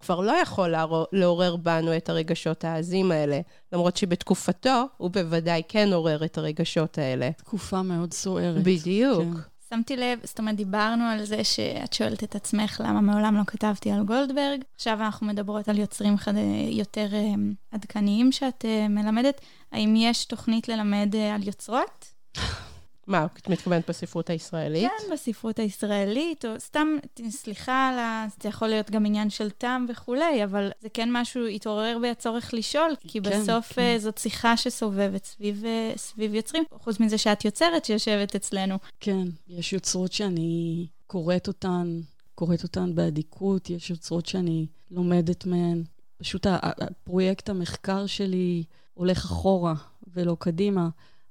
כבר 0.00 0.20
לא 0.20 0.32
יכול 0.32 0.74
לעורר 1.12 1.56
בנו 1.56 1.96
את 1.96 2.08
הרגשות 2.08 2.64
העזים 2.64 3.12
האלה, 3.12 3.40
למרות 3.72 3.96
שבתקופתו 3.96 4.84
הוא 4.96 5.10
בוודאי 5.10 5.62
כן 5.68 5.92
עורר 5.92 6.24
את 6.24 6.38
הרגשות 6.38 6.98
האלה. 6.98 7.30
תקופה 7.32 7.82
מאוד 7.82 8.14
סוערת. 8.14 8.62
בדיוק. 8.62 9.34
כן. 9.34 9.40
שמתי 9.70 9.96
לב, 9.96 10.18
זאת 10.22 10.38
אומרת, 10.38 10.56
דיברנו 10.56 11.04
על 11.04 11.24
זה 11.24 11.44
שאת 11.44 11.92
שואלת 11.92 12.24
את 12.24 12.34
עצמך 12.34 12.80
למה 12.84 13.00
מעולם 13.00 13.36
לא 13.36 13.42
כתבתי 13.46 13.90
על 13.90 14.04
גולדברג. 14.04 14.60
עכשיו 14.74 14.98
אנחנו 15.00 15.26
מדברות 15.26 15.68
על 15.68 15.78
יוצרים 15.78 16.16
חד... 16.16 16.32
יותר 16.70 17.06
um, 17.10 17.54
עדכניים 17.70 18.32
שאת 18.32 18.64
uh, 18.64 18.88
מלמדת. 18.88 19.40
האם 19.72 19.94
יש 19.96 20.24
תוכנית 20.24 20.68
ללמד 20.68 21.14
uh, 21.14 21.34
על 21.34 21.46
יוצרות? 21.46 22.04
מה, 23.08 23.26
את 23.38 23.48
מתכוונת 23.48 23.90
בספרות 23.90 24.30
הישראלית? 24.30 24.90
כן, 24.90 25.12
בספרות 25.12 25.58
הישראלית, 25.58 26.44
או 26.44 26.50
סתם, 26.58 26.88
סליחה 27.30 27.88
על 27.88 27.98
ה... 27.98 28.26
זה 28.42 28.48
יכול 28.48 28.68
להיות 28.68 28.90
גם 28.90 29.06
עניין 29.06 29.30
של 29.30 29.50
טעם 29.50 29.86
וכולי, 29.88 30.44
אבל 30.44 30.70
זה 30.80 30.88
כן 30.88 31.08
משהו, 31.12 31.46
התעורר 31.46 31.98
בי 32.02 32.08
הצורך 32.08 32.54
לשאול, 32.54 32.90
כי 33.00 33.20
כן, 33.20 33.30
בסוף 33.30 33.72
כן. 33.72 33.82
אה, 33.82 33.98
זאת 33.98 34.18
שיחה 34.18 34.56
שסובבת 34.56 35.24
סביב, 35.24 35.64
אה, 35.64 35.92
סביב 35.96 36.34
יוצרים, 36.34 36.64
חוץ 36.72 37.00
מזה 37.00 37.18
שאת 37.18 37.44
יוצרת 37.44 37.84
שיושבת 37.84 38.34
אצלנו. 38.34 38.78
כן, 39.00 39.28
יש 39.48 39.72
יוצרות 39.72 40.12
שאני 40.12 40.86
קוראת 41.06 41.48
אותן, 41.48 42.00
קוראת 42.34 42.62
אותן 42.62 42.94
באדיקות, 42.94 43.70
יש 43.70 43.90
יוצרות 43.90 44.26
שאני 44.26 44.66
לומדת 44.90 45.46
מהן. 45.46 45.82
פשוט 46.18 46.46
הפרויקט 46.50 47.48
המחקר 47.48 48.06
שלי 48.06 48.64
הולך 48.94 49.24
אחורה 49.24 49.74
ולא 50.14 50.36
קדימה. 50.38 50.88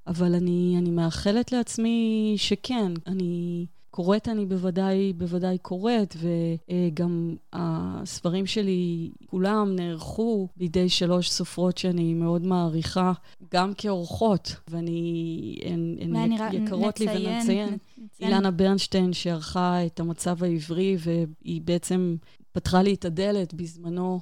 אבל 0.08 0.36
אני, 0.36 0.76
אני 0.78 0.90
מאחלת 0.90 1.52
לעצמי 1.52 2.34
שכן, 2.38 2.92
אני 3.08 3.66
קוראת, 3.92 4.28
אני 4.28 4.46
בוודאי, 4.46 5.14
בוודאי 5.14 5.58
קוראת, 5.58 6.16
וגם 6.20 7.36
הספרים 7.54 8.46
שלי, 8.46 9.10
כולם 9.26 9.76
נערכו 9.76 10.48
בידי 10.58 10.90
שלוש 10.90 11.30
סופרות 11.30 11.78
שאני 11.78 12.14
מאוד 12.14 12.46
מעריכה, 12.46 13.14
גם 13.54 13.74
כאורחות, 13.74 14.56
ואני, 14.70 15.60
הן, 15.66 15.96
הן 16.16 16.32
יקרות 16.54 17.00
לי 17.00 17.08
ונציין. 17.08 17.78
אילנה 18.20 18.52
ברנשטיין, 18.52 19.14
שערכה 19.14 19.86
את 19.86 20.00
המצב 20.00 20.44
העברי, 20.44 20.98
והיא 21.00 21.62
בעצם 21.62 22.16
פתחה 22.52 22.82
לי 22.82 22.94
את 22.94 23.06
הדלת 23.06 23.54
בזמנו. 23.54 24.20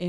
אה, 0.00 0.06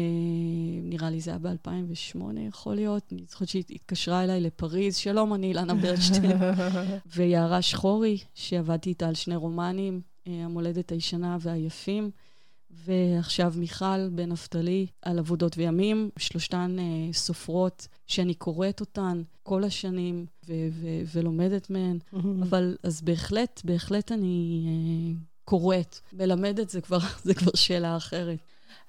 נראה 0.83 1.09
לי 1.09 1.19
זה 1.19 1.31
היה 1.31 1.39
ב-2008, 1.39 2.19
יכול 2.47 2.75
להיות. 2.75 3.03
אני 3.11 3.21
זוכרת 3.29 3.49
שהיא 3.49 3.63
התקשרה 3.69 4.23
אליי 4.23 4.41
לפריז, 4.41 4.95
שלום, 4.95 5.33
אני 5.33 5.47
אילנה 5.47 5.73
ברשטיין. 5.75 6.37
ויערה 7.15 7.61
שחורי, 7.61 8.17
שעבדתי 8.33 8.89
איתה 8.89 9.07
על 9.07 9.15
שני 9.15 9.35
רומנים, 9.35 10.01
אה, 10.27 10.45
המולדת 10.45 10.91
הישנה 10.91 11.37
והיפים. 11.39 12.11
ועכשיו 12.71 13.53
מיכל 13.57 14.09
בן 14.09 14.31
נפתלי 14.31 14.87
על 15.01 15.19
עבודות 15.19 15.57
וימים, 15.57 16.09
שלושתן 16.19 16.75
אה, 16.79 17.13
סופרות 17.13 17.87
שאני 18.07 18.33
קוראת 18.33 18.79
אותן 18.79 19.21
כל 19.43 19.63
השנים 19.63 20.25
ו- 20.47 20.53
ו- 20.71 21.01
ולומדת 21.13 21.69
מהן, 21.69 21.97
אבל 22.43 22.77
אז 22.83 23.01
בהחלט, 23.01 23.61
בהחלט 23.63 24.11
אני 24.11 24.65
אה, 24.67 25.19
קוראת. 25.45 25.99
מלמדת 26.13 26.69
זה 26.69 26.81
כבר, 26.81 26.99
זה 27.23 27.33
כבר 27.33 27.51
שאלה 27.55 27.97
אחרת. 27.97 28.39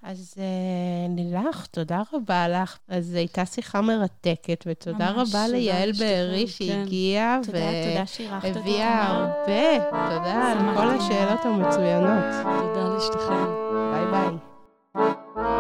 אז 0.02 0.34
אה, 0.38 1.08
נילך, 1.08 1.66
תודה 1.66 2.02
רבה 2.12 2.48
לך. 2.48 2.78
אז 2.88 3.06
זו 3.06 3.16
הייתה 3.16 3.46
שיחה 3.46 3.80
מרתקת, 3.80 4.64
ותודה 4.66 5.12
ממש, 5.12 5.28
רבה 5.34 5.48
ליעל 5.48 5.92
בארי 5.98 6.46
שהגיעה. 6.46 7.40
כן. 7.46 7.52
והביאה 7.52 8.54
תודה, 8.54 9.06
הרבה, 9.06 9.90
תודה 10.10 10.52
על 10.52 10.58
כל 10.76 10.88
השאלות 10.88 11.44
המצוינות. 11.44 12.24
תודה 12.44 12.88
לאשתכם. 12.94 13.44
ביי 13.92 14.10
ביי. 14.10 15.57